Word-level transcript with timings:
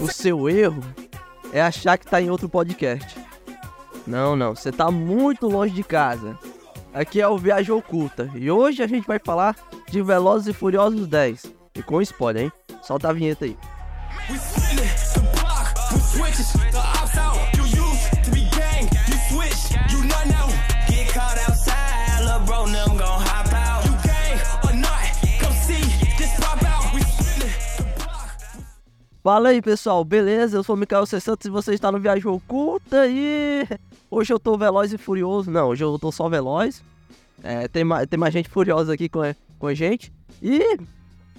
O 0.00 0.08
seu 0.10 0.48
erro 0.48 0.82
é 1.52 1.60
achar 1.60 1.98
que 1.98 2.06
tá 2.06 2.20
em 2.20 2.30
outro 2.30 2.48
podcast. 2.48 3.18
Não, 4.06 4.34
não, 4.34 4.54
você 4.54 4.72
tá 4.72 4.90
muito 4.90 5.48
longe 5.48 5.72
de 5.74 5.84
casa. 5.84 6.38
Aqui 6.92 7.20
é 7.20 7.28
o 7.28 7.38
Viagem 7.38 7.72
Oculta 7.72 8.30
e 8.34 8.50
hoje 8.50 8.82
a 8.82 8.86
gente 8.86 9.06
vai 9.06 9.18
falar 9.18 9.56
de 9.88 10.02
Velozes 10.02 10.48
e 10.48 10.52
Furiosos 10.52 11.06
10. 11.06 11.51
E 11.74 11.82
com 11.82 12.00
spoiler, 12.02 12.44
hein? 12.44 12.52
Solta 12.82 13.08
a 13.08 13.12
vinheta 13.12 13.44
aí. 13.44 13.56
Fala 29.22 29.50
aí 29.50 29.62
pessoal, 29.62 30.04
beleza? 30.04 30.56
Eu 30.56 30.64
sou 30.64 30.74
o 30.74 30.78
Mikael 30.78 31.06
C. 31.06 31.20
Santos 31.20 31.46
e 31.46 31.50
você 31.50 31.72
está 31.74 31.92
no 31.92 32.00
Viagem 32.00 32.26
Oculta 32.26 33.06
e 33.06 33.64
hoje 34.10 34.32
eu 34.32 34.40
tô 34.40 34.58
veloz 34.58 34.92
e 34.92 34.98
furioso. 34.98 35.50
Não, 35.50 35.68
hoje 35.68 35.84
eu 35.84 35.96
tô 35.98 36.10
só 36.10 36.28
veloz. 36.28 36.82
É, 37.42 37.68
tem, 37.68 37.84
ma- 37.84 38.04
tem 38.04 38.18
mais 38.18 38.32
gente 38.34 38.48
furiosa 38.48 38.92
aqui 38.92 39.08
com, 39.08 39.20
com 39.60 39.66
a 39.68 39.74
gente. 39.74 40.12
E 40.42 40.76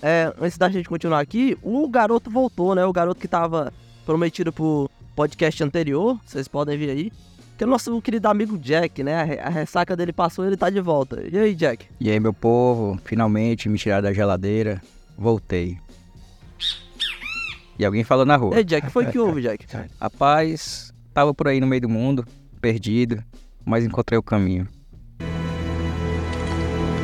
é, 0.03 0.33
antes 0.39 0.57
da 0.57 0.69
gente 0.69 0.89
continuar 0.89 1.21
aqui, 1.21 1.57
o 1.63 1.87
garoto 1.87 2.29
voltou, 2.29 2.75
né? 2.75 2.85
O 2.85 2.91
garoto 2.91 3.21
que 3.21 3.27
tava 3.27 3.71
prometido 4.05 4.51
pro 4.51 4.89
podcast 5.15 5.63
anterior, 5.63 6.19
vocês 6.25 6.47
podem 6.47 6.77
ver 6.77 6.89
aí. 6.89 7.11
Que 7.57 7.63
é 7.63 7.67
o 7.67 7.69
nosso 7.69 8.01
querido 8.01 8.27
amigo 8.27 8.57
Jack, 8.57 9.01
né? 9.03 9.15
A 9.15 9.23
re- 9.23 9.39
A 9.39 9.49
ressaca 9.49 9.95
dele 9.95 10.11
passou 10.11 10.43
e 10.43 10.49
ele 10.49 10.57
tá 10.57 10.69
de 10.69 10.81
volta. 10.81 11.23
E 11.31 11.37
aí, 11.37 11.55
Jack? 11.55 11.85
E 11.99 12.09
aí, 12.11 12.19
meu 12.19 12.33
povo, 12.33 12.99
finalmente 13.05 13.69
me 13.69 13.77
tiraram 13.77 14.03
da 14.03 14.11
geladeira, 14.13 14.81
voltei. 15.17 15.77
E 17.79 17.85
alguém 17.85 18.03
falou 18.03 18.25
na 18.25 18.35
E 18.35 18.37
rua. 18.37 18.55
aí, 18.57 18.63
Jack, 18.63 18.83
o 18.83 18.87
que 18.87 18.91
foi 18.93 19.05
que 19.05 19.17
houve, 19.19 19.41
Jack? 19.41 19.65
Rapaz, 20.01 20.91
tava 21.13 21.33
por 21.33 21.47
aí 21.47 21.59
no 21.61 21.67
meio 21.67 21.81
do 21.83 21.89
mundo, 21.89 22.25
perdido, 22.59 23.23
mas 23.63 23.85
encontrei 23.85 24.17
o 24.19 24.23
caminho. 24.23 24.67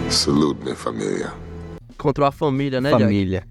Salute, 0.10 0.64
minha 0.64 0.76
família. 0.76 1.32
Encontrou 2.00 2.26
a 2.26 2.32
família, 2.32 2.80
né, 2.80 2.92
Jack? 2.92 3.04
Família. 3.04 3.44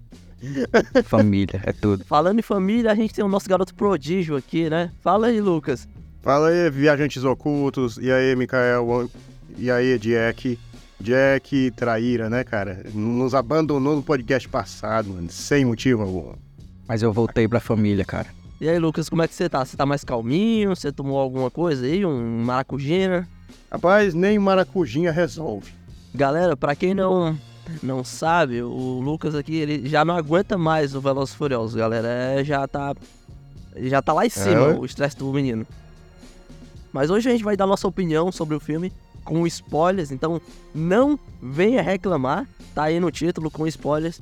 Família, 1.05 1.61
é 1.63 1.71
tudo. 1.71 2.03
Falando 2.03 2.39
em 2.39 2.41
família, 2.41 2.91
a 2.91 2.95
gente 2.95 3.13
tem 3.13 3.23
o 3.23 3.27
nosso 3.27 3.47
garoto 3.47 3.75
prodígio 3.75 4.35
aqui, 4.35 4.67
né? 4.71 4.89
Fala 5.01 5.27
aí, 5.27 5.39
Lucas. 5.39 5.87
Fala 6.23 6.47
aí, 6.47 6.67
viajantes 6.71 7.23
ocultos. 7.23 7.97
E 7.97 8.11
aí, 8.11 8.35
Mikael. 8.35 9.07
E 9.55 9.69
aí, 9.69 9.99
Jack. 9.99 10.57
Jack 10.99 11.71
traíra, 11.75 12.27
né, 12.27 12.43
cara? 12.43 12.81
Nos 12.91 13.35
abandonou 13.35 13.95
no 13.95 14.01
podcast 14.01 14.49
passado, 14.49 15.09
mano. 15.09 15.29
Sem 15.29 15.63
motivo 15.63 16.01
algum. 16.01 16.33
Mas 16.87 17.03
eu 17.03 17.13
voltei 17.13 17.47
pra 17.47 17.59
família, 17.59 18.03
cara. 18.03 18.29
E 18.59 18.67
aí, 18.67 18.79
Lucas, 18.79 19.09
como 19.09 19.21
é 19.21 19.27
que 19.27 19.35
você 19.35 19.47
tá? 19.47 19.63
Você 19.63 19.77
tá 19.77 19.85
mais 19.85 20.03
calminho? 20.03 20.75
Você 20.75 20.91
tomou 20.91 21.19
alguma 21.19 21.51
coisa 21.51 21.85
aí? 21.85 22.03
Um 22.03 22.43
maracujina? 22.43 23.29
Rapaz, 23.71 24.15
nem 24.15 24.39
maracujinha 24.39 25.11
resolve. 25.11 25.71
Galera, 26.15 26.57
pra 26.57 26.75
quem 26.75 26.95
não 26.95 27.37
não 27.81 28.03
sabe, 28.03 28.61
o 28.61 28.99
Lucas 28.99 29.35
aqui, 29.35 29.55
ele 29.55 29.87
já 29.87 30.03
não 30.03 30.15
aguenta 30.15 30.57
mais 30.57 30.95
o 30.95 31.01
Velozes 31.01 31.33
e 31.33 31.37
Furiosos, 31.37 31.75
galera. 31.75 32.07
É, 32.07 32.43
já 32.43 32.67
tá 32.67 32.95
já 33.77 34.01
tá 34.01 34.13
lá 34.13 34.25
em 34.25 34.29
cima, 34.29 34.67
ué? 34.67 34.77
o 34.77 34.85
estresse 34.85 35.17
do 35.17 35.31
menino. 35.31 35.65
Mas 36.91 37.09
hoje 37.09 37.29
a 37.29 37.31
gente 37.31 37.43
vai 37.43 37.55
dar 37.55 37.67
nossa 37.67 37.87
opinião 37.87 38.31
sobre 38.31 38.55
o 38.55 38.59
filme 38.59 38.91
com 39.23 39.45
spoilers, 39.45 40.11
então 40.11 40.41
não 40.73 41.19
venha 41.41 41.81
reclamar, 41.81 42.47
tá 42.73 42.83
aí 42.83 42.99
no 42.99 43.11
título 43.11 43.51
com 43.51 43.67
spoilers. 43.67 44.21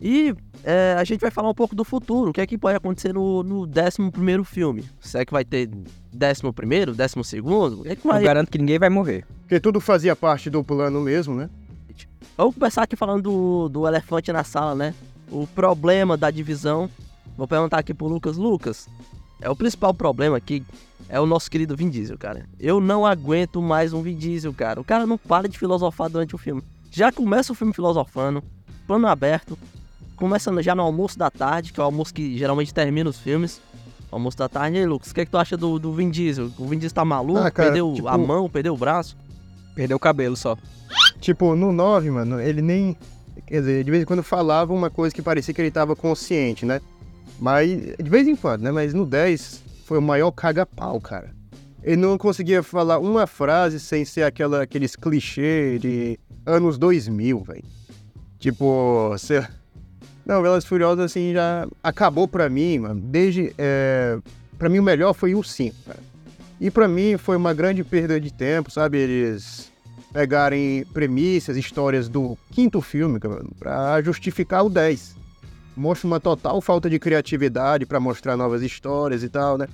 E 0.00 0.34
é, 0.62 0.94
a 0.98 1.04
gente 1.04 1.20
vai 1.20 1.30
falar 1.30 1.48
um 1.48 1.54
pouco 1.54 1.74
do 1.74 1.84
futuro, 1.84 2.30
o 2.30 2.32
que 2.32 2.40
é 2.40 2.46
que 2.46 2.58
pode 2.58 2.76
acontecer 2.76 3.14
no, 3.14 3.42
no 3.42 3.62
11 3.62 4.44
filme. 4.44 4.84
Se 5.00 5.18
é 5.18 5.24
que 5.24 5.32
vai 5.32 5.44
ter 5.44 5.70
11 6.14 6.52
primeiro, 6.52 6.94
12 6.94 7.24
segundo, 7.24 7.80
o 7.80 7.82
que 7.84 7.90
é 7.90 7.96
que 7.96 8.06
Eu 8.06 8.20
garanto 8.20 8.50
que 8.50 8.58
ninguém 8.58 8.78
vai 8.78 8.90
morrer. 8.90 9.24
Porque 9.40 9.58
tudo 9.58 9.80
fazia 9.80 10.14
parte 10.14 10.50
do 10.50 10.62
plano 10.62 11.00
mesmo, 11.00 11.34
né? 11.34 11.48
Vamos 12.36 12.54
começar 12.54 12.82
aqui 12.82 12.96
falando 12.96 13.22
do, 13.22 13.68
do 13.68 13.86
elefante 13.86 14.32
na 14.32 14.44
sala, 14.44 14.74
né? 14.74 14.94
O 15.30 15.46
problema 15.46 16.16
da 16.16 16.30
divisão. 16.30 16.90
Vou 17.36 17.48
perguntar 17.48 17.78
aqui 17.78 17.92
pro 17.94 18.06
Lucas. 18.06 18.36
Lucas, 18.36 18.88
é 19.40 19.48
o 19.50 19.56
principal 19.56 19.92
problema 19.92 20.36
aqui 20.36 20.64
é 21.08 21.20
o 21.20 21.26
nosso 21.26 21.50
querido 21.50 21.76
Vin 21.76 21.90
Diesel, 21.90 22.16
cara. 22.18 22.46
Eu 22.58 22.80
não 22.80 23.04
aguento 23.04 23.60
mais 23.60 23.92
um 23.92 24.02
Vin 24.02 24.16
Diesel, 24.16 24.52
cara. 24.52 24.80
O 24.80 24.84
cara 24.84 25.06
não 25.06 25.18
para 25.18 25.48
de 25.48 25.58
filosofar 25.58 26.08
durante 26.08 26.34
o 26.34 26.38
filme. 26.38 26.62
Já 26.90 27.12
começa 27.12 27.52
o 27.52 27.54
filme 27.54 27.72
filosofando, 27.72 28.42
plano 28.86 29.06
aberto. 29.06 29.58
Começa 30.16 30.62
já 30.62 30.74
no 30.74 30.82
almoço 30.82 31.18
da 31.18 31.30
tarde, 31.30 31.72
que 31.72 31.80
é 31.80 31.82
o 31.82 31.86
almoço 31.86 32.14
que 32.14 32.38
geralmente 32.38 32.72
termina 32.72 33.10
os 33.10 33.18
filmes. 33.18 33.60
Almoço 34.10 34.36
da 34.38 34.48
tarde. 34.48 34.76
E 34.76 34.80
aí, 34.80 34.86
Lucas, 34.86 35.10
o 35.10 35.14
que, 35.14 35.20
é 35.20 35.24
que 35.24 35.30
tu 35.30 35.38
acha 35.38 35.56
do, 35.56 35.78
do 35.78 35.92
Vin 35.92 36.08
Diesel? 36.08 36.50
O 36.56 36.66
Vin 36.66 36.78
Diesel 36.78 36.94
tá 36.94 37.04
maluco? 37.04 37.40
Ah, 37.40 37.50
cara, 37.50 37.68
perdeu 37.68 37.92
tipo- 37.94 38.08
a 38.08 38.16
mão, 38.16 38.48
perdeu 38.48 38.72
o 38.74 38.76
braço? 38.76 39.16
Perdeu 39.74 39.96
o 39.96 40.00
cabelo 40.00 40.36
só. 40.36 40.56
Tipo, 41.20 41.54
no 41.56 41.72
9, 41.72 42.10
mano, 42.10 42.40
ele 42.40 42.62
nem. 42.62 42.96
Quer 43.46 43.60
dizer, 43.60 43.84
de 43.84 43.90
vez 43.90 44.02
em 44.02 44.06
quando 44.06 44.22
falava 44.22 44.72
uma 44.72 44.90
coisa 44.90 45.14
que 45.14 45.20
parecia 45.20 45.52
que 45.52 45.60
ele 45.60 45.70
tava 45.70 45.96
consciente, 45.96 46.64
né? 46.64 46.80
Mas, 47.38 47.68
de 47.70 48.10
vez 48.10 48.28
em 48.28 48.36
quando, 48.36 48.62
né? 48.62 48.70
Mas 48.70 48.94
no 48.94 49.04
10 49.04 49.62
foi 49.84 49.98
o 49.98 50.02
maior 50.02 50.30
caga-pau, 50.30 51.00
cara. 51.00 51.34
Ele 51.82 51.96
não 51.96 52.16
conseguia 52.16 52.62
falar 52.62 52.98
uma 52.98 53.26
frase 53.26 53.78
sem 53.78 54.04
ser 54.04 54.22
aquela, 54.22 54.62
aqueles 54.62 54.96
clichês 54.96 55.80
de 55.80 56.18
anos 56.46 56.78
2000, 56.78 57.40
velho. 57.40 57.64
Tipo, 58.38 59.10
você. 59.10 59.46
Não, 60.24 60.40
Velas 60.40 60.64
Furiosas, 60.64 61.04
assim, 61.04 61.34
já 61.34 61.66
acabou 61.82 62.26
pra 62.26 62.48
mim, 62.48 62.78
mano. 62.78 63.00
Desde. 63.00 63.52
É... 63.58 64.18
Pra 64.58 64.68
mim, 64.68 64.78
o 64.78 64.82
melhor 64.82 65.12
foi 65.12 65.34
o 65.34 65.42
5, 65.42 65.76
cara. 65.86 65.98
E 66.60 66.70
pra 66.70 66.88
mim 66.88 67.16
foi 67.16 67.36
uma 67.36 67.52
grande 67.52 67.82
perda 67.84 68.20
de 68.20 68.32
tempo, 68.32 68.70
sabe? 68.70 68.98
Eles 68.98 69.72
pegarem 70.12 70.84
premissas, 70.92 71.56
histórias 71.56 72.08
do 72.08 72.38
quinto 72.52 72.80
filme 72.80 73.18
cara, 73.18 73.42
pra 73.58 74.00
justificar 74.00 74.64
o 74.64 74.70
10. 74.70 75.16
Mostra 75.76 76.06
uma 76.06 76.20
total 76.20 76.60
falta 76.60 76.88
de 76.88 76.98
criatividade 77.00 77.84
pra 77.84 77.98
mostrar 77.98 78.36
novas 78.36 78.62
histórias 78.62 79.24
e 79.24 79.28
tal, 79.28 79.58
né? 79.58 79.66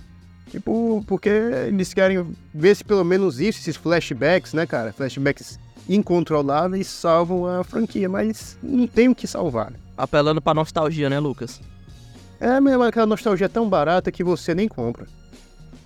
Tipo, 0.50 1.04
porque 1.06 1.28
eles 1.28 1.92
querem 1.92 2.26
ver 2.52 2.74
se 2.74 2.82
pelo 2.82 3.04
menos 3.04 3.38
isso, 3.38 3.60
esses 3.60 3.76
flashbacks, 3.76 4.54
né, 4.54 4.66
cara? 4.66 4.92
Flashbacks 4.92 5.60
incontroláveis 5.88 6.86
salvam 6.86 7.46
a 7.46 7.62
franquia, 7.62 8.08
mas 8.08 8.56
não 8.62 8.86
tem 8.86 9.08
o 9.08 9.14
que 9.14 9.26
salvar. 9.26 9.70
né? 9.70 9.76
Apelando 9.96 10.40
pra 10.40 10.54
nostalgia, 10.54 11.10
né, 11.10 11.20
Lucas? 11.20 11.60
É 12.40 12.58
mesmo 12.58 12.82
aquela 12.82 13.06
nostalgia 13.06 13.48
tão 13.48 13.68
barata 13.68 14.10
que 14.10 14.24
você 14.24 14.54
nem 14.54 14.66
compra. 14.66 15.06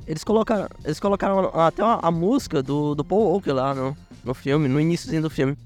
Eles 0.07 0.23
colocaram, 0.23 0.69
eles 0.85 1.01
colocaram 1.01 1.51
até 1.55 1.83
a, 1.83 2.01
a 2.03 2.11
música 2.11 2.63
do, 2.63 2.95
do 2.95 3.05
Paul 3.05 3.33
Walker 3.33 3.53
lá 3.53 3.75
no, 3.75 3.97
no 4.25 4.35
filme, 4.35 4.69
no 4.69 4.81
iníciozinho 4.81 5.23
do 5.23 5.31
filme. 5.31 5.57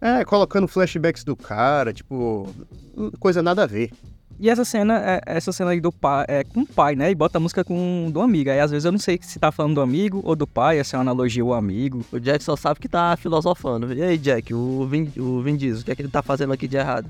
É, 0.00 0.24
colocando 0.24 0.68
flashbacks 0.68 1.24
do 1.24 1.34
cara, 1.34 1.92
tipo, 1.92 2.48
coisa 3.18 3.42
nada 3.42 3.62
a 3.62 3.66
ver. 3.66 3.90
E 4.38 4.50
essa 4.50 4.64
cena, 4.64 5.00
é, 5.02 5.20
essa 5.24 5.50
cena 5.50 5.70
aí 5.70 5.80
do 5.80 5.90
pai, 5.90 6.26
é 6.28 6.44
com 6.44 6.60
o 6.60 6.66
pai, 6.66 6.94
né? 6.94 7.10
E 7.10 7.14
bota 7.14 7.38
a 7.38 7.40
música 7.40 7.64
com 7.64 8.10
do 8.12 8.20
amigo. 8.20 8.50
Aí 8.50 8.60
às 8.60 8.70
vezes 8.70 8.84
eu 8.84 8.92
não 8.92 8.98
sei 8.98 9.18
se 9.22 9.38
tá 9.38 9.50
falando 9.50 9.76
do 9.76 9.80
amigo 9.80 10.20
ou 10.24 10.36
do 10.36 10.46
pai, 10.46 10.78
essa 10.78 10.96
é 10.96 10.98
uma 10.98 11.02
analogia 11.02 11.42
ao 11.42 11.54
amigo. 11.54 12.04
O 12.12 12.20
Jack 12.20 12.44
só 12.44 12.54
sabe 12.54 12.78
que 12.78 12.88
tá 12.88 13.16
filosofando. 13.16 13.92
E 13.94 14.02
aí, 14.02 14.18
Jack, 14.18 14.52
o 14.52 14.86
Vin, 14.86 15.10
o 15.16 15.40
Vin 15.40 15.56
Diesel, 15.56 15.80
o 15.80 15.84
que 15.84 15.90
é 15.90 15.96
que 15.96 16.02
ele 16.02 16.10
tá 16.10 16.22
fazendo 16.22 16.52
aqui 16.52 16.68
de 16.68 16.76
errado? 16.76 17.08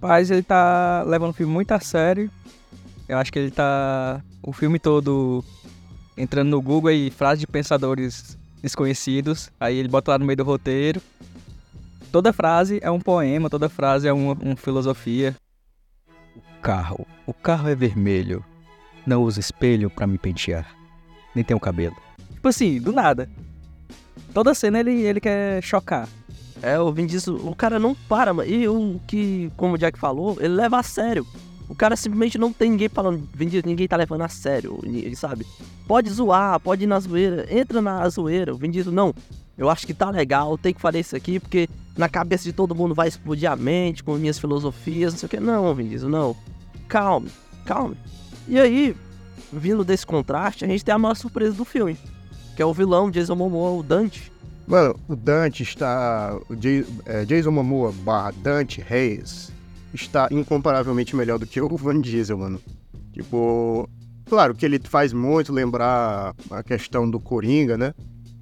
Mas 0.00 0.30
ele 0.30 0.42
tá 0.42 1.02
levando 1.04 1.30
o 1.30 1.34
filme 1.34 1.52
muito 1.52 1.72
a 1.72 1.80
sério. 1.80 2.30
Eu 3.08 3.18
acho 3.18 3.32
que 3.32 3.38
ele 3.38 3.50
tá 3.50 4.22
o 4.42 4.52
filme 4.52 4.78
todo 4.78 5.44
entrando 6.16 6.50
no 6.50 6.60
Google 6.60 6.90
e 6.90 7.10
frases 7.10 7.40
de 7.40 7.46
pensadores 7.46 8.36
desconhecidos. 8.62 9.50
Aí 9.58 9.76
ele 9.76 9.88
bota 9.88 10.12
lá 10.12 10.18
no 10.18 10.24
meio 10.24 10.36
do 10.36 10.44
roteiro. 10.44 11.00
Toda 12.12 12.32
frase 12.32 12.80
é 12.82 12.90
um 12.90 13.00
poema, 13.00 13.48
toda 13.48 13.68
frase 13.68 14.08
é 14.08 14.12
uma, 14.12 14.34
uma 14.34 14.56
filosofia. 14.56 15.36
O 16.36 16.60
carro, 16.60 17.06
o 17.26 17.32
carro 17.32 17.68
é 17.68 17.74
vermelho. 17.74 18.44
Não 19.06 19.22
uso 19.22 19.40
espelho 19.40 19.88
pra 19.88 20.06
me 20.06 20.18
pentear. 20.18 20.74
Nem 21.34 21.44
tenho 21.44 21.60
cabelo. 21.60 21.96
Tipo 22.34 22.48
assim, 22.48 22.80
do 22.80 22.92
nada. 22.92 23.30
Toda 24.34 24.54
cena 24.54 24.80
ele, 24.80 25.02
ele 25.02 25.20
quer 25.20 25.62
chocar. 25.62 26.08
É, 26.62 26.78
o 26.78 26.92
Vin 26.92 27.06
Diesel, 27.06 27.36
o 27.36 27.54
cara 27.54 27.78
não 27.78 27.94
para, 27.94 28.34
mano. 28.34 28.48
E 28.48 28.68
o 28.68 29.00
que, 29.06 29.50
como 29.56 29.74
o 29.74 29.78
Jack 29.78 29.98
falou, 29.98 30.36
ele 30.38 30.54
leva 30.54 30.78
a 30.78 30.82
sério. 30.82 31.26
O 31.70 31.74
cara 31.76 31.94
simplesmente 31.94 32.36
não 32.36 32.52
tem 32.52 32.68
ninguém 32.68 32.88
falando, 32.88 33.28
Diesel, 33.32 33.62
ninguém 33.64 33.86
tá 33.86 33.96
levando 33.96 34.22
a 34.22 34.28
sério, 34.28 34.80
sabe? 35.14 35.46
Pode 35.86 36.10
zoar, 36.10 36.58
pode 36.58 36.82
ir 36.82 36.88
na 36.88 36.98
zoeira, 36.98 37.46
entra 37.48 37.80
na 37.80 38.08
zoeira. 38.08 38.52
O 38.52 38.58
Diesel, 38.58 38.92
não, 38.92 39.14
eu 39.56 39.70
acho 39.70 39.86
que 39.86 39.94
tá 39.94 40.10
legal, 40.10 40.58
tem 40.58 40.74
que 40.74 40.80
fazer 40.80 40.98
isso 40.98 41.14
aqui, 41.14 41.38
porque 41.38 41.68
na 41.96 42.08
cabeça 42.08 42.42
de 42.42 42.52
todo 42.52 42.74
mundo 42.74 42.92
vai 42.92 43.06
explodir 43.06 43.48
a 43.48 43.54
mente 43.54 44.02
com 44.02 44.16
minhas 44.16 44.36
filosofias, 44.36 45.12
não 45.12 45.20
sei 45.20 45.26
o 45.28 45.30
que. 45.30 45.38
Não, 45.38 45.72
Diesel, 45.76 46.08
não. 46.08 46.36
Calme, 46.88 47.30
calme. 47.64 47.96
E 48.48 48.58
aí, 48.58 48.96
vindo 49.52 49.84
desse 49.84 50.04
contraste, 50.04 50.64
a 50.64 50.68
gente 50.68 50.84
tem 50.84 50.92
a 50.92 50.98
maior 50.98 51.14
surpresa 51.14 51.52
do 51.52 51.64
filme, 51.64 51.96
que 52.56 52.62
é 52.62 52.66
o 52.66 52.74
vilão 52.74 53.12
Jason 53.12 53.36
Momoa, 53.36 53.78
o 53.78 53.82
Dante. 53.84 54.32
Mano, 54.66 54.98
o 55.06 55.14
Dante 55.14 55.62
está. 55.62 56.36
O 56.48 56.54
é, 57.06 57.24
Jason 57.24 57.52
Momoa 57.52 57.92
barra 57.92 58.32
Dante 58.42 58.80
Reis 58.80 59.52
está 59.92 60.28
incomparavelmente 60.30 61.14
melhor 61.16 61.38
do 61.38 61.46
que 61.46 61.60
o 61.60 61.76
Van 61.76 62.00
Diesel, 62.00 62.38
mano. 62.38 62.60
Tipo. 63.12 63.88
Claro 64.26 64.54
que 64.54 64.64
ele 64.64 64.78
faz 64.84 65.12
muito 65.12 65.52
lembrar 65.52 66.34
a 66.50 66.62
questão 66.62 67.10
do 67.10 67.18
Coringa, 67.18 67.76
né? 67.76 67.92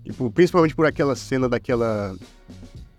Tipo, 0.04 0.30
principalmente 0.30 0.74
por 0.74 0.86
aquela 0.86 1.16
cena 1.16 1.48
daquela. 1.48 2.14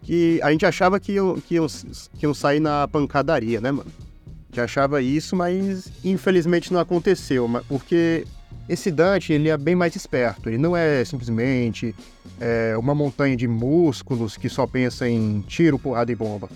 Que 0.01 0.39
a 0.41 0.51
gente 0.51 0.65
achava 0.65 0.99
que 0.99 1.13
iam, 1.13 1.35
que 1.35 1.55
iam, 1.55 1.67
que 1.67 2.25
iam 2.25 2.33
sair 2.33 2.59
na 2.59 2.87
pancadaria, 2.87 3.61
né, 3.61 3.71
mano? 3.71 3.91
A 4.27 4.51
gente 4.51 4.61
achava 4.61 5.01
isso, 5.01 5.35
mas 5.35 5.91
infelizmente 6.03 6.73
não 6.73 6.79
aconteceu. 6.79 7.47
Porque 7.67 8.25
esse 8.67 8.91
Dante, 8.91 9.33
ele 9.33 9.49
é 9.49 9.57
bem 9.57 9.75
mais 9.75 9.95
esperto. 9.95 10.49
Ele 10.49 10.57
não 10.57 10.75
é 10.75 11.03
simplesmente 11.05 11.93
é, 12.39 12.75
uma 12.77 12.95
montanha 12.95 13.35
de 13.35 13.47
músculos 13.47 14.37
que 14.37 14.49
só 14.49 14.65
pensa 14.65 15.07
em 15.09 15.41
tiro, 15.41 15.77
porrada 15.77 16.11
e 16.11 16.15
bomba. 16.15 16.49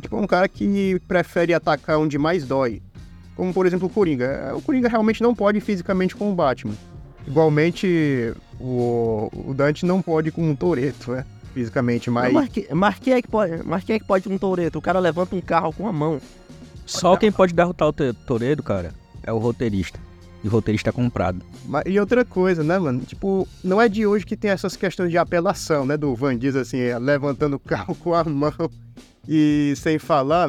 É 0.00 0.02
tipo 0.02 0.16
um 0.16 0.26
cara 0.26 0.48
que 0.48 1.00
prefere 1.06 1.52
atacar 1.54 1.98
onde 1.98 2.16
mais 2.18 2.44
dói. 2.46 2.80
Como, 3.36 3.52
por 3.54 3.66
exemplo, 3.66 3.86
o 3.86 3.90
Coringa. 3.90 4.24
É, 4.24 4.52
O 4.52 4.60
Coringa 4.60 4.88
realmente 4.88 5.22
não 5.22 5.34
pode 5.34 5.60
fisicamente 5.60 6.16
com 6.16 6.30
o 6.30 6.34
Batman. 6.34 6.74
Igualmente, 7.26 8.34
o, 8.58 9.30
o 9.32 9.54
Dante 9.54 9.86
não 9.86 10.02
pode 10.02 10.30
com 10.30 10.50
o 10.50 10.56
Toreto, 10.56 11.12
né? 11.12 11.24
Fisicamente, 11.54 12.10
mas... 12.10 12.32
Mas, 12.32 12.48
que- 12.48 12.68
mas 12.72 12.98
quem 12.98 13.12
é 13.14 13.22
que 13.22 13.28
pode, 13.28 13.60
mas 13.64 13.82
quem 13.84 13.96
é 13.96 13.98
que 13.98 14.04
pode 14.04 14.28
um 14.28 14.38
toureto? 14.38 14.78
O 14.78 14.82
cara 14.82 14.98
levanta 15.00 15.34
um 15.34 15.40
carro 15.40 15.72
com 15.72 15.86
a 15.88 15.92
mão. 15.92 16.20
Só 16.86 17.16
quem 17.16 17.30
pode 17.32 17.52
derrotar 17.54 17.88
o 17.88 17.92
Toredo, 17.92 18.62
cara, 18.62 18.92
é 19.22 19.32
o 19.32 19.38
roteirista. 19.38 19.98
E 20.44 20.48
o 20.48 20.50
roteirista 20.50 20.92
comprado. 20.92 21.42
Mas- 21.66 21.84
E 21.86 21.98
outra 21.98 22.24
coisa, 22.24 22.62
né, 22.62 22.78
mano? 22.78 23.00
Tipo, 23.00 23.46
não 23.64 23.80
é 23.80 23.88
de 23.88 24.06
hoje 24.06 24.24
que 24.24 24.36
tem 24.36 24.50
essas 24.50 24.76
questões 24.76 25.10
de 25.10 25.18
apelação, 25.18 25.84
né? 25.84 25.96
Do 25.96 26.14
Van 26.14 26.36
Diesel, 26.36 26.62
assim, 26.62 26.78
levantando 27.00 27.56
o 27.56 27.60
carro 27.60 27.94
com 28.00 28.14
a 28.14 28.22
mão 28.24 28.52
e 29.28 29.74
sem 29.76 29.98
falar. 29.98 30.48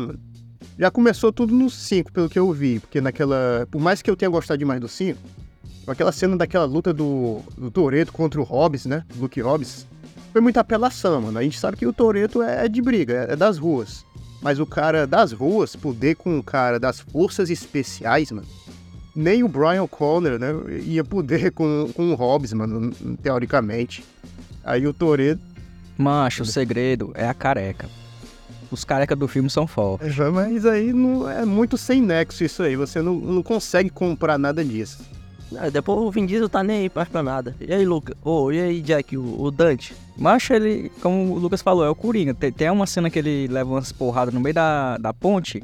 Já 0.77 0.89
começou 0.89 1.31
tudo 1.31 1.53
no 1.53 1.69
5, 1.69 2.11
pelo 2.11 2.29
que 2.29 2.39
eu 2.39 2.51
vi. 2.51 2.79
Porque 2.79 3.01
naquela... 3.01 3.67
Por 3.69 3.79
mais 3.79 4.01
que 4.01 4.09
eu 4.09 4.15
tenha 4.15 4.29
gostado 4.29 4.57
demais 4.57 4.79
do 4.79 4.87
5, 4.87 5.19
aquela 5.87 6.11
cena 6.11 6.37
daquela 6.37 6.65
luta 6.65 6.93
do, 6.93 7.41
do 7.57 7.69
Toreto 7.69 8.11
contra 8.11 8.39
o 8.39 8.43
Hobbs, 8.43 8.85
né? 8.85 9.03
Luke 9.15 9.39
Hobbs. 9.41 9.85
Foi 10.31 10.41
muita 10.41 10.61
apelação, 10.61 11.21
mano. 11.21 11.37
A 11.37 11.43
gente 11.43 11.59
sabe 11.59 11.77
que 11.77 11.85
o 11.85 11.93
Toreto 11.93 12.41
é 12.41 12.67
de 12.67 12.81
briga, 12.81 13.27
é 13.29 13.35
das 13.35 13.57
ruas. 13.57 14.05
Mas 14.41 14.59
o 14.59 14.65
cara 14.65 15.05
das 15.05 15.31
ruas 15.31 15.75
poder 15.75 16.15
com 16.15 16.39
o 16.39 16.43
cara 16.43 16.79
das 16.79 16.99
forças 16.99 17.49
especiais, 17.49 18.31
mano 18.31 18.47
nem 19.15 19.43
o 19.43 19.47
Brian 19.47 19.87
Conner, 19.87 20.39
né, 20.39 20.53
ia 20.83 21.03
poder 21.03 21.51
com, 21.51 21.89
com 21.93 22.11
o 22.11 22.15
Hobbs, 22.15 22.53
mano, 22.53 22.91
teoricamente. 23.21 24.03
Aí 24.63 24.87
o 24.87 24.93
Toreto, 24.93 25.41
Macho, 25.97 26.43
o 26.43 26.45
segredo 26.45 27.11
é 27.13 27.27
a 27.27 27.33
careca. 27.33 27.87
Os 28.71 28.83
carecas 28.85 29.17
do 29.17 29.27
filme 29.27 29.49
são 29.49 29.67
fortes. 29.67 30.15
mas 30.33 30.65
aí 30.65 30.93
não 30.93 31.29
é 31.29 31.45
muito 31.45 31.77
sem 31.77 32.01
nexo 32.01 32.43
isso 32.43 32.63
aí, 32.63 32.75
você 32.75 33.01
não, 33.01 33.15
não 33.15 33.43
consegue 33.43 33.89
comprar 33.89 34.37
nada 34.37 34.63
disso. 34.63 35.03
Ah, 35.57 35.69
Depois 35.69 35.99
o 35.99 36.09
Vin 36.09 36.25
Diesel 36.25 36.47
tá 36.47 36.63
nem 36.63 36.83
aí 36.83 36.91
mais 36.93 37.09
pra 37.09 37.21
nada. 37.21 37.53
E 37.59 37.73
aí, 37.73 37.85
Luca? 37.85 38.15
Ô, 38.23 38.51
e 38.51 38.59
aí, 38.61 38.81
Jack, 38.81 39.17
o, 39.17 39.41
o 39.41 39.51
Dante? 39.51 39.93
Macho, 40.17 40.53
ele, 40.53 40.89
como 41.01 41.33
o 41.33 41.37
Lucas 41.37 41.61
falou, 41.61 41.83
é 41.83 41.89
o 41.89 41.95
Coringa. 41.95 42.33
Tem, 42.33 42.51
tem 42.51 42.69
uma 42.69 42.87
cena 42.87 43.09
que 43.09 43.19
ele 43.19 43.47
leva 43.47 43.69
umas 43.71 43.91
porradas 43.91 44.33
no 44.33 44.39
meio 44.39 44.55
da, 44.55 44.97
da 44.97 45.13
ponte. 45.13 45.61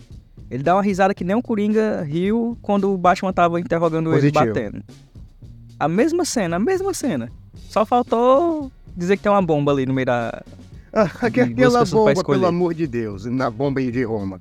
Ele 0.52 0.62
dá 0.62 0.76
uma 0.76 0.82
risada 0.82 1.14
que 1.14 1.24
nem 1.24 1.36
o 1.36 1.42
Coringa 1.42 2.02
riu 2.02 2.58
quando 2.62 2.94
o 2.94 2.98
Batman 2.98 3.32
tava 3.32 3.60
interrogando 3.62 4.10
Positivo. 4.10 4.44
ele 4.44 4.54
batendo. 4.54 4.84
A 5.80 5.88
mesma 5.88 6.26
cena, 6.26 6.58
a 6.58 6.60
mesma 6.60 6.94
cena. 6.94 7.32
Só 7.70 7.86
faltou 7.86 8.70
dizer 8.96 9.16
que 9.16 9.24
tem 9.24 9.32
uma 9.32 9.42
bomba 9.42 9.72
ali 9.72 9.86
no 9.86 9.94
meio 9.94 10.06
da. 10.08 10.42
Ah, 11.00 11.04
duas 11.06 11.24
aquela 11.24 11.80
pessoas 11.80 12.14
pra 12.14 12.24
bomba, 12.24 12.24
pelo 12.24 12.46
amor 12.48 12.74
de 12.74 12.88
Deus, 12.88 13.26
na 13.26 13.52
bomba 13.52 13.82
de 13.82 14.04
Roma. 14.04 14.40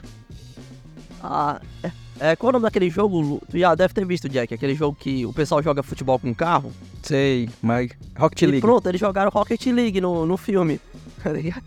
Ah, 1.22 1.60
é, 1.82 1.90
é, 2.18 2.36
qual 2.36 2.48
é 2.48 2.50
o 2.50 2.52
nome 2.54 2.62
daquele 2.62 2.88
jogo? 2.88 3.42
Tu 3.50 3.58
já 3.58 3.74
deve 3.74 3.92
ter 3.92 4.06
visto, 4.06 4.28
Jack. 4.28 4.54
Aquele 4.54 4.74
jogo 4.74 4.96
que 4.98 5.26
o 5.26 5.32
pessoal 5.32 5.62
joga 5.62 5.82
futebol 5.82 6.18
com 6.18 6.34
carro. 6.34 6.72
Sei, 7.02 7.48
mas. 7.60 7.90
Rocket 8.16 8.42
E 8.42 8.46
League. 8.46 8.60
pronto, 8.60 8.88
eles 8.88 9.00
jogaram 9.00 9.30
Rocket 9.30 9.66
League 9.66 10.00
no, 10.00 10.24
no 10.26 10.36
filme. 10.36 10.80
Tá? 11.22 11.62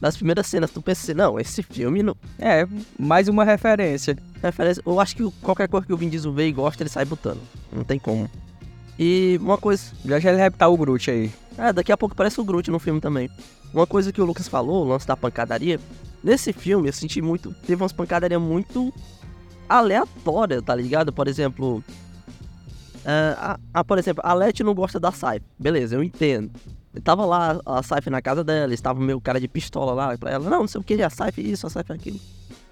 Nas 0.00 0.16
primeiras 0.16 0.48
cenas, 0.48 0.68
tu 0.72 0.82
pensa 0.82 1.02
assim, 1.02 1.14
não, 1.14 1.38
esse 1.38 1.62
filme 1.62 2.02
não. 2.02 2.16
É, 2.36 2.66
mais 2.98 3.28
uma 3.28 3.44
referência. 3.44 4.16
Referência. 4.42 4.82
Eu 4.84 4.98
acho 4.98 5.14
que 5.14 5.30
qualquer 5.40 5.68
coisa 5.68 5.86
que 5.86 5.92
o 5.92 5.96
Vin 5.96 6.08
Diesel 6.08 6.32
vê 6.32 6.48
e 6.48 6.52
gosta, 6.52 6.82
ele 6.82 6.90
sai 6.90 7.04
botando. 7.04 7.38
Não 7.72 7.84
tem 7.84 8.00
como. 8.00 8.28
E 8.98 9.38
uma 9.40 9.58
coisa. 9.58 9.82
Já 10.04 10.18
já 10.20 10.30
ele 10.32 10.40
repetar 10.42 10.70
o 10.70 10.76
Groot 10.76 11.10
aí. 11.10 11.30
É, 11.58 11.72
daqui 11.72 11.92
a 11.92 11.96
pouco 11.96 12.14
parece 12.14 12.40
o 12.40 12.44
Groot 12.44 12.70
no 12.70 12.78
filme 12.78 13.00
também. 13.00 13.30
Uma 13.72 13.86
coisa 13.86 14.12
que 14.12 14.20
o 14.20 14.24
Lucas 14.24 14.48
falou, 14.48 14.84
o 14.84 14.88
lance 14.88 15.06
da 15.06 15.16
pancadaria. 15.16 15.80
Nesse 16.22 16.52
filme 16.52 16.88
eu 16.88 16.92
senti 16.92 17.20
muito. 17.22 17.54
Teve 17.66 17.82
umas 17.82 17.92
pancadarias 17.92 18.40
muito 18.40 18.92
aleatórias, 19.68 20.62
tá 20.62 20.74
ligado? 20.74 21.12
Por 21.12 21.26
exemplo. 21.26 21.82
é, 23.04 23.34
a, 23.38 23.58
a- 23.74 23.84
por 23.84 23.98
exemplo, 23.98 24.22
a 24.24 24.32
Leti 24.34 24.62
não 24.62 24.74
gosta 24.74 25.00
da 25.00 25.10
Saif. 25.10 25.44
Beleza, 25.58 25.96
eu 25.96 26.02
entendo. 26.02 26.50
Eu 26.94 27.00
tava 27.00 27.24
lá, 27.24 27.58
a 27.64 27.82
Saif 27.82 28.10
na 28.10 28.20
casa 28.20 28.44
dela, 28.44 28.72
estava 28.74 29.00
meio 29.00 29.20
cara 29.20 29.40
de 29.40 29.48
pistola 29.48 29.92
lá 29.92 30.16
pra 30.18 30.30
ela. 30.30 30.48
Não, 30.50 30.60
não 30.60 30.68
sei 30.68 30.80
o 30.80 30.84
que, 30.84 31.02
a 31.02 31.08
Saif 31.10 31.38
isso, 31.40 31.66
a 31.66 31.70
Saif 31.70 31.90
aquilo. 31.90 32.20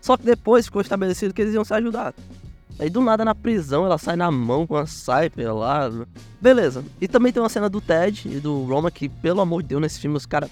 Só 0.00 0.16
que 0.16 0.24
depois 0.24 0.66
ficou 0.66 0.80
estabelecido 0.82 1.32
que 1.34 1.40
eles 1.42 1.54
iam 1.54 1.64
se 1.64 1.72
ajudar. 1.74 2.14
Aí 2.80 2.88
do 2.88 3.02
nada 3.02 3.24
na 3.26 3.34
prisão 3.34 3.84
ela 3.84 3.98
sai 3.98 4.16
na 4.16 4.30
mão 4.30 4.66
com 4.66 4.74
a 4.74 4.86
Cypher 4.86 5.54
lá. 5.54 5.90
Beleza. 6.40 6.82
E 6.98 7.06
também 7.06 7.30
tem 7.30 7.42
uma 7.42 7.48
cena 7.50 7.68
do 7.68 7.78
Ted 7.80 8.26
e 8.26 8.40
do 8.40 8.64
Roma 8.64 8.90
que, 8.90 9.06
pelo 9.06 9.42
amor 9.42 9.62
de 9.62 9.68
Deus, 9.68 9.82
nesse 9.82 10.00
filme 10.00 10.16
os 10.16 10.24
caras 10.24 10.50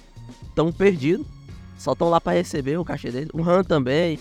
tão 0.54 0.70
perdidos. 0.70 1.26
Só 1.78 1.94
tão 1.94 2.10
lá 2.10 2.20
pra 2.20 2.32
receber 2.34 2.76
o 2.78 2.84
cachê 2.84 3.10
dele. 3.10 3.30
O 3.32 3.42
Han 3.42 3.64
também. 3.64 4.18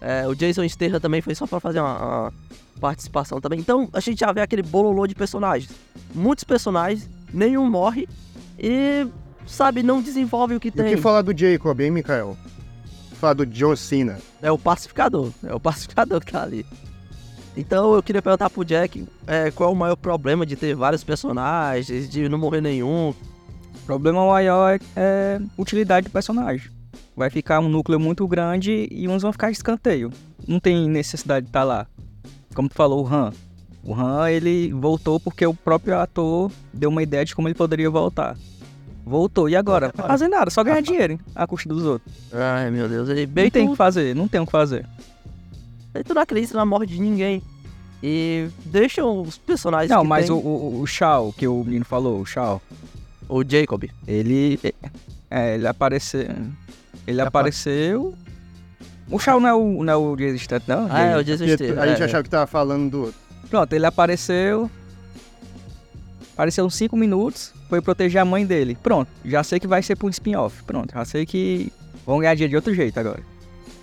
É, 0.00 0.26
o 0.26 0.34
Jason 0.34 0.68
Statham 0.68 0.98
também 0.98 1.20
foi 1.20 1.34
só 1.36 1.46
pra 1.46 1.60
fazer 1.60 1.78
uma, 1.78 1.98
uma 2.24 2.32
participação 2.80 3.40
também. 3.40 3.60
Então 3.60 3.88
a 3.92 4.00
gente 4.00 4.18
já 4.20 4.32
vê 4.32 4.40
aquele 4.40 4.62
bololô 4.62 5.06
de 5.06 5.14
personagens. 5.14 5.70
Muitos 6.14 6.42
personagens, 6.42 7.08
nenhum 7.32 7.68
morre. 7.70 8.08
E, 8.58 9.06
sabe, 9.46 9.82
não 9.84 10.02
desenvolve 10.02 10.56
o 10.56 10.60
que 10.60 10.68
E 10.68 10.70
o 10.70 10.72
tem. 10.72 10.94
que 10.96 11.00
falar 11.00 11.22
do 11.22 11.36
Jacob, 11.36 11.78
hein, 11.80 11.90
Mikael? 11.92 12.36
Falar 13.20 13.34
do 13.34 13.46
John 13.46 13.76
Cena. 13.76 14.18
É 14.42 14.50
o 14.50 14.58
pacificador. 14.58 15.30
É 15.44 15.54
o 15.54 15.60
pacificador 15.60 16.20
que 16.24 16.32
tá 16.32 16.42
ali. 16.42 16.66
Então 17.56 17.94
eu 17.94 18.02
queria 18.02 18.20
perguntar 18.20 18.50
pro 18.50 18.64
Jack 18.64 19.06
é, 19.26 19.50
qual 19.50 19.70
é 19.70 19.72
o 19.72 19.76
maior 19.76 19.96
problema 19.96 20.44
de 20.44 20.54
ter 20.56 20.74
vários 20.74 21.02
personagens, 21.02 22.08
de 22.08 22.28
não 22.28 22.38
morrer 22.38 22.60
nenhum. 22.60 23.10
O 23.10 23.86
problema 23.86 24.26
maior 24.26 24.74
é, 24.74 24.80
é 24.94 25.40
utilidade 25.56 26.08
do 26.08 26.10
personagem. 26.10 26.70
Vai 27.16 27.30
ficar 27.30 27.60
um 27.60 27.68
núcleo 27.68 27.98
muito 27.98 28.26
grande 28.28 28.86
e 28.90 29.08
uns 29.08 29.22
vão 29.22 29.32
ficar 29.32 29.50
de 29.50 29.56
escanteio. 29.56 30.12
Não 30.46 30.60
tem 30.60 30.86
necessidade 30.88 31.46
de 31.46 31.50
estar 31.50 31.64
lá. 31.64 31.86
Como 32.54 32.68
tu 32.68 32.74
falou, 32.74 33.02
o 33.02 33.08
Han. 33.08 33.32
O 33.82 33.94
Han, 33.94 34.30
ele 34.30 34.70
voltou 34.72 35.18
porque 35.18 35.46
o 35.46 35.54
próprio 35.54 35.98
ator 35.98 36.50
deu 36.74 36.90
uma 36.90 37.02
ideia 37.02 37.24
de 37.24 37.34
como 37.34 37.48
ele 37.48 37.54
poderia 37.54 37.88
voltar. 37.88 38.36
Voltou. 39.04 39.48
E 39.48 39.56
agora? 39.56 39.92
Não 39.96 40.04
fazer 40.04 40.28
nada, 40.28 40.50
só 40.50 40.62
ganhar 40.62 40.82
dinheiro, 40.82 41.14
hein? 41.14 41.20
A 41.34 41.46
custa 41.46 41.68
dos 41.68 41.84
outros. 41.84 42.12
Ai 42.32 42.70
meu 42.70 42.88
Deus, 42.88 43.08
ele 43.08 43.24
Não 43.24 43.32
bem 43.32 43.50
tem 43.50 43.66
o 43.68 43.70
que 43.70 43.76
fazer, 43.76 44.14
não 44.14 44.26
tem 44.28 44.40
o 44.40 44.46
que 44.46 44.52
fazer. 44.52 44.84
Tu 46.04 46.14
não 46.14 46.22
acredita 46.22 46.56
na 46.56 46.64
morte 46.64 46.92
de 46.94 47.00
ninguém. 47.00 47.42
E 48.02 48.48
deixam 48.66 49.22
os 49.22 49.38
personagens. 49.38 49.90
Não, 49.90 50.02
que 50.02 50.08
mas 50.08 50.26
tem- 50.26 50.34
o, 50.34 50.38
o, 50.38 50.80
o 50.82 50.86
Shao, 50.86 51.32
que 51.32 51.46
o 51.48 51.64
menino 51.64 51.84
falou, 51.84 52.20
o 52.20 52.26
Shao, 52.26 52.60
O 53.28 53.42
Jacob. 53.42 53.84
ele. 54.06 54.60
É, 55.30 55.54
ele 55.54 55.66
apareceu. 55.66 56.28
Ele 57.06 57.20
apareceu. 57.20 58.14
O 59.10 59.18
Shao 59.18 59.38
não 59.40 59.48
é 59.48 59.54
o, 59.54 59.84
não 59.84 59.92
é 59.92 59.96
o 59.96 60.16
não? 60.66 60.88
Ah, 60.90 61.00
é 61.02 61.16
o 61.18 61.24
Porque 61.24 61.36
Statham. 61.36 61.80
a 61.82 61.86
gente 61.86 62.02
é, 62.02 62.04
achava 62.04 62.22
que 62.22 62.28
tava 62.30 62.46
falando 62.46 62.90
do 62.90 63.00
outro. 63.04 63.20
Pronto, 63.48 63.72
ele 63.72 63.86
apareceu. 63.86 64.70
Apareceu 66.34 66.66
uns 66.66 66.74
5 66.74 66.96
minutos, 66.96 67.52
foi 67.68 67.80
proteger 67.80 68.20
a 68.20 68.24
mãe 68.24 68.44
dele. 68.44 68.76
Pronto, 68.82 69.08
já 69.24 69.42
sei 69.42 69.58
que 69.58 69.66
vai 69.66 69.82
ser 69.82 69.96
pra 69.96 70.06
um 70.06 70.10
spin-off. 70.10 70.62
Pronto, 70.64 70.92
já 70.92 71.04
sei 71.04 71.24
que 71.24 71.72
vão 72.04 72.18
ganhar 72.18 72.34
dia 72.34 72.48
de 72.48 72.54
outro 72.56 72.74
jeito 72.74 72.98
agora. 73.00 73.22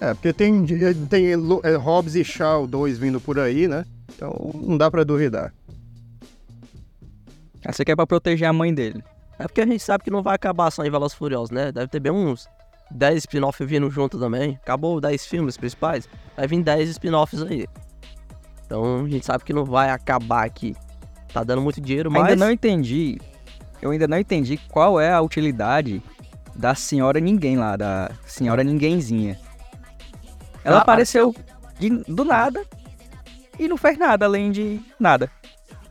É, 0.03 0.13
porque 0.13 0.33
tem, 0.33 0.65
tem 1.09 1.27
é, 1.63 1.75
Hobbs 1.77 2.15
e 2.15 2.25
Shaw 2.25 2.67
2 2.67 2.97
vindo 2.97 3.21
por 3.21 3.39
aí, 3.39 3.69
né? 3.69 3.85
Então 4.13 4.51
não 4.53 4.77
dá 4.77 4.91
pra 4.91 5.05
duvidar. 5.05 5.53
Já 7.63 7.71
sei 7.71 7.85
que 7.85 7.91
é 7.93 7.95
pra 7.95 8.05
proteger 8.05 8.49
a 8.49 8.51
mãe 8.51 8.73
dele. 8.73 9.01
É 9.39 9.43
porque 9.43 9.61
a 9.61 9.65
gente 9.65 9.81
sabe 9.81 10.03
que 10.03 10.11
não 10.11 10.21
vai 10.21 10.35
acabar 10.35 10.69
só 10.71 10.83
em 10.83 10.91
Velozes 10.91 11.15
e 11.15 11.17
Furiosos, 11.17 11.51
né? 11.51 11.71
Deve 11.71 11.87
ter 11.87 12.01
bem 12.01 12.11
uns 12.11 12.49
10 12.91 13.19
spin-offs 13.19 13.65
vindo 13.65 13.89
junto 13.89 14.19
também. 14.19 14.59
Acabou 14.61 14.99
10 14.99 15.25
filmes 15.25 15.55
principais, 15.55 16.09
vai 16.35 16.47
vir 16.47 16.61
10 16.61 16.89
spin-offs 16.89 17.41
aí. 17.41 17.65
Então 18.65 19.05
a 19.05 19.09
gente 19.09 19.25
sabe 19.25 19.45
que 19.45 19.53
não 19.53 19.63
vai 19.63 19.89
acabar 19.89 20.43
aqui. 20.43 20.75
Tá 21.31 21.45
dando 21.45 21.61
muito 21.61 21.79
dinheiro, 21.79 22.11
mas... 22.11 22.23
Ainda 22.23 22.45
não 22.45 22.51
entendi. 22.51 23.21
Eu 23.81 23.91
ainda 23.91 24.05
não 24.05 24.19
entendi 24.19 24.59
qual 24.67 24.99
é 24.99 25.13
a 25.13 25.21
utilidade 25.21 26.03
da 26.53 26.75
senhora 26.75 27.21
ninguém 27.21 27.55
lá, 27.55 27.77
da 27.77 28.11
senhora 28.25 28.65
ninguémzinha. 28.65 29.39
Ela 30.63 30.77
Ah, 30.77 30.81
apareceu 30.81 31.35
de- 31.79 31.89
do 32.07 32.23
nada 32.25 32.63
e 33.59 33.67
não 33.67 33.77
fez 33.77 33.97
nada 33.97 34.25
além 34.25 34.51
de 34.51 34.79
nada. 34.99 35.29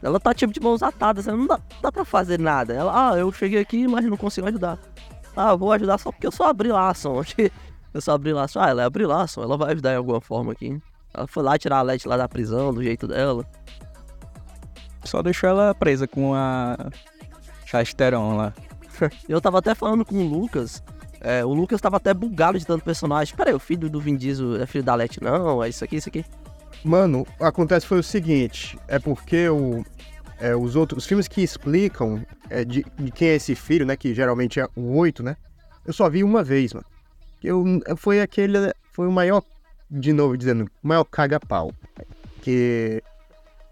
Ela 0.02 0.18
tá 0.18 0.34
tipo 0.34 0.52
de 0.52 0.60
mãos 0.60 0.82
atadas, 0.82 1.28
ela 1.28 1.36
não 1.36 1.46
dá, 1.46 1.60
dá 1.80 1.92
pra 1.92 2.04
fazer 2.04 2.38
nada. 2.38 2.74
Ela, 2.74 3.10
ah, 3.12 3.16
eu 3.18 3.30
cheguei 3.30 3.60
aqui, 3.60 3.86
mas 3.86 4.04
não 4.04 4.16
consigo 4.16 4.48
ajudar. 4.48 4.78
Ah, 5.36 5.54
vou 5.54 5.70
ajudar 5.72 5.96
só 5.98 6.10
porque 6.10 6.26
eu 6.26 6.32
sou 6.32 6.46
a 6.46 6.52
Brilasson. 6.52 7.22
Eu 7.94 8.00
sou 8.00 8.14
a 8.14 8.18
Brilasson. 8.18 8.58
Ah, 8.58 8.70
ela 8.70 8.80
é 8.82 8.84
a 8.86 8.90
Brilasson, 8.90 9.42
ela 9.42 9.54
vai 9.54 9.72
ajudar 9.72 9.92
em 9.92 9.96
alguma 9.96 10.18
forma 10.18 10.52
aqui. 10.52 10.80
Ela 11.12 11.26
foi 11.26 11.42
lá 11.42 11.58
tirar 11.58 11.76
a 11.76 11.82
Leti 11.82 12.08
lá 12.08 12.16
da 12.16 12.26
prisão, 12.26 12.72
do 12.72 12.82
jeito 12.82 13.06
dela. 13.06 13.44
Só 15.04 15.20
deixou 15.22 15.50
ela 15.50 15.74
presa 15.74 16.08
com 16.08 16.32
a 16.34 16.74
Chasteron 17.66 18.36
lá. 18.38 18.54
Eu 19.28 19.42
tava 19.42 19.58
até 19.58 19.74
falando 19.74 20.06
com 20.06 20.14
o 20.16 20.26
Lucas. 20.26 20.82
É, 21.22 21.44
o 21.44 21.54
Lucas 21.54 21.80
tava 21.80 21.96
até 21.96 22.12
bugado 22.12 22.58
de 22.58 22.66
tanto 22.66 22.84
personagem. 22.84 23.34
Pera 23.34 23.50
aí, 23.50 23.54
o 23.54 23.60
filho 23.60 23.88
do 23.88 24.00
Vin 24.00 24.16
Diesel 24.16 24.60
é 24.60 24.66
filho 24.66 24.84
da 24.84 24.94
Leti? 24.94 25.22
Não, 25.22 25.62
é 25.62 25.68
isso 25.68 25.84
aqui, 25.84 25.96
isso 25.96 26.08
aqui. 26.08 26.24
Mano, 26.84 27.24
acontece 27.38 27.86
foi 27.86 28.00
o 28.00 28.02
seguinte, 28.02 28.76
é 28.88 28.98
porque 28.98 29.48
o, 29.48 29.84
é, 30.40 30.54
os 30.56 30.74
outros 30.74 31.04
os 31.04 31.08
filmes 31.08 31.28
que 31.28 31.40
explicam 31.40 32.26
é, 32.50 32.64
de, 32.64 32.84
de 32.98 33.10
quem 33.12 33.28
é 33.28 33.36
esse 33.36 33.54
filho, 33.54 33.86
né, 33.86 33.96
que 33.96 34.12
geralmente 34.12 34.58
é 34.58 34.66
o 34.74 34.96
oito, 34.96 35.22
né, 35.22 35.36
eu 35.86 35.92
só 35.92 36.10
vi 36.10 36.24
uma 36.24 36.42
vez, 36.42 36.72
mano. 36.72 36.86
Eu, 37.42 37.64
foi 37.96 38.20
aquele, 38.20 38.72
foi 38.92 39.06
o 39.06 39.12
maior, 39.12 39.42
de 39.88 40.12
novo 40.12 40.36
dizendo, 40.36 40.64
o 40.82 40.88
maior 40.88 41.04
caga-pau, 41.04 41.72
que 42.40 43.00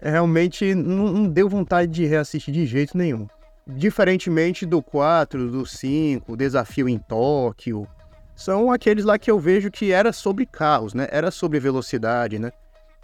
realmente 0.01 0.73
não, 0.73 1.11
não 1.11 1.27
deu 1.27 1.49
vontade 1.49 1.91
de 1.91 2.05
reassistir 2.05 2.53
de 2.53 2.65
jeito 2.65 2.97
nenhum. 2.97 3.27
Diferentemente 3.75 4.65
do 4.65 4.81
4, 4.81 5.49
do 5.49 5.65
5, 5.65 6.35
Desafio 6.35 6.89
em 6.89 6.97
Tóquio, 6.97 7.87
são 8.35 8.71
aqueles 8.71 9.05
lá 9.05 9.17
que 9.17 9.29
eu 9.29 9.39
vejo 9.39 9.69
que 9.69 9.91
era 9.91 10.11
sobre 10.11 10.45
carros, 10.45 10.93
né? 10.93 11.07
Era 11.11 11.31
sobre 11.31 11.59
velocidade, 11.59 12.39
né? 12.39 12.51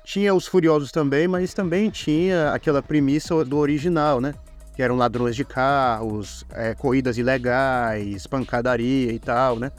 Tinha 0.03 0.33
os 0.33 0.47
Furiosos 0.47 0.91
também, 0.91 1.27
mas 1.27 1.53
também 1.53 1.89
tinha 1.89 2.51
aquela 2.51 2.81
premissa 2.81 3.45
do 3.45 3.57
original, 3.57 4.19
né? 4.19 4.33
Que 4.75 4.81
eram 4.81 4.95
ladrões 4.95 5.35
de 5.35 5.45
carros, 5.45 6.45
é, 6.51 6.73
corridas 6.73 7.17
ilegais, 7.17 8.25
pancadaria 8.25 9.11
e 9.11 9.19
tal, 9.19 9.59
né? 9.59 9.71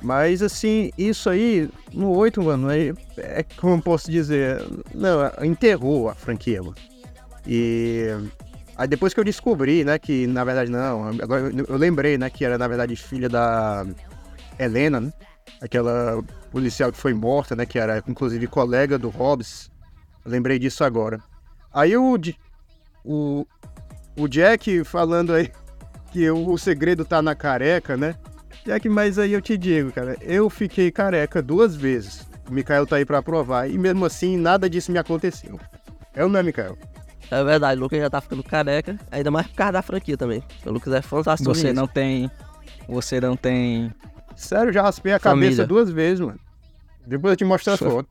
Mas 0.00 0.42
assim, 0.42 0.90
isso 0.96 1.30
aí, 1.30 1.68
no 1.92 2.10
8, 2.10 2.42
mano, 2.42 2.70
é, 2.70 2.92
é 3.16 3.44
como 3.56 3.80
posso 3.80 4.10
dizer, 4.10 4.64
não, 4.94 5.30
enterrou 5.44 6.08
a 6.08 6.14
franquia, 6.14 6.62
mano. 6.62 6.74
E 7.46 8.08
aí 8.76 8.88
depois 8.88 9.12
que 9.14 9.20
eu 9.20 9.24
descobri, 9.24 9.84
né, 9.84 9.98
que 9.98 10.26
na 10.26 10.44
verdade 10.44 10.70
não, 10.70 11.08
agora 11.08 11.50
eu, 11.68 11.76
lembrei, 11.76 12.16
né, 12.18 12.30
que 12.30 12.44
era 12.44 12.56
na 12.56 12.68
verdade 12.68 12.96
filha 12.96 13.28
da 13.28 13.86
Helena, 14.58 15.00
né? 15.00 15.12
Aquela 15.60 16.22
policial 16.50 16.92
que 16.92 16.98
foi 16.98 17.14
morta, 17.14 17.56
né? 17.56 17.66
Que 17.66 17.78
era 17.78 18.02
inclusive 18.06 18.46
colega 18.46 18.98
do 18.98 19.08
Hobbs. 19.08 19.70
Lembrei 20.24 20.58
disso 20.58 20.84
agora. 20.84 21.20
Aí 21.72 21.96
o, 21.96 22.18
o, 23.04 23.46
o 24.16 24.28
Jack 24.28 24.84
falando 24.84 25.32
aí 25.32 25.50
que 26.12 26.30
o, 26.30 26.50
o 26.50 26.58
segredo 26.58 27.04
tá 27.04 27.22
na 27.22 27.34
careca, 27.34 27.96
né? 27.96 28.14
Jack, 28.64 28.88
mas 28.88 29.18
aí 29.18 29.32
eu 29.32 29.40
te 29.40 29.56
digo, 29.56 29.90
cara, 29.92 30.16
eu 30.20 30.48
fiquei 30.48 30.90
careca 30.90 31.42
duas 31.42 31.74
vezes. 31.74 32.26
O 32.48 32.52
Mikael 32.52 32.86
tá 32.86 32.96
aí 32.96 33.04
pra 33.04 33.22
provar. 33.22 33.68
E 33.68 33.78
mesmo 33.78 34.04
assim, 34.04 34.36
nada 34.36 34.68
disso 34.68 34.92
me 34.92 34.98
aconteceu. 34.98 35.58
É 36.14 36.22
ou 36.22 36.30
não 36.30 36.38
é, 36.38 36.42
Mikael? 36.42 36.76
É 37.32 37.42
verdade, 37.42 37.80
o 37.80 37.82
Lucas 37.84 37.98
já 37.98 38.10
tá 38.10 38.20
ficando 38.20 38.42
careca, 38.42 38.98
ainda 39.10 39.30
mais 39.30 39.46
por 39.46 39.54
causa 39.54 39.72
da 39.72 39.82
franquia 39.82 40.18
também. 40.18 40.42
O 40.66 40.70
Lucas 40.70 40.92
é 40.92 41.00
da 41.00 41.36
Você 41.36 41.72
não 41.72 41.86
tem. 41.86 42.30
Você 42.86 43.20
não 43.20 43.36
tem. 43.36 43.90
Sério, 44.36 44.70
já 44.72 44.82
raspei 44.82 45.14
a 45.14 45.18
Família. 45.18 45.48
cabeça 45.50 45.66
duas 45.66 45.90
vezes, 45.90 46.20
mano. 46.20 46.38
Depois 47.06 47.32
eu 47.32 47.36
te 47.36 47.44
mostro 47.44 47.72
a 47.72 47.76
Sua- 47.78 47.90
foto. 47.90 48.08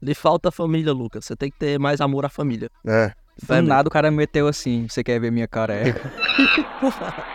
Lhe 0.00 0.14
falta 0.14 0.52
família, 0.52 0.92
Lucas. 0.92 1.24
Você 1.24 1.34
tem 1.34 1.50
que 1.50 1.58
ter 1.58 1.76
mais 1.80 2.00
amor 2.00 2.24
à 2.24 2.28
família. 2.28 2.70
É. 2.86 3.12
Do 3.44 3.62
nada 3.62 3.88
o 3.88 3.90
cara 3.90 4.08
meteu 4.12 4.46
assim. 4.46 4.86
Você 4.88 5.02
quer 5.02 5.18
ver 5.18 5.32
minha 5.32 5.48
careca? 5.48 6.12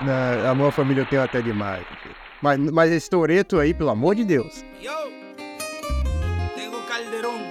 Na, 0.02 0.52
a 0.52 0.56
minha 0.56 0.72
família 0.72 1.02
eu 1.02 1.06
tenho 1.06 1.22
até 1.22 1.42
demais. 1.42 1.86
Mas, 2.42 2.58
mas 2.58 2.92
esse 2.94 3.10
Toreto 3.10 3.60
aí, 3.60 3.74
pelo 3.74 3.90
amor 3.90 4.16
de 4.16 4.24
Deus. 4.24 4.64
Yo, 4.82 4.94
tengo 6.56 6.78
Calderón, 6.88 7.49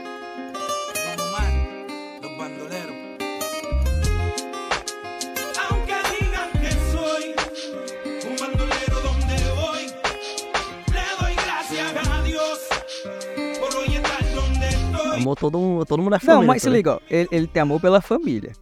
Amor, 15.18 15.36
todo, 15.36 15.58
mundo- 15.58 15.84
todo 15.86 16.02
mundo 16.02 16.14
é 16.16 16.18
família. 16.18 16.40
Não, 16.40 16.46
mas 16.46 16.62
se 16.62 16.66
também. 16.68 16.78
liga, 16.78 16.94
ó, 16.96 17.00
ele, 17.10 17.28
ele 17.32 17.46
tem 17.46 17.62
amor 17.62 17.80
pela 17.80 18.00
família. 18.00 18.52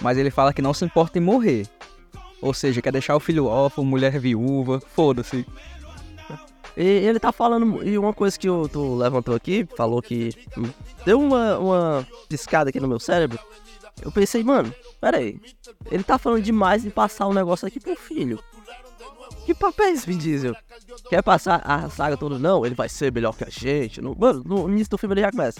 Mas 0.00 0.16
ele 0.18 0.30
fala 0.30 0.52
que 0.52 0.62
não 0.62 0.72
se 0.74 0.84
importa 0.84 1.18
em 1.18 1.22
morrer. 1.22 1.66
Ou 2.40 2.54
seja, 2.54 2.80
quer 2.80 2.92
deixar 2.92 3.16
o 3.16 3.20
filho 3.20 3.46
órfão, 3.46 3.84
mulher 3.84 4.18
viúva, 4.18 4.80
foda-se. 4.94 5.44
E 6.76 6.82
ele 6.84 7.18
tá 7.18 7.32
falando. 7.32 7.82
E 7.86 7.98
uma 7.98 8.12
coisa 8.12 8.38
que 8.38 8.48
o- 8.48 8.68
tu 8.68 8.94
levantou 8.94 9.34
aqui, 9.34 9.66
falou 9.76 10.00
que. 10.00 10.30
Deu 11.04 11.20
uma, 11.20 11.58
uma 11.58 12.06
piscada 12.28 12.70
aqui 12.70 12.78
no 12.78 12.86
meu 12.86 13.00
cérebro. 13.00 13.38
Eu 14.00 14.12
pensei, 14.12 14.44
mano, 14.44 14.72
pera 15.00 15.16
aí. 15.16 15.40
Ele 15.90 16.04
tá 16.04 16.16
falando 16.18 16.40
demais 16.42 16.82
de 16.84 16.90
passar 16.90 17.26
o 17.26 17.34
negócio 17.34 17.66
aqui 17.66 17.80
pro 17.80 17.96
filho. 17.96 18.38
Que 19.48 19.54
papel 19.54 19.86
é 19.86 19.90
esse, 19.92 20.06
Vin 20.06 20.18
Diesel? 20.18 20.54
Quer 21.08 21.22
passar 21.22 21.62
a 21.64 21.88
saga 21.88 22.18
toda? 22.18 22.38
Não, 22.38 22.66
ele 22.66 22.74
vai 22.74 22.86
ser 22.86 23.10
melhor 23.10 23.34
que 23.34 23.44
a 23.44 23.48
gente. 23.48 23.98
No- 23.98 24.14
mano, 24.14 24.42
no 24.44 24.68
início 24.68 24.90
do 24.90 24.98
filme 24.98 25.14
ele 25.14 25.22
já 25.22 25.30
começa. 25.30 25.58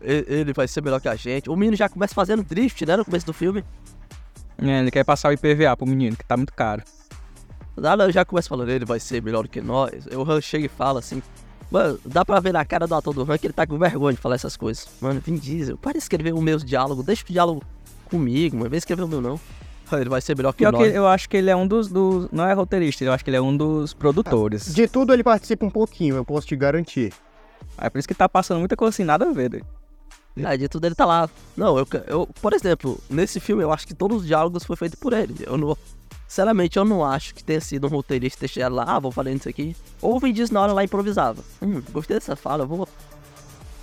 "E- 0.00 0.24
Ele 0.28 0.52
vai 0.52 0.68
ser 0.68 0.80
melhor 0.84 1.00
que 1.00 1.08
a 1.08 1.16
gente. 1.16 1.50
O 1.50 1.56
menino 1.56 1.76
já 1.76 1.88
começa 1.88 2.14
fazendo 2.14 2.44
drift, 2.44 2.86
né? 2.86 2.96
No 2.96 3.04
começo 3.04 3.26
do 3.26 3.32
filme. 3.32 3.64
É, 4.56 4.78
ele 4.78 4.90
quer 4.92 5.02
passar 5.04 5.30
o 5.30 5.32
IPVA 5.32 5.76
pro 5.76 5.84
menino, 5.84 6.16
que 6.16 6.24
tá 6.24 6.36
muito 6.36 6.52
caro. 6.54 6.84
Nada, 7.76 8.04
eu 8.04 8.12
já 8.12 8.24
começo 8.24 8.48
falando, 8.48 8.68
ele 8.68 8.84
vai 8.84 9.00
ser 9.00 9.20
melhor 9.20 9.42
do 9.42 9.48
que 9.48 9.60
nós. 9.60 10.06
Eu 10.08 10.22
Han 10.22 10.40
chega 10.40 10.66
e 10.66 10.68
fala 10.68 11.00
assim. 11.00 11.20
Mano, 11.72 11.98
dá 12.04 12.24
pra 12.24 12.38
ver 12.38 12.52
na 12.52 12.64
cara 12.64 12.86
do 12.86 12.94
ator 12.94 13.12
do 13.12 13.22
Han 13.32 13.36
que 13.36 13.48
ele 13.48 13.52
tá 13.52 13.66
com 13.66 13.76
vergonha 13.78 14.14
de 14.14 14.20
falar 14.20 14.36
essas 14.36 14.56
coisas. 14.56 14.86
Mano, 15.00 15.20
Vin 15.20 15.34
Diesel, 15.34 15.76
para 15.76 15.92
de 15.94 15.98
escrever 15.98 16.32
os 16.32 16.40
meus 16.40 16.62
diálogos, 16.64 17.04
deixa 17.04 17.24
o 17.24 17.32
diálogo 17.32 17.64
comigo, 18.04 18.58
mano. 18.58 18.70
Vem 18.70 18.78
escrever 18.78 19.02
o 19.02 19.08
meu 19.08 19.20
não. 19.20 19.40
Ele 20.00 20.10
vai 20.10 20.20
ser 20.20 20.36
melhor 20.36 20.52
que 20.52 20.58
Pior 20.58 20.72
que 20.72 20.78
nós. 20.78 20.94
eu 20.94 21.06
acho 21.06 21.28
que 21.28 21.36
ele 21.36 21.50
é 21.50 21.56
um 21.56 21.66
dos, 21.66 21.88
dos. 21.88 22.28
Não 22.30 22.46
é 22.46 22.52
roteirista, 22.52 23.04
eu 23.04 23.12
acho 23.12 23.22
que 23.24 23.30
ele 23.30 23.36
é 23.36 23.40
um 23.40 23.56
dos 23.56 23.92
produtores. 23.94 24.74
De 24.74 24.86
tudo 24.88 25.12
ele 25.12 25.22
participa 25.22 25.64
um 25.66 25.70
pouquinho, 25.70 26.16
eu 26.16 26.24
posso 26.24 26.46
te 26.46 26.56
garantir. 26.56 27.12
É 27.78 27.88
por 27.88 27.98
isso 27.98 28.08
que 28.08 28.14
tá 28.14 28.28
passando 28.28 28.58
muita 28.58 28.76
coisa 28.76 28.90
assim, 28.90 29.04
nada 29.04 29.28
a 29.28 29.32
ver. 29.32 29.48
doido. 29.48 29.66
Ah, 30.44 30.56
de 30.56 30.68
tudo 30.68 30.86
ele 30.86 30.94
tá 30.94 31.04
lá. 31.04 31.28
Não, 31.56 31.78
eu, 31.78 31.86
eu, 32.06 32.28
por 32.40 32.52
exemplo, 32.54 32.98
nesse 33.10 33.38
filme 33.38 33.62
eu 33.62 33.72
acho 33.72 33.86
que 33.86 33.94
todos 33.94 34.22
os 34.22 34.26
diálogos 34.26 34.64
foi 34.64 34.76
feito 34.76 34.96
por 34.96 35.12
ele. 35.12 35.34
Eu 35.46 35.56
não. 35.58 35.76
Sinceramente, 36.26 36.78
eu 36.78 36.84
não 36.86 37.04
acho 37.04 37.34
que 37.34 37.44
tenha 37.44 37.60
sido 37.60 37.86
um 37.86 37.90
roteirista 37.90 38.40
ter 38.40 38.48
chegado 38.48 38.74
lá, 38.74 38.84
ah, 38.86 38.98
vou 38.98 39.12
falar 39.12 39.30
isso 39.30 39.48
aqui. 39.48 39.76
Ou 40.00 40.16
o 40.16 40.18
Vin 40.18 40.32
Diesel 40.32 40.54
na 40.54 40.62
hora 40.62 40.72
lá 40.72 40.82
improvisava. 40.82 41.42
Hum, 41.60 41.82
gostei 41.92 42.16
dessa 42.16 42.34
fala, 42.34 42.64
eu 42.64 42.68
vou 42.68 42.88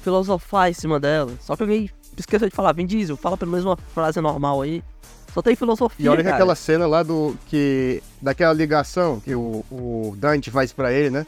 filosofar 0.01 0.70
em 0.70 0.74
cima 0.74 1.00
dela. 1.00 1.32
Só 1.39 1.56
que 1.56 1.62
alguém 1.62 1.92
esqueceu 2.18 2.50
de 2.50 2.56
falar, 2.56 2.74
Vin 2.74 2.88
Diesel, 2.88 3.16
fala 3.16 3.38
pelo 3.38 3.51
menos 3.51 3.66
uma 3.66 3.78
frase 3.78 4.20
normal 4.20 4.63
aí. 4.63 4.84
Só 5.33 5.41
tem 5.41 5.55
filosofia. 5.55 6.05
E 6.05 6.09
olha 6.09 6.17
que 6.17 6.24
cara. 6.24 6.36
aquela 6.36 6.55
cena 6.55 6.88
lá 6.88 7.03
do. 7.03 7.36
que. 7.48 8.01
daquela 8.21 8.53
ligação 8.53 9.19
que 9.19 9.36
o, 9.36 9.63
o 9.71 10.15
Dante 10.17 10.50
faz 10.50 10.74
pra 10.74 10.91
ele, 10.91 11.09
né? 11.09 11.25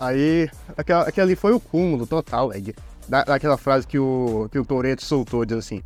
Aí. 0.00 0.48
Aquela, 0.76 1.02
aquela 1.02 1.26
ali 1.26 1.36
foi 1.36 1.52
o 1.52 1.60
cúmulo 1.60 2.06
total, 2.06 2.50
velho. 2.50 2.74
Da, 3.08 3.24
daquela 3.24 3.56
frase 3.56 3.86
que 3.86 3.98
o, 3.98 4.48
que 4.50 4.58
o 4.58 4.64
Toreto 4.64 5.04
soltou, 5.04 5.44
diz 5.44 5.58
assim. 5.58 5.82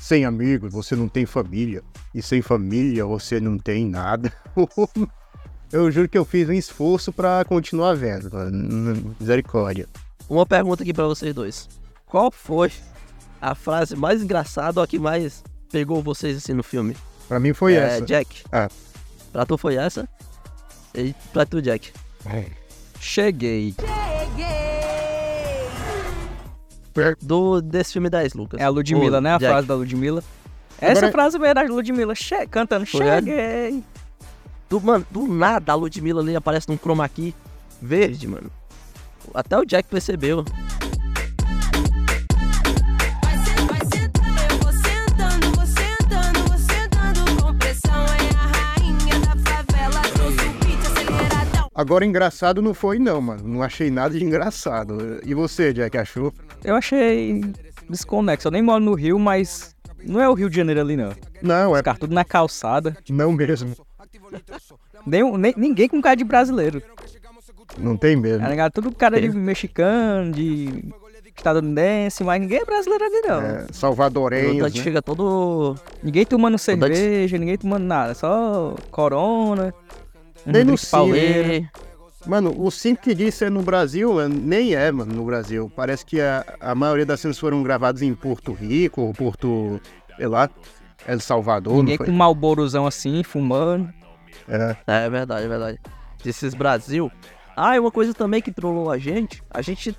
Sem 0.00 0.24
amigos 0.24 0.72
você 0.72 0.94
não 0.94 1.08
tem 1.08 1.26
família. 1.26 1.82
E 2.14 2.22
sem 2.22 2.42
família 2.42 3.04
você 3.04 3.40
não 3.40 3.58
tem 3.58 3.86
nada. 3.86 4.32
eu 5.72 5.90
juro 5.90 6.08
que 6.08 6.18
eu 6.18 6.24
fiz 6.24 6.48
um 6.48 6.52
esforço 6.52 7.12
pra 7.12 7.44
continuar 7.44 7.94
vendo. 7.94 8.30
mano. 8.32 9.16
Misericórdia. 9.18 9.88
Uma 10.28 10.44
pergunta 10.44 10.82
aqui 10.82 10.92
pra 10.92 11.06
vocês 11.06 11.34
dois. 11.34 11.68
Qual 12.06 12.30
foi 12.30 12.72
a 13.40 13.54
frase 13.54 13.96
mais 13.96 14.22
engraçada 14.22 14.80
ou 14.80 14.84
a 14.84 14.86
que 14.86 14.98
mais 14.98 15.42
pegou 15.70 16.02
vocês 16.02 16.36
assim 16.36 16.52
no 16.52 16.62
filme? 16.62 16.96
Pra 17.28 17.40
mim 17.40 17.52
foi 17.52 17.74
é, 17.74 17.78
essa. 17.78 18.04
Jack. 18.06 18.42
Ah. 18.52 18.68
Pra 19.32 19.44
tu 19.44 19.58
foi 19.58 19.76
essa? 19.76 20.08
E 20.94 21.14
pra 21.32 21.44
tu, 21.44 21.60
Jack? 21.60 21.92
Cheguei. 23.00 23.74
Do, 27.20 27.60
desse 27.60 27.92
filme 27.92 28.08
10, 28.08 28.32
Lucas. 28.34 28.58
É 28.60 28.64
a 28.64 28.68
Ludmilla, 28.70 29.18
Ô, 29.18 29.20
né? 29.20 29.34
A 29.34 29.38
Jack. 29.38 29.52
frase 29.52 29.66
da 29.66 29.74
Ludmilla. 29.74 30.24
Essa 30.80 30.98
Agora- 31.06 31.12
frase 31.12 31.38
veio 31.38 31.54
da 31.54 31.62
Ludmilla, 31.62 32.14
che 32.14 32.46
cantando 32.46 32.86
Foi 32.86 33.04
cheguei. 33.04 33.82
Do, 34.68 34.80
mano, 34.80 35.06
do 35.10 35.26
nada 35.26 35.72
a 35.72 35.74
Ludmilla 35.74 36.20
ali 36.20 36.34
aparece 36.34 36.66
num 36.68 36.76
chroma 36.76 37.08
key 37.08 37.34
verde, 37.80 38.26
mano. 38.26 38.50
Até 39.34 39.58
o 39.58 39.64
Jack 39.64 39.88
percebeu. 39.88 40.44
Agora, 51.76 52.06
engraçado 52.06 52.62
não 52.62 52.72
foi, 52.72 52.98
não, 52.98 53.20
mano. 53.20 53.46
Não 53.46 53.62
achei 53.62 53.90
nada 53.90 54.18
de 54.18 54.24
engraçado. 54.24 55.20
E 55.24 55.34
você, 55.34 55.72
Jack, 55.74 55.98
achou? 55.98 56.32
Eu 56.64 56.74
achei 56.74 57.42
desconexo. 57.88 58.48
Eu 58.48 58.52
nem 58.52 58.62
moro 58.62 58.82
no 58.82 58.94
Rio, 58.94 59.18
mas 59.18 59.74
não 60.04 60.20
é 60.20 60.28
o 60.28 60.32
Rio 60.34 60.48
de 60.48 60.56
Janeiro 60.56 60.80
ali, 60.80 60.96
não. 60.96 61.12
Não, 61.42 61.76
é 61.76 61.80
Os 61.80 61.82
caras 61.84 62.00
tudo 62.00 62.14
na 62.14 62.24
calçada. 62.24 62.96
não 63.10 63.30
mesmo. 63.32 63.74
Nem, 65.06 65.36
nem- 65.38 65.54
ninguém 65.56 65.88
com 65.88 66.00
cara 66.00 66.16
de 66.16 66.24
brasileiro. 66.24 66.82
Não 67.78 67.96
tem 67.96 68.16
mesmo. 68.16 68.40
Tá 68.40 68.48
ligado? 68.48 68.72
Tudo 68.72 68.90
cara 68.94 69.20
de 69.20 69.28
mexicano, 69.28 70.32
de 70.32 70.84
estadunidense, 71.36 72.24
mas 72.24 72.40
ninguém 72.40 72.58
é 72.60 72.64
brasileiro 72.64 73.04
ali, 73.04 73.20
não. 73.28 73.40
É, 73.42 73.66
O 73.70 73.74
salvadorenhos, 73.74 74.58
Dante 74.64 74.78
né? 74.78 74.82
chega 74.84 75.02
todo. 75.02 75.76
Ninguém 76.02 76.24
tomando 76.24 76.52
Dante- 76.54 76.64
cerveja, 76.64 77.36
ninguém 77.36 77.58
tomando 77.58 77.84
nada. 77.84 78.14
Só 78.14 78.74
corona. 78.90 79.74
Um. 80.46 81.14
E... 81.14 81.68
Mano, 82.26 82.54
o 82.60 82.70
5 82.70 83.02
que 83.02 83.14
disse 83.14 83.44
é 83.44 83.50
no 83.50 83.62
Brasil, 83.62 84.12
mano, 84.14 84.34
nem 84.34 84.74
é, 84.74 84.90
mano, 84.90 85.14
no 85.14 85.24
Brasil. 85.24 85.70
Parece 85.74 86.04
que 86.04 86.20
a, 86.20 86.44
a 86.60 86.74
maioria 86.74 87.06
das 87.06 87.20
cenas 87.20 87.38
foram 87.38 87.62
gravadas 87.62 88.02
em 88.02 88.12
Porto 88.14 88.52
Rico, 88.52 89.02
ou 89.02 89.12
Porto, 89.12 89.80
sei 90.16 90.26
lá, 90.26 90.50
El 91.06 91.20
Salvador, 91.20 91.76
Ninguém 91.76 91.98
com 91.98 92.10
malborozão 92.10 92.86
assim, 92.86 93.22
fumando. 93.22 93.92
É. 94.48 94.76
É 94.86 95.10
verdade, 95.10 95.44
é 95.44 95.48
verdade. 95.48 95.80
Desses 96.22 96.54
Brasil. 96.54 97.10
Ah, 97.56 97.76
e 97.76 97.78
uma 97.78 97.92
coisa 97.92 98.12
também 98.12 98.42
que 98.42 98.52
trollou 98.52 98.90
a 98.90 98.98
gente. 98.98 99.42
A 99.50 99.62
gente. 99.62 99.96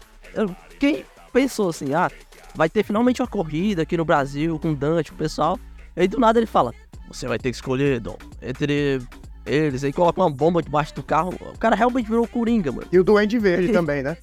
Quem 0.80 1.06
pensou 1.32 1.70
assim, 1.70 1.94
ah, 1.94 2.12
vai 2.54 2.70
ter 2.70 2.84
finalmente 2.84 3.22
uma 3.22 3.28
corrida 3.28 3.84
aqui 3.84 3.96
no 3.96 4.04
Brasil 4.04 4.60
com 4.60 4.72
o 4.72 4.76
Dante, 4.76 5.12
o 5.12 5.16
pessoal. 5.16 5.58
E 5.96 6.02
aí 6.02 6.08
do 6.08 6.20
nada 6.20 6.40
ele 6.40 6.46
fala: 6.46 6.74
Você 7.08 7.28
vai 7.28 7.38
ter 7.38 7.50
que 7.50 7.56
escolher, 7.56 8.00
Dom, 8.00 8.18
entre 8.42 9.00
eles. 9.48 9.84
Aí 9.84 9.94
coloca 9.94 10.22
uma 10.22 10.30
bomba 10.30 10.62
debaixo 10.62 10.94
do 10.96 11.04
carro. 11.04 11.34
O 11.54 11.58
cara 11.58 11.76
realmente 11.76 12.08
virou 12.08 12.28
Coringa, 12.28 12.72
mano. 12.72 12.88
E 12.92 13.00
o 13.00 13.04
Duende 13.04 13.40
Verde 13.40 13.72
também, 13.74 14.04
né? 14.04 14.18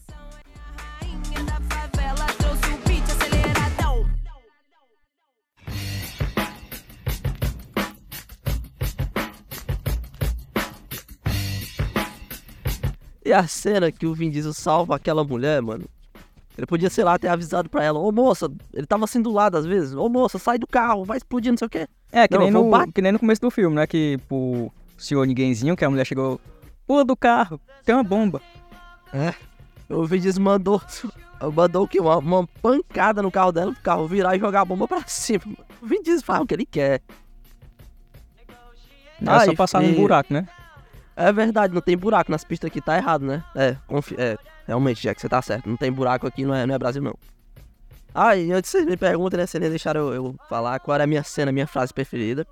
E 13.25 13.33
a 13.33 13.47
cena 13.47 13.91
que 13.91 14.07
o 14.07 14.15
Vin 14.15 14.31
Diesel 14.31 14.53
salva 14.53 14.97
aquela 14.97 15.25
mulher, 15.25 15.63
mano. 15.63 15.87
Ele 16.57 16.67
podia, 16.67 16.91
sei 16.91 17.03
lá, 17.03 17.19
ter 17.19 17.29
avisado 17.29 17.69
pra 17.69 17.83
ela, 17.83 17.99
ô 17.99 18.13
moça, 18.13 18.49
ele 18.73 18.87
tava 18.87 19.05
assim 19.05 19.21
do 19.21 19.33
lado 19.33 19.57
às 19.57 19.67
vezes, 19.67 19.93
ô 19.95 20.09
moça, 20.09 20.39
sai 20.39 20.57
do 20.57 20.69
carro, 20.69 21.05
vai 21.05 21.17
explodir, 21.17 21.51
não 21.51 21.59
sei 21.59 21.67
o 21.67 21.71
quê. 21.71 21.89
É, 22.13 22.29
que, 22.29 22.35
Não, 22.35 22.43
nem 22.43 22.51
no, 22.53 22.93
que 22.93 23.03
nem 23.03 23.11
no 23.11 23.19
começo 23.19 23.41
do 23.41 23.51
filme, 23.51 23.75
né? 23.75 23.87
Que 23.89 24.19
pro 24.29 24.71
senhor 24.97 25.27
ninguémzinho, 25.27 25.77
que 25.77 25.85
a 25.85 25.91
mulher 25.91 26.05
chegou, 26.05 26.41
pula 26.87 27.05
do 27.05 27.17
carro, 27.17 27.61
tem 27.85 27.95
uma 27.95 28.05
bomba. 28.05 28.41
O 29.89 30.07
Vin 30.07 30.19
Diesel 30.21 30.43
mandou, 30.43 30.81
mandou 31.55 31.85
o 31.85 31.89
quê? 31.89 32.01
Uma, 32.01 32.17
uma 32.19 32.47
pancada 32.63 33.23
no 33.23 33.31
carro 33.31 33.53
dela, 33.53 33.73
pro 33.73 33.83
carro 33.83 34.09
virar 34.09 34.35
e 34.37 34.41
jogar 34.41 34.63
a 34.63 34.65
bomba 34.65 34.89
pra 34.89 35.03
cima. 35.07 35.43
O 35.83 35.87
Diesel 36.03 36.25
faz 36.25 36.41
o 36.41 36.47
que 36.47 36.55
ele 36.55 36.67
quer. 36.67 37.01
É 39.21 39.25
Ah, 39.27 39.45
só 39.45 39.55
passar 39.55 39.83
e- 39.83 39.89
num 39.89 39.95
buraco, 39.97 40.33
né? 40.33 40.49
É 41.17 41.33
verdade, 41.33 41.73
não 41.73 41.81
tem 41.81 41.97
buraco 41.97 42.31
nas 42.31 42.43
pistas 42.43 42.69
aqui, 42.69 42.81
tá 42.81 42.97
errado, 42.97 43.25
né? 43.25 43.45
É, 43.55 43.77
confi 43.87 44.17
é 44.19 44.37
realmente, 44.67 45.01
Jack, 45.01 45.21
você 45.21 45.29
tá 45.29 45.41
certo. 45.41 45.69
Não 45.69 45.77
tem 45.77 45.93
buraco 45.93 46.27
aqui, 46.27 46.45
não 46.45 46.53
é, 46.55 46.67
não 46.67 46.75
é 46.75 46.79
Brasil, 46.79 47.01
não. 47.01 47.15
Ah, 48.13 48.37
e 48.37 48.51
antes 48.53 48.71
vocês 48.71 48.85
me 48.85 48.97
perguntam, 48.97 49.39
né? 49.39 49.47
Vocês 49.47 49.61
nem 49.61 49.71
deixaram 49.71 50.01
eu, 50.01 50.15
eu 50.15 50.37
falar 50.49 50.81
qual 50.81 50.95
era 50.97 51.05
a 51.05 51.07
minha 51.07 51.23
cena, 51.23 51.51
a 51.51 51.53
minha 51.53 51.67
frase 51.69 51.95
preferida. 51.95 52.45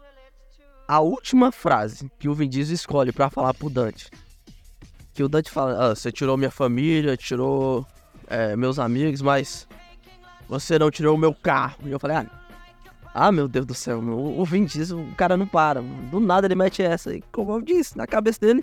A 0.93 1.01
última 1.01 1.51
frase 1.51 2.13
que 2.19 2.29
o 2.29 2.35
Vin 2.35 2.51
Diesel 2.51 2.75
escolhe 2.75 3.13
pra 3.13 3.31
falar 3.31 3.55
pro 3.55 3.71
Dante. 3.71 4.11
Que 5.15 5.23
o 5.23 5.29
Dante 5.29 5.51
fala, 5.51 5.87
ah, 5.87 5.95
você 5.95 6.13
tirou 6.13 6.37
minha 6.37 6.51
família, 6.51 7.17
tirou 7.17 7.87
é, 8.27 8.55
meus 8.57 8.79
amigos, 8.79 9.23
mas 9.23 9.67
você 10.47 10.79
não 10.79 10.91
tirou 10.91 11.15
o 11.15 11.19
meu 11.19 11.35
carro. 11.35 11.79
E 11.87 11.91
eu 11.91 11.99
falei, 11.99 12.19
ah, 12.19 12.27
ah, 13.15 13.33
meu 13.33 13.49
Deus 13.49 13.65
do 13.65 13.73
céu, 13.73 14.03
meu, 14.03 14.19
o 14.19 14.45
Vin 14.45 14.67
Diesel, 14.67 15.01
o 15.01 15.15
cara 15.15 15.35
não 15.35 15.47
para. 15.47 15.81
mano. 15.81 16.11
Do 16.11 16.21
nada 16.21 16.47
ele 16.47 16.55
mete 16.55 16.83
essa. 16.83 17.15
E 17.17 17.23
como 17.33 17.53
eu 17.53 17.63
disse, 17.63 17.97
na 17.97 18.07
cabeça 18.07 18.41
dele, 18.41 18.63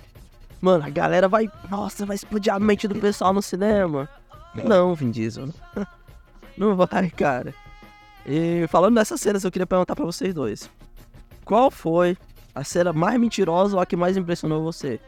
mano, 0.61 0.85
a 0.85 0.89
galera 0.91 1.27
vai. 1.27 1.49
Nossa, 1.67 2.05
vai 2.05 2.15
explodir 2.15 2.53
a 2.53 2.59
mente 2.59 2.87
do 2.87 2.93
pessoal 2.93 3.33
no 3.33 3.41
cinema. 3.41 4.07
Não, 4.53 4.93
Vin 4.93 5.09
Diesel. 5.09 5.49
Não 6.55 6.75
vai, 6.75 7.09
cara. 7.09 7.55
E 8.23 8.67
falando 8.67 8.93
nessas 8.93 9.19
cenas, 9.19 9.43
eu 9.43 9.51
queria 9.51 9.65
perguntar 9.65 9.95
pra 9.95 10.05
vocês 10.05 10.31
dois: 10.31 10.69
Qual 11.49 11.71
foi 11.71 12.15
a 12.53 12.63
cena 12.63 12.93
mais 12.93 13.19
mentirosa 13.19 13.75
ou 13.75 13.81
a 13.81 13.85
que 13.87 13.95
mais 13.95 14.15
impressionou 14.15 14.61
você? 14.61 14.99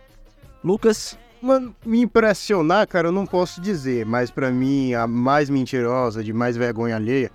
Lucas, 0.63 1.15
Mano, 1.39 1.75
me 1.85 2.01
impressionar, 2.01 2.87
cara, 2.87 3.09
eu 3.09 3.11
não 3.11 3.27
posso 3.27 3.61
dizer, 3.61 4.07
mas 4.07 4.31
pra 4.31 4.49
mim, 4.49 4.91
a 4.95 5.05
mais 5.05 5.51
mentirosa, 5.51 6.23
de 6.23 6.33
mais 6.33 6.57
vergonha 6.57 6.95
alheia, 6.95 7.29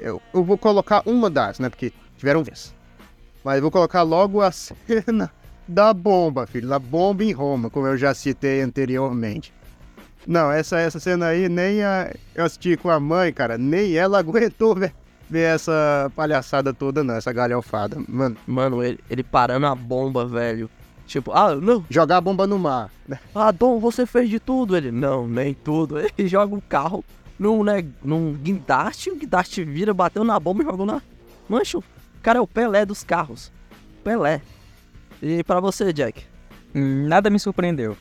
eu, 0.00 0.20
eu 0.34 0.42
vou 0.42 0.58
colocar 0.58 1.02
uma 1.06 1.30
das, 1.30 1.60
né? 1.60 1.68
Porque 1.68 1.92
tiveram 2.16 2.42
vezes. 2.42 2.74
Mas 3.44 3.60
vou 3.60 3.70
colocar 3.70 4.02
logo 4.02 4.40
a 4.40 4.50
cena 4.50 5.32
da 5.68 5.94
bomba, 5.94 6.44
filho, 6.44 6.68
da 6.68 6.78
bomba 6.80 7.22
em 7.22 7.30
Roma, 7.30 7.70
como 7.70 7.86
eu 7.86 7.96
já 7.96 8.12
citei 8.14 8.62
anteriormente. 8.62 9.54
Não, 10.26 10.50
essa, 10.50 10.80
essa 10.80 10.98
cena 10.98 11.26
aí, 11.26 11.48
nem 11.48 11.84
a, 11.84 12.12
eu 12.34 12.44
assisti 12.44 12.76
com 12.76 12.90
a 12.90 12.98
mãe, 12.98 13.32
cara, 13.32 13.56
nem 13.56 13.96
ela 13.96 14.18
aguentou 14.20 14.74
ver, 14.74 14.92
ver 15.30 15.54
essa 15.54 16.10
palhaçada 16.16 16.74
toda, 16.74 17.04
não, 17.04 17.14
essa 17.14 17.32
galhofada. 17.32 17.96
Mano, 18.08 18.36
mano, 18.46 18.82
ele, 18.82 18.98
ele 19.08 19.22
parando 19.22 19.66
a 19.66 19.74
bomba, 19.74 20.26
velho. 20.26 20.68
Tipo, 21.06 21.32
ah, 21.32 21.54
não, 21.54 21.84
jogar 21.88 22.18
a 22.18 22.20
bomba 22.20 22.46
no 22.46 22.58
mar, 22.58 22.90
né? 23.06 23.18
Ah, 23.34 23.50
Dom, 23.50 23.78
você 23.78 24.06
fez 24.06 24.28
de 24.28 24.38
tudo? 24.38 24.76
Ele, 24.76 24.90
não, 24.90 25.26
nem 25.26 25.54
tudo. 25.54 25.98
Ele 26.18 26.28
joga 26.28 26.54
o 26.54 26.60
carro 26.60 27.04
num, 27.38 27.64
né, 27.64 27.84
num 28.02 28.32
guindaste, 28.34 29.10
o 29.10 29.16
guindaste 29.16 29.64
vira, 29.64 29.94
bateu 29.94 30.22
na 30.22 30.38
bomba 30.38 30.62
e 30.62 30.66
jogou 30.66 30.86
na... 30.86 31.00
Mancho, 31.48 31.78
o 31.78 32.20
cara 32.22 32.38
é 32.38 32.42
o 32.42 32.46
Pelé 32.46 32.84
dos 32.84 33.02
carros. 33.02 33.50
Pelé. 34.04 34.40
E 35.22 35.42
pra 35.42 35.58
você, 35.58 35.92
Jack? 35.92 36.22
Hum, 36.74 37.08
Nada 37.08 37.28
me 37.28 37.40
surpreendeu. 37.40 37.96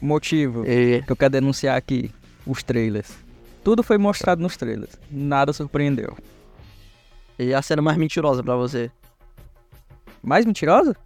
Motivo 0.00 0.64
E... 0.66 1.02
que 1.02 1.12
eu 1.12 1.16
quero 1.16 1.32
denunciar 1.32 1.76
aqui, 1.76 2.10
os 2.46 2.62
trailers. 2.62 3.14
Tudo 3.62 3.82
foi 3.82 3.98
mostrado 3.98 4.42
nos 4.42 4.56
trailers. 4.56 4.94
Nada 5.10 5.52
surpreendeu. 5.52 6.16
E 7.38 7.54
a 7.54 7.62
cena 7.62 7.82
mais 7.82 7.96
mentirosa 7.96 8.42
pra 8.42 8.56
você? 8.56 8.90
Mais 10.22 10.44
mentirosa? 10.44 10.96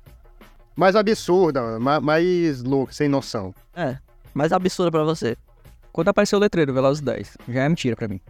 Mais 0.76 0.96
absurda, 0.96 1.78
ma- 1.78 2.00
mais 2.00 2.62
louca, 2.62 2.92
sem 2.92 3.08
noção. 3.08 3.54
É, 3.74 3.96
mais 4.32 4.52
absurda 4.52 4.90
pra 4.90 5.04
você. 5.04 5.36
Quando 5.92 6.08
apareceu 6.08 6.38
o 6.38 6.42
letreiro 6.42 6.72
Velozes 6.74 7.00
10, 7.00 7.36
já 7.48 7.62
é 7.62 7.68
mentira 7.68 7.94
pra 7.94 8.08
mim. 8.08 8.20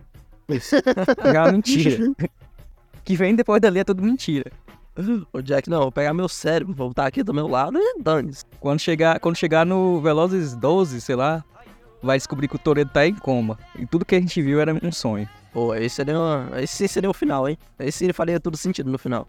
Já 1.33 1.47
é 1.49 1.53
mentira. 1.53 2.13
que 3.03 3.17
vem 3.17 3.35
depois 3.35 3.61
dali 3.63 3.79
é 3.79 3.85
tudo 3.85 4.03
mentira. 4.03 4.51
Ô, 5.33 5.41
Jack, 5.41 5.69
não, 5.69 5.81
vou 5.81 5.93
pegar 5.93 6.13
meu 6.15 6.29
cérebro, 6.29 6.73
voltar 6.75 7.07
aqui 7.07 7.23
do 7.23 7.35
meu 7.35 7.49
lado 7.49 7.77
e 7.79 8.01
dane 8.01 8.31
Quando 8.61 8.79
chegar, 8.79 9.19
quando 9.19 9.37
chegar 9.37 9.65
no 9.67 10.01
Velozes 10.01 10.55
12, 10.55 11.01
sei 11.01 11.17
lá, 11.17 11.43
vai 12.05 12.17
descobrir 12.19 12.47
que 12.49 12.57
o 12.57 12.59
Toreto 12.59 12.93
tá 12.93 13.07
em 13.07 13.15
coma. 13.15 13.59
E 13.79 13.87
tudo 13.87 14.05
que 14.05 14.15
a 14.15 14.21
gente 14.21 14.41
viu 14.43 14.61
era 14.61 14.73
um 14.83 14.93
sonho. 14.93 15.29
Pô, 15.53 15.75
esse 15.75 15.97
seria, 15.97 16.19
uma... 16.19 16.51
esse 16.61 16.87
seria 16.89 17.09
o 17.11 17.15
final, 17.15 17.49
hein? 17.49 17.57
Esse 17.79 18.13
faria 18.13 18.39
todo 18.39 18.57
sentido 18.57 18.91
no 18.91 18.99
final. 18.99 19.27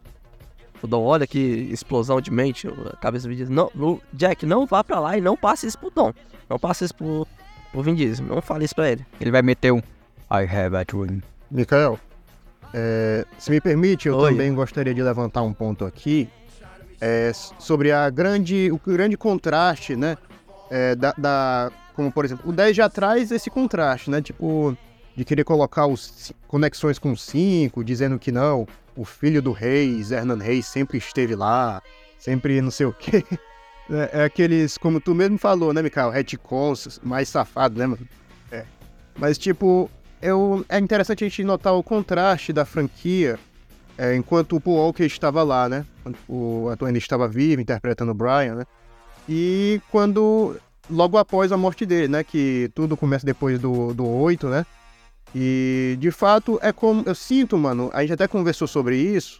O 0.81 0.87
Dom, 0.87 1.03
olha 1.03 1.25
que 1.25 1.39
explosão 1.39 2.19
de 2.19 2.29
mente, 2.31 2.67
a 2.67 2.97
cabeça 2.97 3.23
do 3.27 3.29
Vin 3.29 3.37
Diesel. 3.37 3.55
Não, 3.55 3.71
Lu- 3.75 4.01
Jack, 4.13 4.45
não 4.45 4.65
vá 4.65 4.83
pra 4.83 4.99
lá 4.99 5.17
e 5.17 5.21
não 5.21 5.35
passe 5.37 5.65
isso 5.65 5.77
pro 5.79 5.89
Dom. 5.89 6.13
Não 6.49 6.59
passe 6.59 6.83
isso 6.85 6.93
pro, 6.93 7.25
pro 7.71 7.81
Vin 7.81 7.95
Diesel. 7.95 8.25
Não 8.25 8.41
fale 8.41 8.65
isso 8.65 8.75
pra 8.75 8.91
ele. 8.91 9.05
Ele 9.19 9.31
vai 9.31 9.41
meter 9.41 9.71
um 9.71 9.77
I 10.31 10.43
have 10.43 10.75
a 10.75 10.83
dream. 10.83 11.21
Mikael, 11.49 11.99
é, 12.73 13.25
se 13.37 13.49
me 13.51 13.61
permite, 13.61 14.07
eu 14.07 14.17
Oi. 14.17 14.31
também 14.31 14.53
gostaria 14.53 14.93
de 14.93 15.01
levantar 15.01 15.43
um 15.43 15.53
ponto 15.53 15.85
aqui 15.85 16.27
é, 16.99 17.31
sobre 17.33 17.91
a 17.91 18.09
grande, 18.09 18.69
o 18.71 18.79
grande 18.85 19.15
contraste, 19.15 19.95
né? 19.95 20.17
é, 20.69 20.95
da, 20.95 21.13
da- 21.17 21.71
como 21.95 22.11
por 22.11 22.25
exemplo, 22.25 22.49
o 22.49 22.53
10 22.53 22.75
já 22.75 22.89
traz 22.89 23.31
esse 23.31 23.49
contraste, 23.49 24.09
né? 24.09 24.21
Tipo, 24.21 24.77
de 25.15 25.23
querer 25.23 25.43
colocar 25.43 25.87
os 25.87 26.31
conexões 26.47 26.99
com 26.99 27.11
o 27.11 27.17
5, 27.17 27.83
dizendo 27.83 28.19
que 28.19 28.31
não, 28.31 28.67
o 28.95 29.05
filho 29.05 29.41
do 29.41 29.51
rei, 29.51 30.01
Hernan 30.11 30.37
Reis, 30.37 30.65
sempre 30.65 30.97
esteve 30.97 31.35
lá, 31.35 31.81
sempre 32.19 32.61
não 32.61 32.71
sei 32.71 32.85
o 32.85 32.93
quê. 32.93 33.23
É, 33.87 34.21
é 34.21 34.23
aqueles, 34.23 34.79
como 34.79 34.99
tu 34.99 35.13
mesmo 35.13 35.37
falou, 35.37 35.71
né, 35.71 35.79
Mikael? 35.79 36.09
Retcons 36.09 36.99
mais 37.03 37.29
safado, 37.29 37.77
né, 37.77 37.85
mano? 37.85 38.07
É. 38.51 38.65
Mas, 39.15 39.37
tipo, 39.37 39.91
eu, 40.19 40.65
é 40.67 40.79
interessante 40.79 41.23
a 41.23 41.27
gente 41.27 41.43
notar 41.43 41.71
o 41.75 41.83
contraste 41.83 42.51
da 42.51 42.65
franquia 42.65 43.37
é, 43.95 44.15
enquanto 44.15 44.55
o 44.55 44.59
Paul 44.59 44.77
Walker 44.77 45.05
estava 45.05 45.43
lá, 45.43 45.69
né? 45.69 45.85
O 46.27 46.67
ator 46.69 46.87
ainda 46.87 46.97
estava 46.97 47.27
vivo, 47.27 47.61
interpretando 47.61 48.11
o 48.11 48.15
Brian, 48.15 48.55
né? 48.55 48.65
E 49.29 49.81
quando, 49.91 50.55
logo 50.89 51.17
após 51.17 51.51
a 51.51 51.57
morte 51.57 51.85
dele, 51.85 52.07
né? 52.07 52.23
Que 52.23 52.69
tudo 52.73 52.95
começa 52.97 53.25
depois 53.25 53.59
do, 53.59 53.93
do 53.93 54.07
8, 54.07 54.47
né? 54.49 54.65
E, 55.33 55.97
de 55.99 56.11
fato, 56.11 56.59
é 56.61 56.71
como... 56.71 57.03
Eu 57.05 57.15
sinto, 57.15 57.57
mano, 57.57 57.89
a 57.93 58.01
gente 58.01 58.13
até 58.13 58.27
conversou 58.27 58.67
sobre 58.67 58.97
isso, 58.97 59.39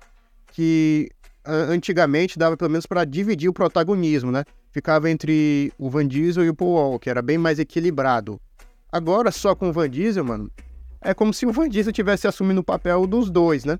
que 0.51 1.09
antigamente 1.45 2.39
dava 2.39 2.57
pelo 2.57 2.71
menos 2.71 2.85
para 2.85 3.05
dividir 3.05 3.47
o 3.47 3.53
protagonismo, 3.53 4.31
né? 4.31 4.43
ficava 4.75 5.09
entre 5.09 5.71
o 5.77 5.89
Van 5.89 6.05
Diesel 6.05 6.43
e 6.43 6.49
o 6.49 6.53
Paul 6.53 6.73
Walker, 6.73 7.09
era 7.09 7.21
bem 7.21 7.37
mais 7.37 7.59
equilibrado. 7.59 8.41
Agora, 8.91 9.31
só 9.31 9.55
com 9.55 9.69
o 9.69 9.73
Van 9.73 9.89
Diesel, 9.89 10.25
mano, 10.25 10.51
é 10.99 11.13
como 11.13 11.33
se 11.33 11.45
o 11.45 11.51
Van 11.53 11.69
Diesel 11.69 11.93
tivesse 11.93 12.27
assumindo 12.27 12.59
o 12.59 12.63
papel 12.63 13.07
dos 13.07 13.29
dois, 13.29 13.63
né? 13.63 13.79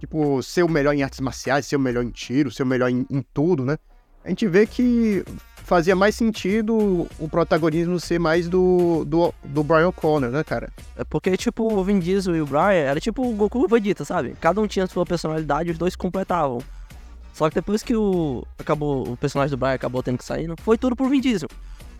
Tipo, 0.00 0.42
ser 0.42 0.64
o 0.64 0.68
melhor 0.68 0.94
em 0.94 1.04
artes 1.04 1.20
marciais, 1.20 1.66
ser 1.66 1.76
o 1.76 1.80
melhor 1.80 2.02
em 2.02 2.10
tiro, 2.10 2.50
ser 2.50 2.64
o 2.64 2.66
melhor 2.66 2.90
em, 2.90 3.06
em 3.08 3.22
tudo, 3.32 3.64
né? 3.64 3.78
A 4.26 4.28
gente 4.28 4.48
vê 4.48 4.66
que 4.66 5.24
fazia 5.58 5.94
mais 5.94 6.16
sentido 6.16 7.06
o 7.16 7.28
protagonismo 7.28 8.00
ser 8.00 8.18
mais 8.18 8.48
do, 8.48 9.04
do, 9.04 9.32
do 9.44 9.62
Brian 9.62 9.86
O'Connor, 9.86 10.30
né, 10.30 10.42
cara? 10.42 10.68
É 10.96 11.04
porque, 11.04 11.36
tipo, 11.36 11.72
o 11.72 11.84
Vin 11.84 12.00
Diesel 12.00 12.34
e 12.34 12.40
o 12.40 12.46
Brian 12.46 12.72
era 12.72 13.00
tipo 13.00 13.24
o 13.24 13.32
Goku 13.32 13.60
e 13.60 13.64
o 13.66 13.68
Vegeta, 13.68 14.04
sabe? 14.04 14.34
Cada 14.40 14.60
um 14.60 14.66
tinha 14.66 14.84
sua 14.88 15.06
personalidade 15.06 15.70
os 15.70 15.78
dois 15.78 15.94
completavam. 15.94 16.58
Só 17.32 17.48
que 17.48 17.54
depois 17.54 17.84
que 17.84 17.94
o 17.94 18.44
acabou 18.58 19.12
o 19.12 19.16
personagem 19.16 19.50
do 19.52 19.56
Brian 19.56 19.74
acabou 19.74 20.02
tendo 20.02 20.18
que 20.18 20.24
sair, 20.24 20.48
não 20.48 20.56
foi 20.56 20.76
tudo 20.76 20.96
pro 20.96 21.08
Vin 21.08 21.20
Diesel. 21.20 21.48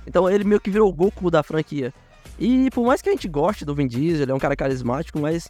Então 0.05 0.29
ele 0.29 0.43
meio 0.43 0.61
que 0.61 0.69
virou 0.71 0.91
o 0.91 0.93
Goku 0.93 1.31
da 1.31 1.45
franquia. 1.45 1.95
E 2.41 2.71
por 2.73 2.85
mais 2.85 3.01
que 3.01 3.09
a 3.09 3.13
gente 3.13 3.29
goste 3.29 3.65
do 3.65 3.73
Vin 3.73 3.87
Diesel, 3.87 4.23
ele 4.23 4.33
é 4.33 4.35
um 4.35 4.41
cara 4.41 4.57
carismático, 4.57 5.21
mas 5.21 5.49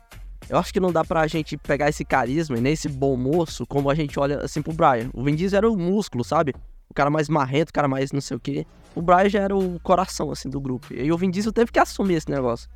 eu 0.49 0.59
acho 0.59 0.73
que 0.73 0.81
não 0.81 0.93
dá 0.93 1.05
pra 1.05 1.27
gente 1.27 1.57
pegar 1.57 1.89
esse 1.89 2.05
carisma 2.05 2.57
e 2.57 2.61
nem 2.61 2.73
esse 2.73 2.89
bom 2.89 3.17
moço 3.17 3.67
como 3.67 3.91
a 3.91 3.95
gente 3.95 4.19
olha 4.19 4.41
assim 4.41 4.63
pro 4.63 4.73
Brian. 4.73 5.11
O 5.13 5.23
Vin 5.25 5.35
Diesel 5.35 5.59
era 5.59 5.71
o 5.71 5.77
músculo, 5.77 6.23
sabe? 6.25 6.55
O 6.89 6.95
cara 6.95 7.11
mais 7.11 7.29
marrento, 7.29 7.71
o 7.71 7.73
cara 7.73 7.89
mais 7.89 8.13
não 8.13 8.21
sei 8.21 8.37
o 8.37 8.41
quê. 8.41 8.67
O 8.95 9.03
Brian 9.03 9.29
já 9.29 9.41
era 9.41 9.57
o 9.57 9.79
coração, 9.81 10.31
assim, 10.31 10.49
do 10.49 10.61
grupo. 10.61 10.93
E 10.95 11.11
o 11.13 11.19
Vin 11.19 11.31
Diesel 11.31 11.53
teve 11.53 11.71
que 11.73 11.79
assumir 11.79 12.15
esse 12.15 12.31
negócio. 12.31 12.69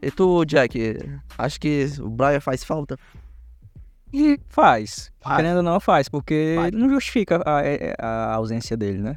E 0.00 0.10
tu, 0.10 0.44
Jack, 0.44 0.78
acho 1.36 1.60
que 1.60 1.86
o 2.00 2.08
Brian 2.08 2.40
faz 2.40 2.62
falta? 2.64 2.96
E 4.12 4.38
faz. 4.48 5.10
Faz. 5.20 5.36
Querendo 5.36 5.58
ou 5.58 5.62
não, 5.62 5.80
faz, 5.80 6.08
porque 6.08 6.54
Faz. 6.56 6.72
não 6.72 6.88
justifica 6.88 7.42
a, 7.44 7.62
é- 7.62 7.94
a 7.98 8.34
ausência 8.34 8.76
dele, 8.76 8.98
né? 8.98 9.16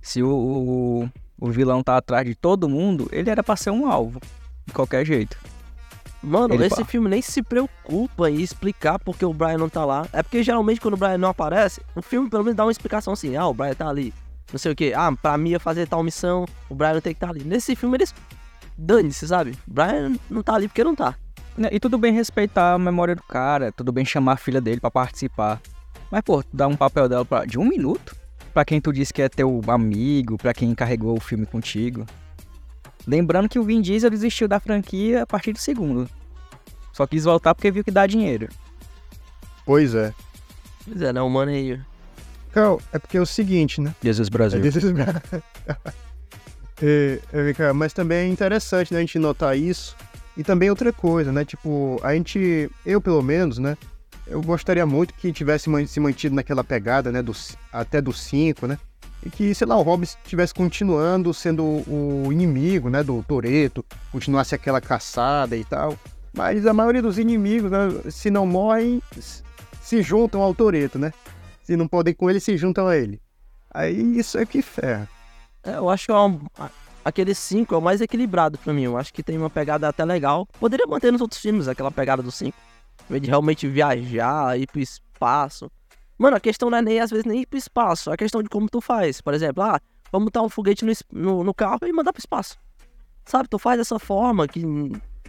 Se 0.00 0.22
o, 0.22 0.28
o, 0.28 1.10
o 1.40 1.50
vilão 1.50 1.82
tá 1.82 1.96
atrás 1.96 2.26
de 2.26 2.34
todo 2.34 2.68
mundo, 2.68 3.08
ele 3.10 3.30
era 3.30 3.42
pra 3.42 3.56
ser 3.56 3.70
um 3.70 3.90
alvo. 3.90 4.20
De 4.66 4.72
qualquer 4.72 5.04
jeito. 5.04 5.36
Mano, 6.22 6.54
Ele 6.54 6.66
esse 6.66 6.76
pa- 6.76 6.84
filme 6.84 7.08
nem 7.08 7.20
se 7.20 7.42
preocupa 7.42 8.30
em 8.30 8.40
explicar 8.40 8.98
porque 8.98 9.24
o 9.24 9.32
Brian 9.34 9.58
não 9.58 9.68
tá 9.68 9.84
lá. 9.84 10.06
É 10.12 10.22
porque 10.22 10.42
geralmente 10.42 10.80
quando 10.80 10.94
o 10.94 10.96
Brian 10.96 11.18
não 11.18 11.30
aparece, 11.30 11.80
o 11.96 12.02
filme 12.02 12.30
pelo 12.30 12.44
menos 12.44 12.56
dá 12.56 12.64
uma 12.64 12.70
explicação 12.72 13.12
assim: 13.12 13.36
ah, 13.36 13.46
o 13.46 13.54
Brian 13.54 13.74
tá 13.74 13.88
ali. 13.88 14.14
Não 14.52 14.58
sei 14.58 14.70
o 14.72 14.76
que. 14.76 14.92
Ah, 14.94 15.10
pra 15.20 15.36
mim 15.36 15.58
fazer 15.58 15.88
tal 15.88 16.02
missão, 16.02 16.44
o 16.68 16.74
Brian 16.74 17.00
tem 17.00 17.12
que 17.12 17.16
estar 17.16 17.30
ali. 17.30 17.42
Nesse 17.42 17.74
filme 17.74 17.96
eles. 17.96 18.14
Dane-se, 18.78 19.26
sabe? 19.28 19.52
O 19.68 19.72
Brian 19.72 20.12
não 20.30 20.42
tá 20.42 20.54
ali 20.54 20.68
porque 20.68 20.84
não 20.84 20.94
tá. 20.94 21.14
Né, 21.56 21.68
E 21.72 21.78
tudo 21.80 21.98
bem 21.98 22.12
respeitar 22.12 22.74
a 22.74 22.78
memória 22.78 23.14
do 23.14 23.22
cara, 23.22 23.70
tudo 23.72 23.92
bem 23.92 24.04
chamar 24.04 24.32
a 24.32 24.36
filha 24.36 24.60
dele 24.60 24.80
pra 24.80 24.90
participar. 24.90 25.60
Mas, 26.10 26.22
pô, 26.22 26.42
tu 26.42 26.48
dá 26.52 26.66
um 26.66 26.76
papel 26.76 27.08
dela 27.08 27.24
pra, 27.24 27.44
de 27.44 27.58
um 27.58 27.64
minuto? 27.68 28.14
Pra 28.54 28.64
quem 28.64 28.80
tu 28.80 28.92
disse 28.92 29.12
que 29.12 29.22
é 29.22 29.28
teu 29.28 29.60
amigo, 29.68 30.36
pra 30.38 30.52
quem 30.54 30.74
carregou 30.74 31.16
o 31.16 31.20
filme 31.20 31.46
contigo. 31.46 32.06
Lembrando 33.06 33.48
que 33.48 33.58
o 33.58 33.64
Vin 33.64 33.80
Diesel 33.80 34.10
desistiu 34.10 34.46
da 34.46 34.60
franquia 34.60 35.22
a 35.22 35.26
partir 35.26 35.52
do 35.52 35.58
segundo. 35.58 36.08
Só 36.92 37.06
quis 37.06 37.24
voltar 37.24 37.54
porque 37.54 37.70
viu 37.70 37.82
que 37.82 37.90
dá 37.90 38.06
dinheiro. 38.06 38.48
Pois 39.64 39.94
é. 39.94 40.12
Pois 40.84 41.00
é, 41.00 41.12
né? 41.12 41.20
O 41.20 41.28
mano 41.28 41.50
aí. 41.50 41.80
Cal, 42.52 42.80
é 42.92 42.98
porque 42.98 43.16
é 43.16 43.20
o 43.20 43.26
seguinte, 43.26 43.80
né? 43.80 43.94
Jesus 44.02 44.28
É 44.28 44.30
Brasil. 44.30 44.60
desses... 44.60 44.84
é, 46.82 47.20
é, 47.32 47.54
cara, 47.54 47.72
mas 47.72 47.92
também 47.92 48.18
é 48.18 48.28
interessante 48.28 48.92
né, 48.92 48.98
a 48.98 49.00
gente 49.00 49.18
notar 49.18 49.56
isso. 49.56 49.96
E 50.36 50.42
também 50.42 50.70
outra 50.70 50.92
coisa, 50.92 51.32
né? 51.32 51.44
Tipo, 51.44 52.00
a 52.02 52.14
gente, 52.14 52.70
eu 52.84 53.00
pelo 53.00 53.22
menos, 53.22 53.58
né? 53.58 53.76
Eu 54.26 54.40
gostaria 54.42 54.86
muito 54.86 55.14
que 55.14 55.32
tivesse 55.32 55.68
se 55.86 56.00
mantido 56.00 56.34
naquela 56.34 56.62
pegada, 56.62 57.10
né? 57.10 57.22
Do, 57.22 57.32
até 57.72 58.00
do 58.00 58.12
5, 58.12 58.66
né? 58.66 58.78
Que, 59.30 59.54
sei 59.54 59.66
lá, 59.66 59.76
o 59.76 59.82
Hobbs 59.82 60.18
estivesse 60.24 60.52
continuando 60.52 61.32
sendo 61.32 61.62
o 61.64 62.28
inimigo, 62.32 62.90
né? 62.90 63.04
Do 63.04 63.22
Toreto, 63.22 63.84
continuasse 64.10 64.54
aquela 64.54 64.80
caçada 64.80 65.56
e 65.56 65.64
tal. 65.64 65.96
Mas 66.36 66.66
a 66.66 66.72
maioria 66.72 67.00
dos 67.02 67.18
inimigos, 67.18 67.70
né? 67.70 67.78
Se 68.10 68.30
não 68.30 68.44
morrem, 68.46 69.00
se 69.80 70.02
juntam 70.02 70.42
ao 70.42 70.54
Toreto, 70.54 70.98
né? 70.98 71.12
Se 71.62 71.76
não 71.76 71.86
podem 71.86 72.12
com 72.14 72.28
ele, 72.28 72.40
se 72.40 72.56
juntam 72.56 72.88
a 72.88 72.96
ele. 72.96 73.20
Aí 73.72 74.18
isso 74.18 74.36
é 74.38 74.44
que 74.44 74.60
ferra. 74.60 75.08
É, 75.62 75.76
eu 75.76 75.88
acho 75.88 76.06
que 76.06 76.10
é 76.12 76.14
um- 76.16 76.40
aquele 77.04 77.34
5 77.34 77.74
é 77.74 77.78
o 77.78 77.82
mais 77.82 78.00
equilibrado 78.00 78.58
pra 78.58 78.72
mim. 78.72 78.82
Eu 78.82 78.96
acho 78.98 79.14
que 79.14 79.22
tem 79.22 79.38
uma 79.38 79.48
pegada 79.50 79.88
até 79.88 80.04
legal. 80.04 80.46
Poderia 80.58 80.86
manter 80.86 81.12
nos 81.12 81.20
outros 81.20 81.40
filmes 81.40 81.68
aquela 81.68 81.90
pegada 81.90 82.22
do 82.22 82.32
5. 82.32 82.56
Em 83.08 83.12
vez 83.12 83.22
de 83.22 83.28
realmente 83.28 83.68
viajar, 83.68 84.58
ir 84.58 84.66
pro 84.66 84.80
espaço. 84.80 85.70
Mano, 86.18 86.36
a 86.36 86.40
questão 86.40 86.70
não 86.70 86.78
é 86.78 86.82
nem 86.82 87.00
às 87.00 87.10
vezes 87.10 87.24
nem 87.24 87.40
ir 87.42 87.46
pro 87.46 87.58
espaço. 87.58 88.10
É 88.10 88.14
a 88.14 88.16
questão 88.16 88.42
de 88.42 88.48
como 88.48 88.68
tu 88.68 88.80
faz. 88.80 89.20
Por 89.20 89.34
exemplo, 89.34 89.62
ah, 89.62 89.80
vamos 90.10 90.26
botar 90.26 90.42
um 90.42 90.48
foguete 90.48 90.84
no, 90.84 90.92
no, 91.12 91.44
no 91.44 91.54
carro 91.54 91.78
e 91.82 91.92
mandar 91.92 92.12
pro 92.12 92.20
espaço. 92.20 92.56
Sabe? 93.24 93.48
Tu 93.48 93.58
faz 93.58 93.78
dessa 93.78 93.98
forma 93.98 94.46
que, 94.48 94.60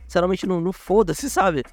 sinceramente, 0.04 0.46
não, 0.48 0.60
não 0.62 0.74
foda-se, 0.74 1.30
sabe? 1.32 1.64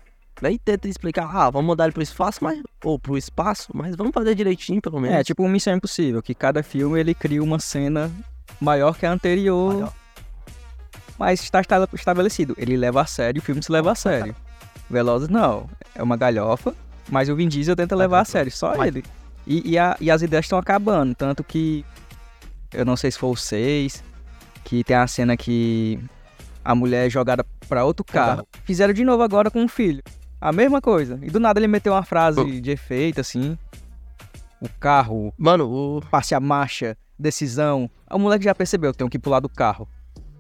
Nem 0.41 0.57
tenta 0.57 0.89
explicar, 0.89 1.25
ah, 1.35 1.51
vamos 1.51 1.69
mandar 1.69 1.85
ele 1.85 1.93
pro 1.93 2.03
espaço, 2.03 2.43
mas, 2.43 2.63
ou 2.83 2.99
pro 2.99 3.19
espaço, 3.19 3.69
mas 3.75 3.95
vamos 3.95 4.13
fazer 4.15 4.35
direitinho, 4.35 4.81
pelo 4.81 4.99
menos. 4.99 5.19
É, 5.19 5.23
tipo 5.25 5.43
uma 5.43 5.51
Missão 5.51 5.75
Impossível, 5.75 6.23
que 6.23 6.35
cada 6.35 6.63
filme 6.63 6.99
ele 6.99 7.13
cria 7.15 7.43
uma 7.43 7.59
cena 7.59 8.11
maior 8.59 8.97
que 8.97 9.05
a 9.05 9.13
anterior. 9.13 9.75
Maior. 9.75 9.93
Mas 11.19 11.43
está 11.43 11.59
esta- 11.61 11.89
estabelecido. 11.93 12.55
Ele 12.57 12.75
leva 12.77 13.03
a 13.03 13.07
sério, 13.07 13.43
o 13.43 13.45
filme 13.45 13.63
se 13.63 13.71
leva 13.71 13.93
a 13.93 13.95
sério. 13.95 14.35
Velozes 14.89 15.29
não. 15.29 15.69
É 15.95 16.03
uma 16.03 16.17
galhofa, 16.17 16.75
mas 17.09 17.29
o 17.29 17.37
Vin 17.37 17.49
Diesel 17.49 17.75
tenta 17.77 17.95
levar 17.97 18.21
a 18.21 18.25
sério, 18.25 18.51
só 18.53 18.75
Vai. 18.77 18.89
ele. 18.89 19.05
E, 19.47 19.71
e, 19.73 19.79
a- 19.79 19.97
e 20.01 20.11
as 20.11 20.23
ideias 20.23 20.45
estão 20.45 20.59
acabando. 20.59 21.15
Tanto 21.15 21.43
que. 21.43 21.85
Eu 22.73 22.85
não 22.85 22.97
sei 22.97 23.11
se 23.11 23.19
foi 23.19 23.31
o 23.31 23.37
6. 23.37 24.05
Que 24.65 24.85
tem 24.85 24.95
a 24.97 25.07
cena 25.07 25.37
que 25.37 25.99
a 26.65 26.75
mulher 26.75 27.07
é 27.07 27.11
jogada 27.11 27.45
pra 27.69 27.85
outro 27.85 28.05
carro. 28.05 28.47
Fizeram 28.65 28.93
de 28.93 29.03
novo 29.05 29.23
agora 29.23 29.51
com 29.51 29.65
o 29.65 29.69
filho. 29.69 30.03
A 30.41 30.53
mesma 30.53 30.81
coisa. 30.81 31.19
E 31.23 31.31
do 31.31 31.41
nada 31.41 31.59
ele 31.59 31.67
meteu 31.67 31.93
uma 31.95 32.03
frase 32.05 32.61
de 32.61 32.71
efeito, 32.71 33.21
assim. 33.21 33.57
O 34.61 34.69
carro, 34.79 35.33
Mano, 35.39 35.65
o, 35.69 36.01
passe 36.11 36.35
a 36.35 36.41
marcha, 36.41 36.97
decisão. 37.19 37.91
O 38.11 38.19
moleque 38.19 38.45
já 38.45 38.55
percebeu, 38.55 38.93
tem 38.93 39.09
que 39.09 39.19
pular 39.19 39.41
do 39.41 39.49
carro. 39.49 39.89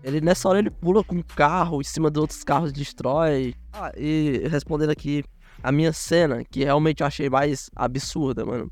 Ele 0.04 0.20
nessa 0.20 0.48
hora 0.48 0.58
ele 0.58 0.70
pula 0.70 1.02
com 1.02 1.16
o 1.16 1.24
carro 1.24 1.80
em 1.80 1.84
cima 1.84 2.10
dos 2.10 2.20
outros 2.22 2.44
carros 2.44 2.72
destrói. 2.72 3.54
Ah, 3.72 3.90
e 3.96 4.46
respondendo 4.50 4.90
aqui, 4.90 5.24
a 5.62 5.70
minha 5.70 5.92
cena, 5.92 6.44
que 6.44 6.64
realmente 6.64 7.02
eu 7.02 7.06
achei 7.06 7.28
mais 7.28 7.70
absurda, 7.74 8.44
mano. 8.44 8.70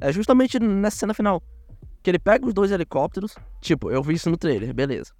É 0.00 0.12
justamente 0.12 0.58
nessa 0.58 0.98
cena 0.98 1.14
final. 1.14 1.42
Que 2.02 2.10
ele 2.10 2.18
pega 2.18 2.46
os 2.46 2.52
dois 2.52 2.70
helicópteros. 2.70 3.34
Tipo, 3.60 3.90
eu 3.90 4.02
vi 4.02 4.14
isso 4.14 4.30
no 4.30 4.36
trailer, 4.36 4.74
beleza. 4.74 5.12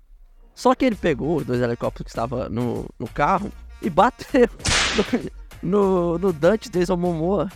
Só 0.54 0.74
que 0.74 0.84
ele 0.84 0.96
pegou 0.96 1.36
os 1.36 1.46
dois 1.46 1.60
helicópteros 1.60 2.04
que 2.04 2.10
estavam 2.10 2.48
no, 2.48 2.86
no 2.98 3.08
carro 3.08 3.50
e 3.80 3.90
bateu 3.90 4.48
no, 5.62 6.18
no 6.18 6.32
Dante 6.32 6.68
Jason 6.68 6.96
Momoa. 6.96 7.50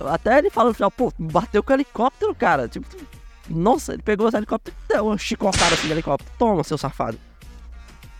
Até 0.00 0.38
ele 0.38 0.50
fala 0.50 0.70
no 0.70 0.74
final, 0.74 0.90
pô, 0.90 1.12
bateu 1.18 1.62
com 1.62 1.72
o 1.72 1.76
helicóptero, 1.76 2.34
cara. 2.34 2.68
Tipo, 2.68 2.86
nossa, 3.48 3.92
ele 3.92 4.02
pegou 4.02 4.26
os 4.26 4.34
helicópteros 4.34 4.78
e 4.84 4.88
deu 4.88 5.06
uma 5.06 5.18
chicotada 5.18 5.74
assim 5.74 5.86
de 5.86 5.92
helicóptero. 5.92 6.30
Toma, 6.38 6.64
seu 6.64 6.78
safado. 6.78 7.18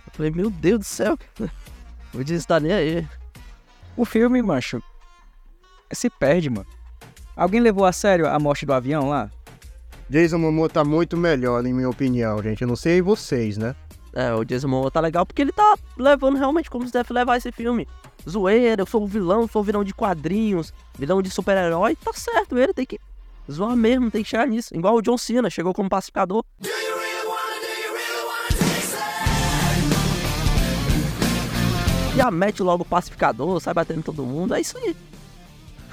Eu 0.06 0.12
falei, 0.12 0.30
meu 0.30 0.50
Deus 0.50 0.78
do 0.80 0.84
céu. 0.84 1.18
O 2.12 2.22
Disney 2.22 2.46
tá 2.46 2.60
nem 2.60 2.72
aí. 2.72 3.08
O 3.96 4.04
filme, 4.04 4.42
macho, 4.42 4.82
se 5.92 6.10
perde, 6.10 6.50
mano. 6.50 6.66
Alguém 7.36 7.60
levou 7.60 7.84
a 7.84 7.92
sério 7.92 8.26
a 8.28 8.38
morte 8.38 8.66
do 8.66 8.72
avião 8.72 9.08
lá? 9.08 9.30
Jason 10.08 10.38
Momoa 10.38 10.68
tá 10.68 10.84
muito 10.84 11.16
melhor, 11.16 11.64
em 11.64 11.72
minha 11.72 11.88
opinião, 11.88 12.42
gente. 12.42 12.62
Eu 12.62 12.68
não 12.68 12.76
sei 12.76 13.00
vocês, 13.00 13.56
né? 13.56 13.74
É, 14.12 14.32
o 14.32 14.44
Jason 14.44 14.68
Momoa 14.68 14.90
tá 14.90 15.00
legal 15.00 15.24
porque 15.26 15.42
ele 15.42 15.52
tá 15.52 15.76
levando 15.96 16.36
realmente 16.36 16.70
como 16.70 16.86
se 16.86 16.92
deve 16.92 17.12
levar 17.12 17.36
esse 17.36 17.50
filme. 17.50 17.88
Zoeira, 18.28 18.82
eu 18.82 18.86
sou 18.86 19.02
o 19.02 19.06
vilão, 19.06 19.48
sou 19.48 19.62
o 19.62 19.64
vilão 19.64 19.84
de 19.84 19.92
quadrinhos, 19.92 20.72
vilão 20.98 21.20
de 21.20 21.30
super-herói, 21.30 21.96
tá 21.96 22.12
certo, 22.12 22.56
ele 22.56 22.72
tem 22.72 22.86
que 22.86 22.98
zoar 23.50 23.76
mesmo, 23.76 24.10
tem 24.10 24.22
que 24.22 24.30
chegar 24.30 24.46
nisso. 24.46 24.74
Igual 24.74 24.96
o 24.96 25.02
John 25.02 25.18
Cena, 25.18 25.50
chegou 25.50 25.74
como 25.74 25.88
pacificador. 25.88 26.44
Já 32.16 32.30
mete 32.30 32.62
logo 32.62 32.82
o 32.82 32.86
pacificador, 32.86 33.60
sai 33.60 33.74
batendo 33.74 34.02
todo 34.02 34.22
mundo, 34.22 34.54
é 34.54 34.60
isso 34.60 34.78
aí. 34.78 34.96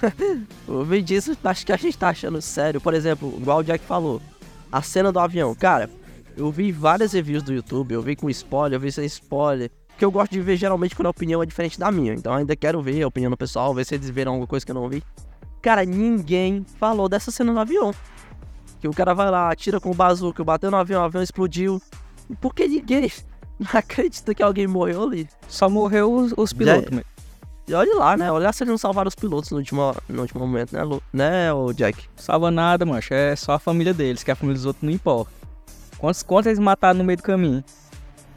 o 0.68 0.84
Vin 0.84 1.04
Diesel, 1.04 1.36
acho 1.44 1.66
que 1.66 1.74
a 1.74 1.78
gente 1.78 1.98
tá 1.98 2.10
achando 2.10 2.40
sério. 2.42 2.80
Por 2.80 2.94
exemplo, 2.94 3.34
igual 3.38 3.60
o 3.60 3.64
Jack 3.64 3.84
falou, 3.86 4.22
a 4.72 4.82
cena 4.84 5.12
do 5.12 5.20
avião. 5.20 5.54
Cara, 5.56 5.90
eu 6.38 6.52
vi 6.52 6.72
várias 6.72 7.14
reviews 7.14 7.44
do 7.44 7.54
YouTube, 7.54 7.94
eu 7.94 8.02
vi 8.02 8.16
com 8.16 8.30
spoiler, 8.30 8.78
eu 8.78 8.80
vi 8.80 8.92
sem 8.92 9.06
spoiler. 9.06 9.72
Que 9.98 10.06
eu 10.06 10.12
gosto 10.12 10.32
de 10.32 10.42
ver 10.42 10.58
geralmente 10.58 10.96
quando 10.96 11.08
a 11.08 11.12
opinião 11.12 11.42
é 11.42 11.46
diferente 11.46 11.80
da 11.80 11.92
minha. 11.92 12.14
Então 12.14 12.34
ainda 12.34 12.56
quero 12.56 12.82
ver 12.82 13.02
a 13.02 13.08
opinião 13.08 13.32
do 13.32 13.38
pessoal, 13.38 13.74
ver 13.74 13.86
se 13.86 13.96
eles 13.96 14.10
viram 14.10 14.34
alguma 14.34 14.48
coisa 14.48 14.66
que 14.66 14.72
eu 14.72 14.76
não 14.76 14.88
vi. 14.88 15.04
Cara, 15.62 15.84
ninguém 15.86 16.66
falou 16.80 17.10
dessa 17.10 17.32
cena 17.32 17.52
no 17.52 17.60
avião. 17.60 17.94
Que 18.80 18.88
o 18.88 18.94
cara 18.94 19.14
vai 19.14 19.30
lá, 19.30 19.52
atira 19.52 19.80
com 19.80 19.92
o 19.92 19.96
bazuca, 19.96 20.44
bateu 20.44 20.72
no 20.72 20.78
avião, 20.78 21.02
o 21.02 21.06
avião 21.06 21.22
explodiu. 21.22 21.82
Por 22.40 22.54
que 22.54 22.68
ninguém 22.68 23.12
não 23.62 23.70
acredita 23.80 24.34
que 24.36 24.44
alguém 24.44 24.68
morreu 24.68 25.04
ali? 25.04 25.30
Só 25.48 25.70
morreu 25.70 26.12
os, 26.14 26.34
os 26.36 26.52
pilotos, 26.54 26.90
Já- 26.90 26.96
mas- 26.96 27.06
E 27.68 27.74
olha 27.74 27.96
lá, 27.96 28.18
né? 28.18 28.32
Olha 28.32 28.52
se 28.52 28.64
eles 28.64 28.72
não 28.72 28.78
salvaram 28.78 29.08
os 29.08 29.16
pilotos 29.16 29.50
no 29.52 29.58
último, 29.58 29.96
no 30.10 30.22
último 30.24 30.40
momento, 30.46 30.74
né, 30.74 30.84
Lu? 30.84 31.02
Né, 31.14 31.54
ô 31.54 31.72
Jack? 31.72 32.04
Salva 32.18 32.50
nada, 32.52 32.86
mancho. 32.86 33.14
É 33.14 33.36
só 33.36 33.54
a 33.54 33.60
família 33.60 33.94
deles, 33.94 34.24
que 34.24 34.32
a 34.32 34.36
família 34.36 34.56
dos 34.58 34.66
outros 34.66 34.84
não 34.84 34.92
importa. 34.92 35.32
Quantos, 35.98 36.24
quantos 36.24 36.48
eles 36.48 36.60
mataram 36.60 36.98
no 36.98 37.04
meio 37.06 37.18
do 37.18 37.24
caminho? 37.24 37.64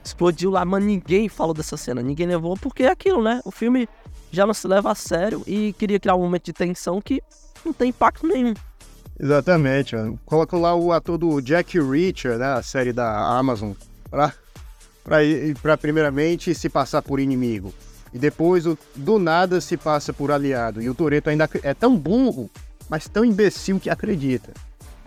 Explodiu 0.05 0.51
lá, 0.51 0.65
mas 0.65 0.85
ninguém 0.85 1.29
falou 1.31 1.55
dessa 1.55 1.77
cena. 1.79 2.03
Ninguém 2.03 2.27
levou, 2.27 2.57
porque 2.59 2.83
é 2.83 2.91
aquilo, 2.91 3.23
né? 3.23 3.41
O 3.45 3.51
filme 3.51 3.89
já 4.31 4.47
não 4.47 4.53
se 4.53 4.69
leva 4.69 4.93
a 4.93 4.95
sério 4.95 5.43
e 5.47 5.73
queria 5.79 5.99
criar 5.99 6.15
um 6.15 6.21
momento 6.21 6.45
de 6.45 6.53
tensão 6.53 7.01
que 7.01 7.23
não 7.65 7.73
tem 7.73 7.89
impacto 7.89 8.27
nenhum. 8.27 8.53
Exatamente, 9.19 9.97
mano. 9.97 10.19
Colocam 10.27 10.61
lá 10.61 10.75
o 10.75 10.93
ator 10.93 11.17
do 11.17 11.41
Jack 11.41 11.79
Reacher, 11.81 12.37
né? 12.39 12.53
A 12.53 12.63
série 12.63 12.93
da 12.93 13.17
Amazon, 13.39 13.73
pra, 14.11 14.33
pra 15.63 15.77
primeiramente 15.77 16.55
se 16.55 16.69
passar 16.69 17.03
por 17.03 17.21
inimigo. 17.21 17.73
E 18.13 18.19
depois, 18.19 18.67
o- 18.67 18.79
do 18.97 19.19
nada, 19.19 19.61
se 19.61 19.77
passa 19.77 20.13
por 20.13 20.31
aliado. 20.31 20.81
E 20.81 20.89
o 20.89 20.95
Toreto 20.95 21.29
ainda 21.31 21.49
é 21.63 21.75
tão 21.75 21.97
burro, 21.97 22.49
mas 22.89 23.09
tão 23.09 23.25
imbecil 23.25 23.79
que 23.81 23.91
acredita. 23.91 24.53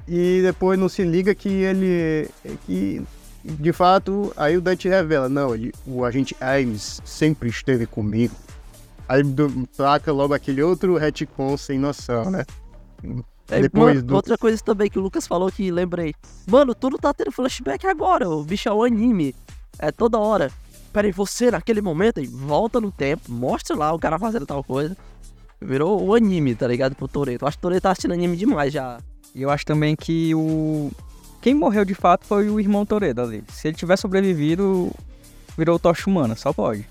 E 0.08 0.42
depois 0.42 0.78
não 0.80 0.88
se 0.88 1.04
liga 1.04 1.34
que 1.36 1.50
ele. 1.50 2.30
que 2.66 3.02
de 3.44 3.72
fato, 3.72 4.34
aí 4.36 4.58
o 4.58 4.62
Dante 4.62 4.88
revela: 4.90 5.28
não, 5.30 5.54
ele, 5.56 5.72
o 5.86 6.04
agente 6.06 6.36
Ames 6.42 7.02
sempre 7.06 7.50
esteve 7.50 7.86
comigo. 7.86 8.36
Aí 9.08 9.22
placa 9.76 10.12
logo 10.12 10.34
aquele 10.34 10.62
outro 10.62 10.98
retcon 10.98 11.56
sem 11.58 11.80
noção, 11.80 12.30
né? 12.30 12.44
É, 13.50 13.62
Depois 13.62 13.96
mano, 13.96 14.08
do- 14.08 14.16
Outra 14.16 14.38
coisa 14.38 14.62
também 14.62 14.90
que 14.90 15.00
o 15.00 15.02
Lucas 15.02 15.26
falou 15.26 15.50
que 15.50 15.72
lembrei. 15.72 16.14
Mano, 16.46 16.76
tudo 16.76 16.98
tá 16.98 17.14
tendo 17.14 17.32
flashback 17.32 17.88
agora. 17.88 18.30
O 18.30 18.44
bicho 18.44 18.68
é 18.68 18.74
um 18.74 18.84
anime. 18.84 19.34
É 19.80 19.92
toda 19.92 20.18
hora. 20.18 20.52
Peraí, 20.92 21.12
você 21.12 21.52
naquele 21.52 21.82
momento 21.82 22.20
aí, 22.20 22.28
volta 22.28 22.82
no 22.82 22.92
tempo, 22.92 23.32
mostra 23.32 23.76
lá 23.76 23.94
o 23.94 24.00
cara 24.00 24.18
fazendo 24.18 24.46
tal 24.46 24.64
coisa. 24.64 24.98
Virou 25.62 26.04
o 26.04 26.14
anime, 26.14 26.56
tá 26.56 26.68
ligado? 26.68 26.96
Pro 26.96 27.08
Toreto. 27.08 27.46
Acho 27.46 27.58
que 27.58 27.62
o 27.62 27.64
Toreto 27.64 27.84
tá 27.84 27.92
assistindo 27.92 28.14
anime 28.14 28.38
demais 28.38 28.72
já. 28.72 29.00
E 29.34 29.42
eu 29.42 29.50
acho 29.50 29.66
também 29.66 29.96
que 29.96 30.34
o. 30.36 30.92
Quem 31.42 31.54
morreu 31.54 31.86
de 31.86 31.94
fato 31.94 32.26
foi 32.26 32.50
o 32.50 32.60
irmão 32.60 32.86
Toredo 32.86 33.22
ali. 33.22 33.44
Se 33.50 33.68
ele 33.68 33.78
tiver 33.78 33.98
sobrevivido, 33.98 34.92
virou 35.58 35.80
tocha 35.80 36.10
humana, 36.10 36.36
só 36.36 36.52
pode. 36.52 36.88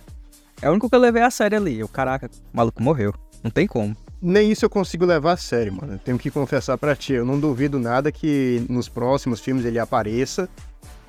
É 0.62 0.68
o 0.68 0.72
único 0.72 0.88
que 0.88 0.94
eu 0.94 1.01
levei 1.01 1.22
a 1.22 1.31
sério 1.31 1.59
ali. 1.59 1.79
Eu, 1.79 1.88
caraca, 1.88 2.31
o 2.53 2.57
maluco 2.57 2.83
morreu. 2.83 3.14
Não 3.42 3.51
tem 3.51 3.66
como. 3.66 3.96
Nem 4.20 4.51
isso 4.51 4.64
eu 4.64 4.70
consigo 4.70 5.05
levar 5.05 5.33
a 5.33 5.37
sério, 5.37 5.72
mano. 5.72 5.94
Eu 5.94 5.99
Tenho 5.99 6.18
que 6.18 6.31
confessar 6.31 6.79
pra 6.79 6.96
ti. 6.96 7.12
Eu 7.12 7.25
não 7.25 7.38
duvido 7.38 7.79
nada 7.79 8.11
que 8.11 8.64
nos 8.68 8.88
próximos 8.88 9.40
filmes 9.40 9.64
ele 9.64 9.79
apareça 9.79 10.49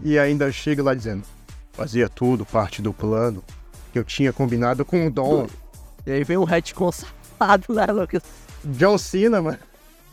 e 0.03 0.19
ainda 0.19 0.51
chegue 0.51 0.81
lá 0.81 0.93
dizendo: 0.93 1.23
fazia 1.77 2.09
tudo 2.09 2.43
parte 2.43 2.81
do 2.81 2.91
plano 2.91 3.43
que 3.93 3.99
eu 3.99 4.03
tinha 4.03 4.33
combinado 4.33 4.83
com 4.83 5.05
o 5.05 5.11
Dom. 5.11 5.47
E 6.07 6.11
aí 6.11 6.23
vem 6.23 6.35
um 6.35 6.43
retcon 6.43 6.91
safado, 6.91 7.71
né, 7.73 7.85
Lucas? 7.85 8.23
John 8.65 8.97
Cena, 8.97 9.41
mano. 9.41 9.59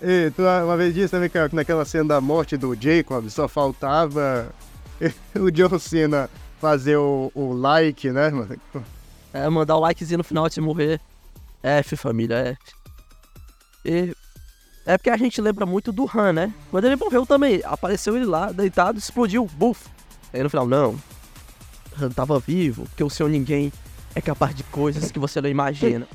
E 0.02 0.30
tu 0.32 0.42
uma 0.42 0.76
vez 0.76 0.94
disse 0.94 1.08
também 1.08 1.30
que 1.30 1.38
naquela 1.54 1.86
cena 1.86 2.04
da 2.04 2.20
morte 2.20 2.58
do 2.58 2.76
Jacob 2.78 3.26
só 3.30 3.48
faltava 3.48 4.52
o 5.34 5.50
John 5.50 5.78
Cena 5.78 6.28
fazer 6.60 6.98
o, 6.98 7.32
o 7.34 7.54
like, 7.54 8.10
né, 8.10 8.28
mano? 8.28 8.60
É, 9.32 9.48
mandar 9.48 9.76
o 9.76 9.80
likezinho 9.80 10.18
no 10.18 10.24
final 10.24 10.44
antes 10.44 10.56
de 10.56 10.60
morrer. 10.60 11.00
F, 11.62 11.96
família, 11.96 12.36
F. 12.36 12.60
E 13.86 14.14
é 14.84 14.98
porque 14.98 15.08
a 15.08 15.16
gente 15.16 15.40
lembra 15.40 15.64
muito 15.64 15.90
do 15.90 16.08
Han, 16.14 16.34
né? 16.34 16.54
Quando 16.70 16.84
ele 16.84 16.96
morreu 16.96 17.24
também, 17.24 17.62
apareceu 17.64 18.14
ele 18.14 18.26
lá, 18.26 18.52
deitado, 18.52 18.98
explodiu, 18.98 19.48
buf. 19.54 19.88
Aí 20.30 20.42
no 20.42 20.50
final, 20.50 20.66
não. 20.66 20.98
Han 22.00 22.10
tava 22.10 22.38
vivo, 22.38 22.84
porque 22.84 23.04
o 23.04 23.10
seu 23.10 23.28
ninguém 23.28 23.72
é 24.14 24.20
capaz 24.20 24.54
de 24.54 24.62
coisas 24.64 25.10
que 25.10 25.18
você 25.18 25.40
não 25.40 25.48
imagina. 25.48 26.06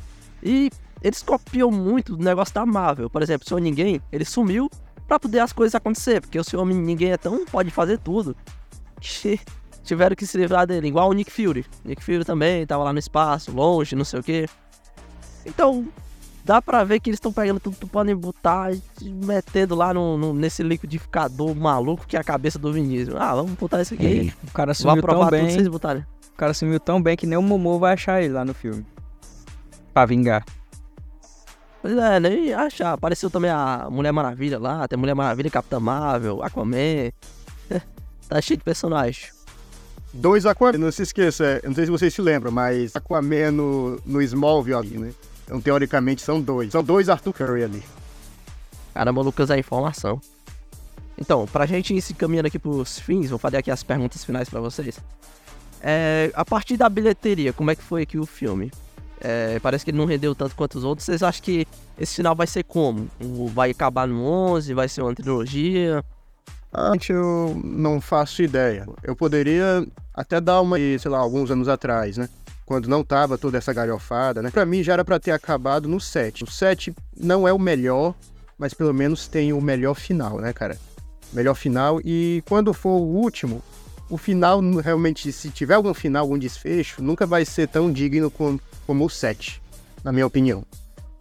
E 0.41 0.69
eles 1.01 1.21
copiam 1.21 1.71
muito 1.71 2.15
do 2.15 2.23
negócio 2.23 2.53
da 2.53 2.65
Marvel. 2.65 3.09
Por 3.09 3.21
exemplo, 3.21 3.45
o 3.45 3.49
seu 3.49 3.57
ninguém, 3.57 4.01
ele 4.11 4.25
sumiu 4.25 4.69
pra 5.07 5.19
poder 5.19 5.39
as 5.39 5.51
coisas 5.51 5.75
acontecer, 5.75 6.21
porque 6.21 6.39
o 6.39 6.43
seu 6.43 6.59
homem 6.59 6.77
ninguém 6.77 7.11
é 7.11 7.17
tão 7.17 7.45
pode 7.45 7.71
fazer 7.71 7.97
tudo 7.97 8.35
que 8.99 9.39
tiveram 9.83 10.15
que 10.15 10.25
se 10.25 10.37
livrar 10.37 10.67
dele, 10.67 10.87
igual 10.87 11.09
o 11.09 11.13
Nick 11.13 11.31
Fury. 11.31 11.65
Nick 11.83 12.03
Fury 12.03 12.23
também 12.23 12.65
tava 12.65 12.83
lá 12.83 12.93
no 12.93 12.99
espaço, 12.99 13.51
longe, 13.51 13.95
não 13.95 14.05
sei 14.05 14.19
o 14.19 14.23
quê. 14.23 14.47
Então, 15.45 15.87
dá 16.43 16.62
pra 16.62 16.84
ver 16.84 16.99
que 16.99 17.10
eles 17.10 17.17
estão 17.17 17.32
pegando 17.32 17.60
tudo 17.60 17.75
que 17.78 17.86
podem 17.86 18.15
botar 18.15 18.71
e 18.73 18.82
metendo 19.25 19.75
lá 19.75 19.93
no, 19.93 20.17
no- 20.17 20.34
nesse 20.34 20.63
liquidificador 20.63 21.56
maluco 21.56 22.06
que 22.08 22.17
é 22.17 22.19
a 22.19 22.23
cabeça 22.23 22.58
do 22.58 22.71
Vin 22.73 22.88
Diesel. 22.88 23.21
Ah, 23.21 23.36
vamos 23.36 23.52
botar 23.54 23.82
isso 23.82 23.93
aqui. 23.93 24.34
O 24.47 24.52
cara 24.52 24.73
Vou 24.73 24.75
sumiu 24.75 25.04
tão 25.04 25.30
bem. 25.30 25.49
vocês 25.49 25.67
botarem. 25.67 26.06
O 26.34 26.38
cara 26.38 26.54
sumiu 26.54 26.80
tão 26.80 27.02
bem 27.02 27.15
que 27.17 27.28
nem 27.28 27.38
o 27.38 27.41
Momo 27.41 27.78
vai 27.80 27.93
achar 27.93 28.21
ele 28.23 28.34
lá 28.34 28.43
no 28.45 28.54
filme. 28.54 28.86
Pra 29.93 30.06
vingar. 30.06 30.45
Pois 31.82 31.95
é, 31.97 32.19
nem 32.19 32.54
achar. 32.54 32.93
Apareceu 32.93 33.30
também 33.30 33.52
a 33.52 33.88
Mulher 33.89 34.12
Maravilha 34.12 34.58
lá, 34.60 34.88
tem 34.88 34.97
Mulher 34.99 35.13
Maravilha, 35.15 35.49
Capitã 35.49 35.80
Marvel, 35.80 36.43
Aquaman. 36.43 37.12
tá 38.28 38.41
cheio 38.41 38.58
de 38.58 38.63
personagens. 38.63 39.32
Dois 40.13 40.45
Aquaman, 40.45 40.78
não 40.78 40.91
se 40.91 41.04
esqueça, 41.04 41.45
é, 41.45 41.60
eu 41.63 41.69
não 41.69 41.75
sei 41.75 41.86
se 41.86 41.91
vocês 41.91 42.13
se 42.13 42.21
lembram, 42.21 42.52
mas 42.52 42.95
Aquaman 42.95 43.52
no, 43.52 43.99
no 44.06 44.21
Smallville 44.21 44.75
ali, 44.78 44.97
né? 44.97 45.12
Então, 45.49 45.59
teoricamente, 45.59 46.21
são 46.21 46.39
dois. 46.39 46.71
São 46.71 46.83
dois 46.83 47.09
Arthur 47.09 47.33
Curry 47.33 47.63
ali. 47.63 47.83
Caramba, 48.93 49.19
Lucas, 49.23 49.49
é 49.49 49.57
informação. 49.57 50.21
Então, 51.17 51.47
pra 51.47 51.65
gente 51.65 51.91
ir 51.91 52.01
se 52.01 52.13
caminhando 52.13 52.45
aqui 52.45 52.59
pros 52.59 52.99
fins, 52.99 53.31
vou 53.31 53.39
fazer 53.39 53.57
aqui 53.57 53.71
as 53.71 53.81
perguntas 53.81 54.23
finais 54.23 54.47
pra 54.47 54.62
vocês. 54.62 54.99
É, 55.81 56.31
a 56.35 56.45
partir 56.45 56.77
da 56.77 56.88
bilheteria, 56.88 57.51
como 57.51 57.71
é 57.71 57.75
que 57.75 57.81
foi 57.81 58.03
aqui 58.03 58.19
o 58.19 58.27
filme? 58.27 58.71
É, 59.19 59.57
parece 59.59 59.83
que 59.83 59.89
ele 59.89 59.97
não 59.97 60.05
rendeu 60.05 60.35
tanto 60.35 60.55
quanto 60.55 60.77
os 60.77 60.83
outros. 60.83 61.07
Vocês 61.07 61.23
acham 61.23 61.41
que 61.41 61.67
esse 61.97 62.17
final 62.17 62.35
vai 62.35 62.45
ser 62.45 62.63
como? 62.63 63.09
Vai 63.51 63.71
acabar 63.71 64.07
no 64.07 64.23
11? 64.23 64.71
Vai 64.75 64.88
ser 64.88 65.01
uma 65.01 65.15
trilogia? 65.15 66.05
Antes 66.71 67.09
eu 67.09 67.59
não 67.63 67.99
faço 67.99 68.43
ideia. 68.43 68.88
Eu 69.01 69.15
poderia 69.15 69.83
até 70.13 70.39
dar 70.39 70.62
uma, 70.62 70.77
sei 70.77 71.09
lá, 71.09 71.17
alguns 71.17 71.49
anos 71.49 71.67
atrás, 71.67 72.17
né? 72.17 72.29
Quando 72.69 72.88
não 72.88 73.03
tava 73.03 73.36
toda 73.36 73.58
essa 73.58 73.73
galhofada, 73.73 74.43
né? 74.43 74.51
Pra 74.51 74.63
mim 74.63 74.84
já 74.84 74.93
era 74.93 75.03
pra 75.03 75.19
ter 75.19 75.32
acabado 75.32 75.89
no 75.89 75.99
7. 75.99 76.43
O 76.43 76.47
7 76.47 76.93
não 77.19 77.47
é 77.47 77.51
o 77.51 77.58
melhor, 77.58 78.13
mas 78.60 78.75
pelo 78.75 78.93
menos 78.93 79.27
tem 79.27 79.51
o 79.51 79.60
melhor 79.60 79.95
final, 79.95 80.38
né, 80.38 80.53
cara? 80.53 80.77
Melhor 81.34 81.55
final. 81.55 81.99
E 82.05 82.43
quando 82.47 82.71
for 82.71 82.91
o 82.91 83.08
último, 83.08 83.63
o 84.08 84.19
final 84.19 84.62
realmente, 84.84 85.32
se 85.32 85.49
tiver 85.49 85.73
algum 85.73 85.95
final, 85.95 86.21
algum 86.21 86.38
desfecho, 86.38 87.01
nunca 87.01 87.25
vai 87.25 87.43
ser 87.43 87.67
tão 87.67 87.91
digno 87.91 88.29
como, 88.29 88.62
como 88.86 89.03
o 89.03 89.10
7, 89.10 89.60
na 90.03 90.12
minha 90.12 90.27
opinião. 90.27 90.63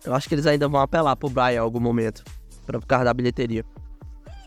Eu 0.05 0.15
acho 0.15 0.29
que 0.29 0.35
eles 0.35 0.47
ainda 0.47 0.69
vão 0.69 0.83
apelar 0.83 1.17
pro 1.17 1.31
Brian 1.31 1.53
em 1.53 1.57
algum 1.57 1.81
momento. 1.81 2.25
Pra, 2.67 2.79
por 2.79 2.87
causa 2.87 3.07
da 3.07 3.15
bilheteria. 3.15 3.65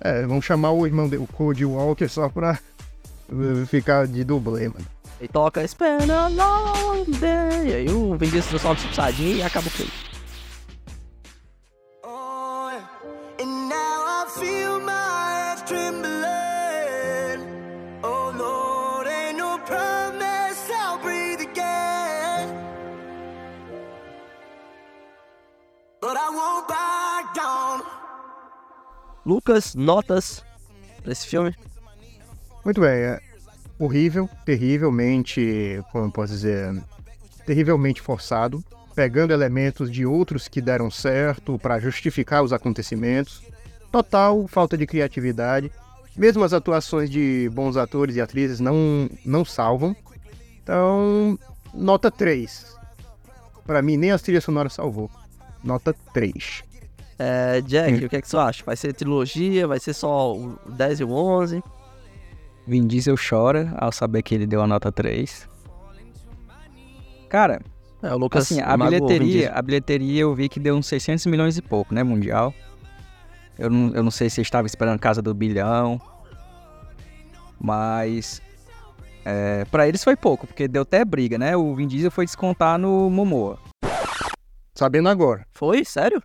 É, 0.02 0.22
vamos 0.28 0.46
chamar 0.46 0.70
o 0.70 0.86
irmão 0.86 1.10
dele, 1.10 1.24
o 1.24 1.28
Cody 1.28 1.66
Walker, 1.66 2.08
só 2.08 2.30
pra 2.30 2.60
uh, 3.28 3.66
ficar 3.66 4.06
de 4.06 4.24
dublê, 4.24 4.68
mano. 4.68 4.86
E 5.22 5.28
toca 5.28 5.66
Spend 5.68 6.12
a 6.12 6.28
long 6.28 7.06
day. 7.20 7.70
E 7.70 7.76
aí 7.76 7.90
o 7.90 8.18
Vin 8.18 8.30
Diesel 8.32 8.60
transforma 8.60 8.92
o 8.92 8.96
Sadinho 8.96 9.38
e 9.38 9.44
acaba 9.44 9.68
o 9.68 9.70
filme. 9.70 9.92
Oh. 12.04 12.72
Oh. 18.04 18.32
Lucas, 29.24 29.76
notas 29.76 30.44
pra 31.04 31.12
esse 31.12 31.28
filme? 31.28 31.56
Muito 32.66 32.82
bem, 32.82 32.90
é 32.90 33.31
horrível, 33.84 34.30
terrivelmente, 34.46 35.84
como 35.92 36.12
posso 36.12 36.34
dizer, 36.34 36.82
terrivelmente 37.46 38.02
forçado, 38.02 38.64
pegando 38.96 39.34
elementos 39.34 39.92
de 39.92 40.06
outros 40.06 40.48
que 40.48 40.62
deram 40.62 40.92
certo 40.92 41.58
para 41.58 41.80
justificar 41.80 42.44
os 42.44 42.54
acontecimentos. 42.54 43.42
Total 43.92 44.48
falta 44.48 44.78
de 44.78 44.86
criatividade. 44.86 45.72
Mesmo 46.16 46.44
as 46.44 46.54
atuações 46.54 47.10
de 47.10 47.50
bons 47.54 47.78
atores 47.78 48.16
e 48.16 48.22
atrizes 48.22 48.60
não, 48.60 49.10
não 49.26 49.44
salvam. 49.44 49.96
Então, 50.62 51.40
nota 51.74 52.12
3. 52.12 52.76
Para 53.66 53.82
mim, 53.82 53.98
nem 53.98 54.12
a 54.12 54.20
trilha 54.20 54.42
sonora 54.42 54.70
salvou. 54.70 55.10
Nota 55.64 55.96
3. 56.14 56.64
É, 57.18 57.62
Jack, 57.62 58.06
o 58.06 58.10
que 58.10 58.16
é 58.16 58.22
que 58.22 58.28
você 58.28 58.38
acha? 58.38 58.64
Vai 58.66 58.76
ser 58.76 58.94
trilogia? 58.94 59.68
Vai 59.68 59.80
ser 59.80 59.94
só 59.94 60.36
o 60.36 60.58
10 60.68 61.00
e 61.00 61.04
o 61.04 61.12
11? 61.12 61.64
Vin 62.68 62.88
Diesel 62.88 63.16
chora 63.18 63.74
ao 63.78 63.92
saber 63.92 64.22
que 64.22 64.36
ele 64.36 64.46
deu 64.46 64.62
a 64.62 64.68
nota 64.68 64.92
3. 64.92 65.50
Cara, 67.30 67.62
É, 68.04 68.14
o 68.14 68.18
Lucas 68.18 68.44
assim, 68.44 68.60
a 68.62 68.76
bilheteria, 68.76 69.52
a 69.52 69.62
bilheteria 69.62 70.22
eu 70.22 70.34
vi 70.34 70.50
que 70.50 70.60
deu 70.60 70.76
uns 70.76 70.88
600 70.88 71.26
milhões 71.28 71.58
e 71.58 71.62
pouco, 71.62 71.94
né, 71.94 72.04
mundial. 72.04 72.54
Eu 73.58 73.70
não, 73.70 73.94
eu 73.94 74.04
não 74.04 74.12
sei 74.12 74.30
se 74.30 74.42
estava 74.42 74.66
esperando 74.66 75.00
casa 75.00 75.22
do 75.22 75.34
bilhão, 75.34 76.02
mas 77.60 78.42
é, 79.24 79.66
para 79.66 79.88
eles 79.88 80.04
foi 80.04 80.16
pouco, 80.16 80.48
porque 80.48 80.68
deu 80.68 80.82
até 80.82 81.06
briga, 81.06 81.38
né? 81.38 81.56
O 81.56 81.76
Vin 81.76 81.88
Diesel 81.88 82.10
foi 82.10 82.26
descontar 82.26 82.80
no 82.80 83.10
Momoa. 83.10 83.60
Sabendo 84.74 85.10
agora. 85.10 85.46
Foi? 85.52 85.86
Sério? 85.86 86.22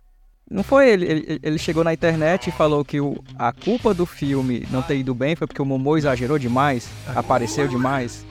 Não 0.49 0.63
foi 0.63 0.89
ele, 0.89 1.05
ele, 1.05 1.39
ele 1.43 1.57
chegou 1.57 1.83
na 1.83 1.93
internet 1.93 2.47
e 2.47 2.51
falou 2.51 2.85
que 2.85 3.01
o, 3.01 3.21
a 3.37 3.51
culpa 3.51 3.93
do 3.93 4.05
filme 4.05 4.65
não 4.71 4.81
ter 4.81 4.97
ido 4.97 5.13
bem 5.13 5.35
foi 5.35 5.45
porque 5.45 5.61
o 5.61 5.65
Momo 5.65 5.97
exagerou 5.97 6.39
demais, 6.39 6.87
apareceu 7.13 7.67
demais, 7.67 8.25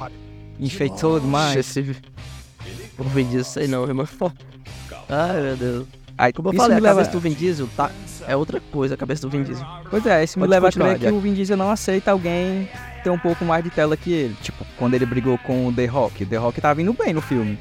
enfeitou 0.58 1.20
demais. 1.20 1.56
Esse... 1.56 1.96
O 2.98 3.04
Vin 3.04 3.24
Diesel, 3.24 3.44
sei 3.44 3.68
não, 3.68 3.84
irmão. 3.84 4.08
Ai, 5.08 5.40
meu 5.42 5.56
Deus. 5.56 5.86
Aí, 6.18 6.32
Como 6.32 6.48
eu 6.48 6.54
falei, 6.54 6.76
me 6.76 6.80
a 6.80 6.82
leva- 6.82 6.94
cabeça 7.00 7.10
do 7.10 7.20
Vin 7.20 7.34
Diesel 7.34 7.68
tá... 7.76 7.90
é 8.26 8.34
outra 8.34 8.58
coisa, 8.72 8.94
a 8.94 8.96
cabeça 8.96 9.20
do 9.20 9.28
Vin 9.28 9.42
Diesel. 9.42 9.66
Pois 9.90 10.06
é, 10.06 10.24
isso 10.24 10.38
me 10.38 10.44
Pode 10.44 10.50
leva 10.50 10.68
a 10.68 10.72
crer 10.72 10.98
que 10.98 11.08
o 11.08 11.20
Vin 11.20 11.34
Diesel 11.34 11.56
não 11.58 11.70
aceita 11.70 12.10
alguém 12.12 12.66
ter 13.04 13.10
um 13.10 13.18
pouco 13.18 13.44
mais 13.44 13.62
de 13.62 13.68
tela 13.68 13.94
que 13.96 14.10
ele. 14.10 14.34
Tipo, 14.40 14.64
quando 14.78 14.94
ele 14.94 15.04
brigou 15.04 15.36
com 15.38 15.66
o 15.66 15.72
The 15.72 15.84
Rock. 15.84 16.24
The 16.24 16.36
Rock 16.38 16.60
tava 16.62 16.80
indo 16.80 16.94
bem 16.94 17.12
no 17.12 17.20
filme. 17.20 17.58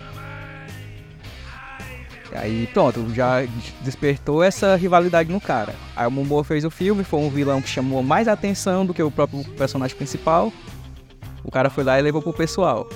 Aí, 2.35 2.67
pronto, 2.67 3.05
já 3.13 3.43
despertou 3.81 4.43
essa 4.43 4.75
rivalidade 4.75 5.31
no 5.31 5.41
cara. 5.41 5.75
Aí 5.95 6.07
o 6.07 6.11
Momoa 6.11 6.43
fez 6.43 6.63
o 6.65 6.69
filme, 6.69 7.03
foi 7.03 7.19
um 7.19 7.29
vilão 7.29 7.61
que 7.61 7.69
chamou 7.69 8.03
mais 8.03 8.27
atenção 8.27 8.85
do 8.85 8.93
que 8.93 9.01
o 9.01 9.11
próprio 9.11 9.43
personagem 9.55 9.95
principal. 9.95 10.51
O 11.43 11.51
cara 11.51 11.69
foi 11.69 11.83
lá 11.83 11.99
e 11.99 12.01
levou 12.01 12.21
pro 12.21 12.33
pessoal. 12.33 12.87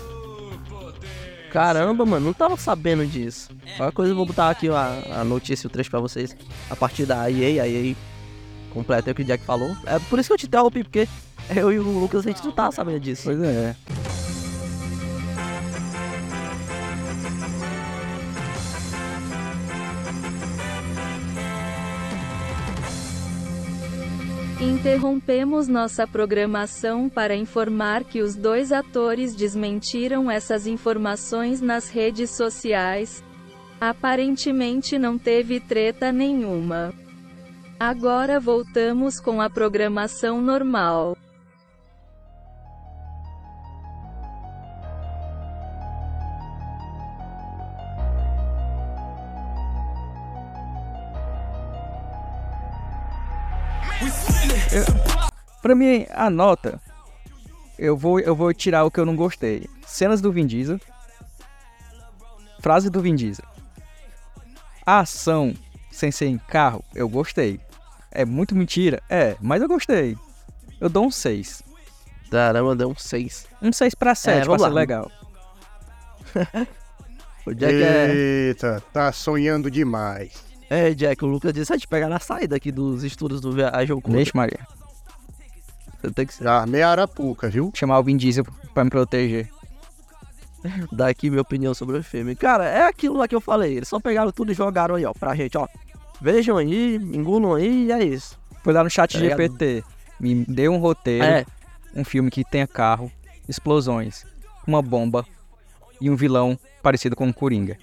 Caramba, 1.52 2.06
mano, 2.06 2.28
não 2.28 2.34
tava 2.34 2.56
sabendo 2.58 3.06
disso. 3.06 3.50
Qualquer 3.76 3.94
coisa 3.94 4.12
eu 4.12 4.16
vou 4.16 4.26
botar 4.26 4.50
aqui 4.50 4.70
a, 4.70 5.22
a 5.22 5.24
notícia, 5.24 5.68
o 5.68 5.70
trecho 5.70 5.90
pra 5.90 6.00
vocês. 6.00 6.36
A 6.70 6.76
partir 6.76 7.06
da 7.06 7.30
EA, 7.30 7.64
a 7.64 7.68
EA 7.68 7.96
completa 8.72 9.12
o 9.12 9.16
que 9.16 9.24
o 9.24 9.26
Jack 9.26 9.44
falou. 9.44 9.76
É 9.86 9.98
por 10.00 10.20
isso 10.20 10.30
que 10.30 10.34
eu 10.34 10.38
te 10.38 10.46
interrompi, 10.46 10.84
porque 10.84 11.08
eu 11.56 11.72
e 11.72 11.80
o 11.80 11.84
Lucas 11.84 12.26
a 12.26 12.30
gente 12.30 12.44
não 12.44 12.52
tava 12.52 12.72
sabendo 12.72 13.00
disso. 13.00 13.24
Pois 13.26 13.42
é. 13.42 13.76
Interrompemos 24.80 25.68
nossa 25.68 26.08
programação 26.08 27.10
para 27.10 27.36
informar 27.36 28.06
que 28.06 28.22
os 28.22 28.34
dois 28.34 28.72
atores 28.72 29.36
desmentiram 29.36 30.32
essas 30.32 30.66
informações 30.66 31.60
nas 31.60 31.90
redes 31.90 32.30
sociais. 32.30 33.22
Aparentemente 33.82 34.98
não 34.98 35.18
teve 35.18 35.60
treta 35.60 36.14
nenhuma. 36.14 36.94
Agora 37.78 38.40
voltamos 38.40 39.20
com 39.20 39.42
a 39.42 39.50
programação 39.50 40.42
normal. 40.42 41.18
Pra 55.62 55.76
mim, 55.76 56.06
a 56.10 56.30
nota, 56.30 56.82
eu 57.78 57.96
vou, 57.98 58.20
eu 58.20 58.36
vou 58.36 58.54
tirar 58.54 58.84
o 58.86 58.92
que 58.92 59.00
eu 59.00 59.06
não 59.06 59.16
gostei. 59.16 59.68
Cenas 59.86 60.22
do 60.22 60.32
Vin 60.32 60.46
Diesel. 60.46 60.80
Frase 62.60 62.90
do 62.90 63.02
Vin 63.02 63.16
Diesel. 63.16 63.46
A 64.86 65.00
ação 65.00 65.54
sem 65.92 66.12
ser 66.12 66.28
em 66.28 66.38
carro, 66.38 66.84
eu 66.96 67.08
gostei. 67.10 67.60
É 68.12 68.26
muito 68.26 68.56
mentira? 68.56 69.02
É, 69.10 69.36
mas 69.40 69.62
eu 69.62 69.68
gostei. 69.68 70.18
Eu 70.80 70.90
dou 70.90 71.06
um 71.06 71.12
6. 71.12 71.62
Caramba, 72.32 72.76
deu 72.76 72.90
um 72.90 72.96
6. 72.96 73.48
Um 73.62 73.72
6 73.72 73.96
pra 73.96 74.16
7, 74.16 74.36
pra 74.36 74.46
vamos 74.46 74.62
ser 74.62 74.70
legal. 74.70 75.12
O 77.46 77.54
Jack 77.54 77.74
é... 77.74 78.12
Eita, 78.14 78.84
tá 78.94 79.12
sonhando 79.12 79.72
demais. 79.72 80.44
É, 80.70 80.94
Jack, 80.94 81.24
o 81.26 81.28
Lucas 81.28 81.52
disse, 81.52 81.70
vai 81.70 81.80
te 81.80 81.88
pegar 81.88 82.08
na 82.08 82.20
saída 82.20 82.56
aqui 82.56 82.72
dos 82.72 83.04
estudos 83.04 83.42
do 83.42 83.52
Viagem 83.52 83.96
Oculta. 83.96 84.18
Deixa, 84.18 84.34
Maria. 84.36 84.60
Você 86.02 86.12
tem 86.12 86.26
que 86.26 86.44
Já 86.44 86.60
armei 86.62 86.82
a 86.82 86.90
arapuca, 86.92 87.50
viu? 87.50 87.72
Chamar 87.76 88.00
o 88.00 88.04
Vin 88.04 88.16
Diesel 88.18 88.46
pra 88.74 88.84
me 88.84 88.90
proteger. 88.90 89.50
dar 90.92 91.08
aqui 91.08 91.30
minha 91.30 91.42
opinião 91.42 91.74
sobre 91.74 91.98
o 91.98 92.04
filme. 92.04 92.36
Cara, 92.36 92.66
é 92.66 92.86
aquilo 92.88 93.18
lá 93.18 93.28
que 93.28 93.36
eu 93.36 93.42
falei. 93.42 93.78
Eles 93.78 93.88
só 93.90 94.00
pegaram 94.00 94.32
tudo 94.32 94.52
e 94.52 94.56
jogaram 94.56 94.96
aí, 94.96 95.06
ó, 95.06 95.14
pra 95.14 95.36
gente, 95.36 95.58
ó. 95.58 95.68
Vejam 96.22 96.58
aí, 96.58 96.96
engulam 96.96 97.54
aí 97.56 97.86
e 97.88 97.92
é 97.92 98.04
isso. 98.04 98.38
Fui 98.64 98.74
lá 98.74 98.84
no 98.84 98.90
chat 98.90 99.14
Tá? 99.14 99.20
GPT. 99.20 99.84
Me 100.20 100.44
deu 100.46 100.74
um 100.74 100.78
roteiro. 100.78 101.24
É, 101.24 101.46
um 101.96 102.04
filme 102.04 102.30
que 102.30 102.44
tenha 102.44 102.68
carro, 102.68 103.10
explosões, 103.48 104.26
uma 104.68 104.82
bomba 104.82 105.26
e 106.02 106.10
um 106.10 106.16
vilão 106.16 106.60
parecido 106.84 107.16
com 107.16 107.28
o 107.30 107.34
Coringa. 107.34 107.78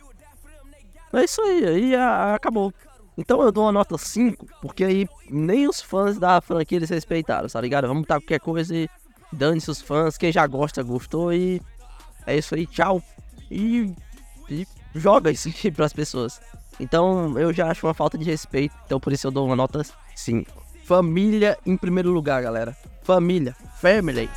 é 1.15 1.25
isso 1.25 1.41
aí, 1.41 1.65
aí 1.67 1.97
a- 1.97 2.35
acabou. 2.35 2.73
Então 3.17 3.41
eu 3.43 3.51
dou 3.51 3.65
uma 3.65 3.73
nota 3.73 3.97
5, 3.97 4.47
porque 4.61 4.85
aí 4.85 5.09
nem 5.31 5.67
os 5.67 5.81
fãs 5.81 6.19
da 6.19 6.41
franquia 6.41 6.79
eles 6.79 6.91
respeitaram, 6.91 7.49
tá 7.49 7.61
ligado? 7.61 7.89
Vamos 7.89 8.03
botar 8.03 8.21
qualquer 8.21 8.41
coisa 8.41 8.77
e 8.77 8.89
dane-se 9.33 9.71
os 9.71 9.81
fãs. 9.81 10.19
Quem 10.19 10.31
já 10.31 10.47
gosta, 10.47 10.83
gostou 10.83 11.33
e 11.33 11.61
é 12.27 12.37
isso 12.37 12.55
aí, 12.55 12.67
tchau. 12.67 13.03
E, 13.51 13.95
e 14.51 14.67
joga 14.95 15.31
isso 15.31 15.49
aqui 15.49 15.71
pras 15.71 15.93
pessoas. 15.93 16.41
Então 16.79 17.39
eu 17.39 17.53
já 17.53 17.71
acho 17.71 17.87
uma 17.87 17.95
falta 17.95 18.19
de 18.19 18.25
respeito, 18.25 18.75
então 18.85 19.01
por 19.01 19.13
isso 19.13 19.27
eu 19.27 19.31
dou 19.31 19.47
uma 19.47 19.57
nota 19.57 19.83
5. 20.15 20.51
Família 20.85 21.59
em 21.65 21.77
primeiro 21.77 22.13
lugar, 22.13 22.43
galera. 22.43 22.77
Família, 23.03 23.57
family. 23.81 24.29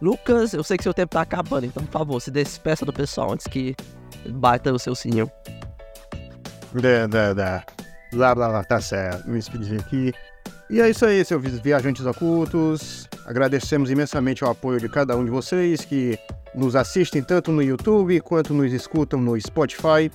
Lucas, 0.00 0.54
eu 0.54 0.64
sei 0.64 0.76
que 0.76 0.82
seu 0.82 0.94
tempo 0.94 1.12
tá 1.12 1.20
acabando, 1.20 1.66
então 1.66 1.84
por 1.84 1.92
favor, 1.92 2.20
se 2.20 2.30
despeça 2.30 2.86
do 2.86 2.92
pessoal 2.92 3.32
antes 3.32 3.46
que 3.46 3.76
bata 4.28 4.72
o 4.72 4.78
seu 4.78 4.94
sininho. 4.94 5.30
Da, 6.72 7.06
da, 7.06 7.34
da. 7.34 7.64
Blá, 8.12 8.34
blá, 8.34 8.48
blá, 8.48 8.64
tá 8.64 8.80
certo. 8.80 9.28
Me 9.28 9.38
despedir 9.38 9.80
aqui. 9.80 10.12
E 10.68 10.80
é 10.80 10.88
isso 10.88 11.04
aí, 11.04 11.24
seus 11.24 11.42
viajantes 11.60 12.06
ocultos. 12.06 13.08
Agradecemos 13.26 13.90
imensamente 13.90 14.44
o 14.44 14.48
apoio 14.48 14.80
de 14.80 14.88
cada 14.88 15.16
um 15.16 15.24
de 15.24 15.30
vocês 15.30 15.84
que 15.84 16.18
nos 16.54 16.74
assistem 16.74 17.22
tanto 17.22 17.52
no 17.52 17.62
YouTube 17.62 18.20
quanto 18.20 18.54
nos 18.54 18.72
escutam 18.72 19.20
no 19.20 19.40
Spotify. 19.40 20.10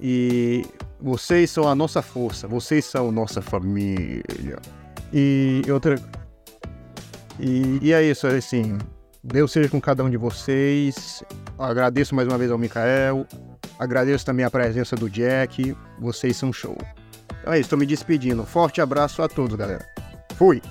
E 0.00 0.64
vocês 1.00 1.50
são 1.50 1.66
a 1.68 1.74
nossa 1.74 2.02
força, 2.02 2.46
vocês 2.46 2.84
são 2.84 3.10
nossa 3.10 3.42
família. 3.42 4.58
E 5.12 5.62
outra. 5.70 5.96
E, 7.40 7.78
e 7.82 7.92
é 7.92 8.02
isso, 8.02 8.26
assim. 8.26 8.78
Deus 9.22 9.52
seja 9.52 9.68
com 9.68 9.80
cada 9.80 10.04
um 10.04 10.10
de 10.10 10.16
vocês. 10.16 11.22
Agradeço 11.58 12.14
mais 12.14 12.28
uma 12.28 12.38
vez 12.38 12.50
ao 12.50 12.58
Mikael. 12.58 13.26
Agradeço 13.78 14.24
também 14.24 14.44
a 14.44 14.50
presença 14.50 14.96
do 14.96 15.10
Jack. 15.10 15.76
Vocês 15.98 16.36
são 16.36 16.52
show. 16.52 16.76
Então 17.40 17.52
é 17.52 17.60
isso, 17.60 17.70
tô 17.70 17.76
me 17.76 17.86
despedindo. 17.86 18.44
Forte 18.44 18.80
abraço 18.80 19.22
a 19.22 19.28
todos, 19.28 19.56
galera. 19.56 19.86
Fui! 20.36 20.62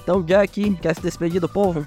Então, 0.00 0.22
Jack, 0.22 0.74
quer 0.76 0.94
se 0.94 1.02
despedir 1.02 1.40
do 1.40 1.48
povo? 1.48 1.86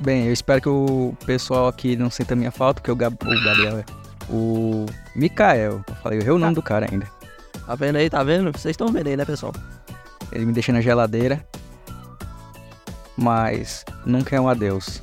Bem, 0.00 0.26
eu 0.26 0.32
espero 0.32 0.60
que 0.60 0.68
o 0.68 1.16
pessoal 1.24 1.68
aqui 1.68 1.96
não 1.96 2.10
sinta 2.10 2.34
minha 2.34 2.50
falta, 2.50 2.80
porque 2.80 2.90
o, 2.90 2.96
Gab 2.96 3.14
o 3.14 3.44
Gabriel 3.44 3.78
é. 3.78 3.84
O 4.28 4.86
Mikael, 5.14 5.84
eu 5.86 5.94
falei, 5.96 6.18
eu 6.18 6.22
errei 6.22 6.32
o 6.32 6.38
nome 6.38 6.54
do 6.54 6.62
cara 6.62 6.88
ainda. 6.90 7.06
Tá 7.66 7.74
vendo 7.74 7.96
aí, 7.96 8.10
tá 8.10 8.22
vendo? 8.22 8.52
Vocês 8.52 8.72
estão 8.72 8.88
vendo 8.88 9.06
aí, 9.06 9.16
né, 9.16 9.24
pessoal? 9.24 9.52
Ele 10.32 10.44
me 10.44 10.52
deixa 10.52 10.72
na 10.72 10.80
geladeira. 10.80 11.44
Mas 13.16 13.84
nunca 14.04 14.36
é 14.36 14.40
um 14.40 14.48
adeus. 14.48 15.02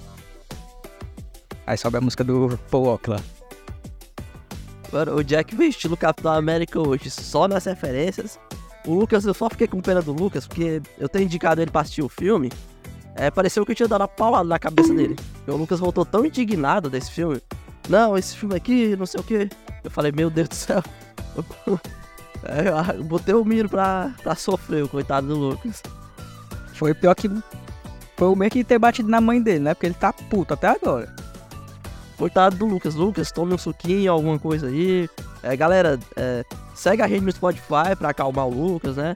Aí 1.65 1.77
sobe 1.77 1.97
a 1.97 2.01
música 2.01 2.23
do 2.23 2.59
Paul. 2.69 2.99
Mano, 4.91 5.15
o 5.15 5.23
Jack 5.23 5.55
veio 5.55 5.69
estilo 5.69 5.95
Capitão 5.95 6.33
América 6.33 6.79
hoje, 6.79 7.09
só 7.09 7.47
nas 7.47 7.65
referências. 7.65 8.39
O 8.85 8.95
Lucas, 8.95 9.25
eu 9.25 9.33
só 9.33 9.49
fiquei 9.49 9.67
com 9.67 9.81
pena 9.81 10.01
do 10.01 10.11
Lucas, 10.11 10.47
porque 10.47 10.81
eu 10.97 11.07
tenho 11.07 11.25
indicado 11.25 11.61
ele 11.61 11.69
pra 11.69 11.81
assistir 11.81 12.01
o 12.01 12.09
filme. 12.09 12.51
É, 13.15 13.29
pareceu 13.29 13.65
que 13.65 13.71
eu 13.71 13.75
tinha 13.75 13.87
dado 13.87 14.01
uma 14.01 14.07
paulada 14.07 14.47
na 14.47 14.57
cabeça 14.57 14.93
dele. 14.93 15.15
Porque 15.15 15.51
o 15.51 15.57
Lucas 15.57 15.79
voltou 15.79 16.05
tão 16.05 16.25
indignado 16.25 16.89
desse 16.89 17.11
filme. 17.11 17.41
Não, 17.87 18.17
esse 18.17 18.35
filme 18.35 18.55
aqui, 18.55 18.95
não 18.95 19.05
sei 19.05 19.19
o 19.19 19.23
que. 19.23 19.49
Eu 19.83 19.91
falei, 19.91 20.11
meu 20.11 20.29
Deus 20.29 20.49
do 20.49 20.55
céu. 20.55 20.83
É, 22.41 22.97
eu 22.97 23.03
botei 23.03 23.35
o 23.35 23.43
menino 23.43 23.67
pra, 23.67 24.13
pra 24.23 24.33
sofrer, 24.33 24.81
o 24.81 24.87
coitado 24.87 25.27
do 25.27 25.35
Lucas. 25.35 25.83
Foi 26.73 26.93
pior 26.93 27.13
que. 27.13 27.29
Foi 28.19 28.27
o 28.27 28.35
meio 28.35 28.51
que 28.51 28.65
ter 28.65 28.77
batido 28.77 29.09
na 29.09 29.21
mãe 29.21 29.41
dele, 29.41 29.59
né? 29.59 29.73
Porque 29.73 29.87
ele 29.87 29.95
tá 29.95 30.11
puto 30.11 30.53
até 30.53 30.67
agora. 30.67 31.15
Coitado 32.17 32.57
do 32.57 32.65
Lucas. 32.65 32.93
Lucas, 32.93 33.31
tome 33.31 33.53
um 33.53 33.57
suquinho, 33.57 34.11
alguma 34.11 34.37
coisa 34.37 34.67
aí. 34.67 35.09
É, 35.41 35.55
galera, 35.55 35.97
é, 36.17 36.43
segue 36.75 37.01
a 37.01 37.07
gente 37.07 37.23
no 37.23 37.31
Spotify 37.31 37.95
pra 37.97 38.09
acalmar 38.09 38.45
o 38.45 38.53
Lucas, 38.53 38.97
né? 38.97 39.15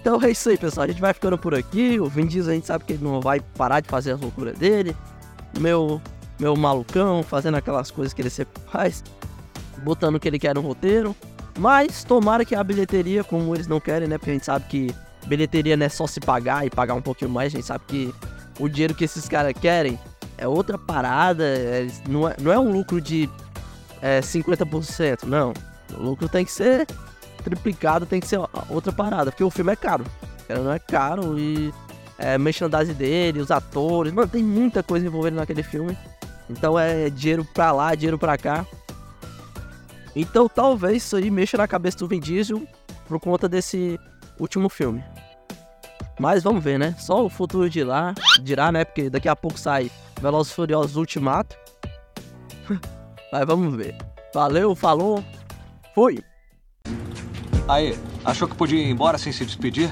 Então 0.00 0.22
é 0.22 0.30
isso 0.30 0.48
aí, 0.50 0.56
pessoal. 0.56 0.84
A 0.84 0.86
gente 0.86 1.00
vai 1.00 1.12
ficando 1.12 1.36
por 1.36 1.52
aqui. 1.52 1.98
O 1.98 2.06
Vin 2.06 2.26
Diesel 2.26 2.52
a 2.52 2.54
gente 2.54 2.68
sabe 2.68 2.84
que 2.84 2.92
ele 2.92 3.02
não 3.02 3.20
vai 3.20 3.40
parar 3.40 3.80
de 3.80 3.88
fazer 3.88 4.12
as 4.12 4.20
loucuras 4.20 4.56
dele. 4.56 4.96
Meu, 5.58 6.00
meu 6.38 6.54
malucão 6.54 7.24
fazendo 7.24 7.56
aquelas 7.56 7.90
coisas 7.90 8.14
que 8.14 8.22
ele 8.22 8.30
sempre 8.30 8.62
faz. 8.70 9.02
Botando 9.78 10.14
o 10.14 10.20
que 10.20 10.28
ele 10.28 10.38
quer 10.38 10.54
no 10.54 10.60
roteiro. 10.60 11.12
Mas 11.58 12.04
tomara 12.04 12.44
que 12.44 12.54
a 12.54 12.62
bilheteria, 12.62 13.24
como 13.24 13.52
eles 13.52 13.66
não 13.66 13.80
querem, 13.80 14.06
né? 14.06 14.16
Porque 14.16 14.30
a 14.30 14.34
gente 14.34 14.46
sabe 14.46 14.64
que 14.66 14.94
bilheteria 15.26 15.76
não 15.76 15.86
é 15.86 15.88
só 15.88 16.06
se 16.06 16.20
pagar 16.20 16.66
e 16.66 16.70
pagar 16.70 16.94
um 16.94 17.02
pouquinho 17.02 17.30
mais. 17.30 17.52
A 17.52 17.56
gente 17.56 17.66
sabe 17.66 17.84
que 17.86 18.14
o 18.58 18.68
dinheiro 18.68 18.94
que 18.94 19.04
esses 19.04 19.28
caras 19.28 19.52
querem 19.58 19.98
é 20.36 20.46
outra 20.46 20.78
parada. 20.78 21.44
é- 21.44 21.86
não, 22.08 22.28
é, 22.28 22.36
não 22.40 22.52
é 22.52 22.58
um 22.58 22.72
lucro 22.72 23.00
de 23.00 23.28
é, 24.02 24.20
50%, 24.20 25.24
não. 25.24 25.52
O 25.92 26.02
lucro 26.02 26.28
tem 26.28 26.44
que 26.44 26.52
ser 26.52 26.86
triplicado, 27.44 28.06
tem 28.06 28.20
que 28.20 28.26
ser 28.26 28.40
outra 28.68 28.92
parada. 28.92 29.30
Porque 29.30 29.44
o 29.44 29.50
filme 29.50 29.72
é 29.72 29.76
caro. 29.76 30.04
Cara, 30.48 30.60
não 30.60 30.72
é 30.72 30.78
caro 30.78 31.38
e 31.38 31.72
é 32.18 32.36
merchandising 32.38 32.94
dele, 32.94 33.40
os 33.40 33.50
atores. 33.50 34.12
Mano, 34.12 34.28
tem 34.28 34.42
muita 34.42 34.82
coisa 34.82 35.06
envolvendo 35.06 35.36
naquele 35.36 35.62
filme. 35.62 35.96
Então 36.48 36.78
é 36.78 37.08
dinheiro 37.10 37.44
pra 37.54 37.72
lá, 37.72 37.94
dinheiro 37.94 38.18
pra 38.18 38.36
cá. 38.36 38.66
Então 40.14 40.48
talvez 40.48 41.04
isso 41.04 41.16
aí 41.16 41.30
mexa 41.30 41.56
na 41.56 41.68
cabeça 41.68 41.98
do 41.98 42.08
Vin 42.08 42.20
Diesel 42.20 42.66
por 43.06 43.20
conta 43.20 43.48
desse 43.48 43.98
último 44.40 44.68
filme. 44.68 45.04
Mas 46.18 46.42
vamos 46.42 46.62
ver, 46.62 46.78
né? 46.78 46.94
Só 46.98 47.24
o 47.24 47.28
futuro 47.28 47.70
de 47.70 47.84
lá, 47.84 48.14
dirá, 48.42 48.72
né? 48.72 48.84
Porque 48.84 49.08
daqui 49.08 49.28
a 49.28 49.36
pouco 49.36 49.58
sai 49.58 49.90
Velozes 50.20 50.52
e 50.52 50.54
Furiosos 50.54 50.96
Ultimato. 50.96 51.56
Mas 53.32 53.46
vamos 53.46 53.74
ver. 53.74 53.96
Valeu, 54.34 54.74
falou, 54.74 55.24
fui! 55.94 56.22
Aí, 57.68 57.96
achou 58.24 58.48
que 58.48 58.54
podia 58.54 58.80
ir 58.80 58.90
embora 58.90 59.16
sem 59.16 59.32
se 59.32 59.44
despedir? 59.44 59.90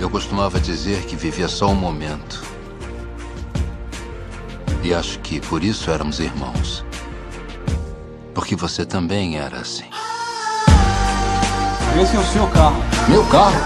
Eu 0.00 0.10
costumava 0.10 0.60
dizer 0.60 1.04
que 1.06 1.16
vivia 1.16 1.48
só 1.48 1.68
um 1.68 1.74
momento. 1.74 2.43
E 4.84 4.92
acho 4.92 5.18
que 5.20 5.40
por 5.40 5.64
isso 5.64 5.90
éramos 5.90 6.20
irmãos. 6.20 6.84
Porque 8.34 8.54
você 8.54 8.84
também 8.84 9.38
era 9.38 9.60
assim. 9.60 9.88
Esse 11.98 12.14
é 12.14 12.18
o 12.18 12.24
seu 12.24 12.46
carro. 12.48 12.82
Meu 13.08 13.24
carro? 13.28 13.56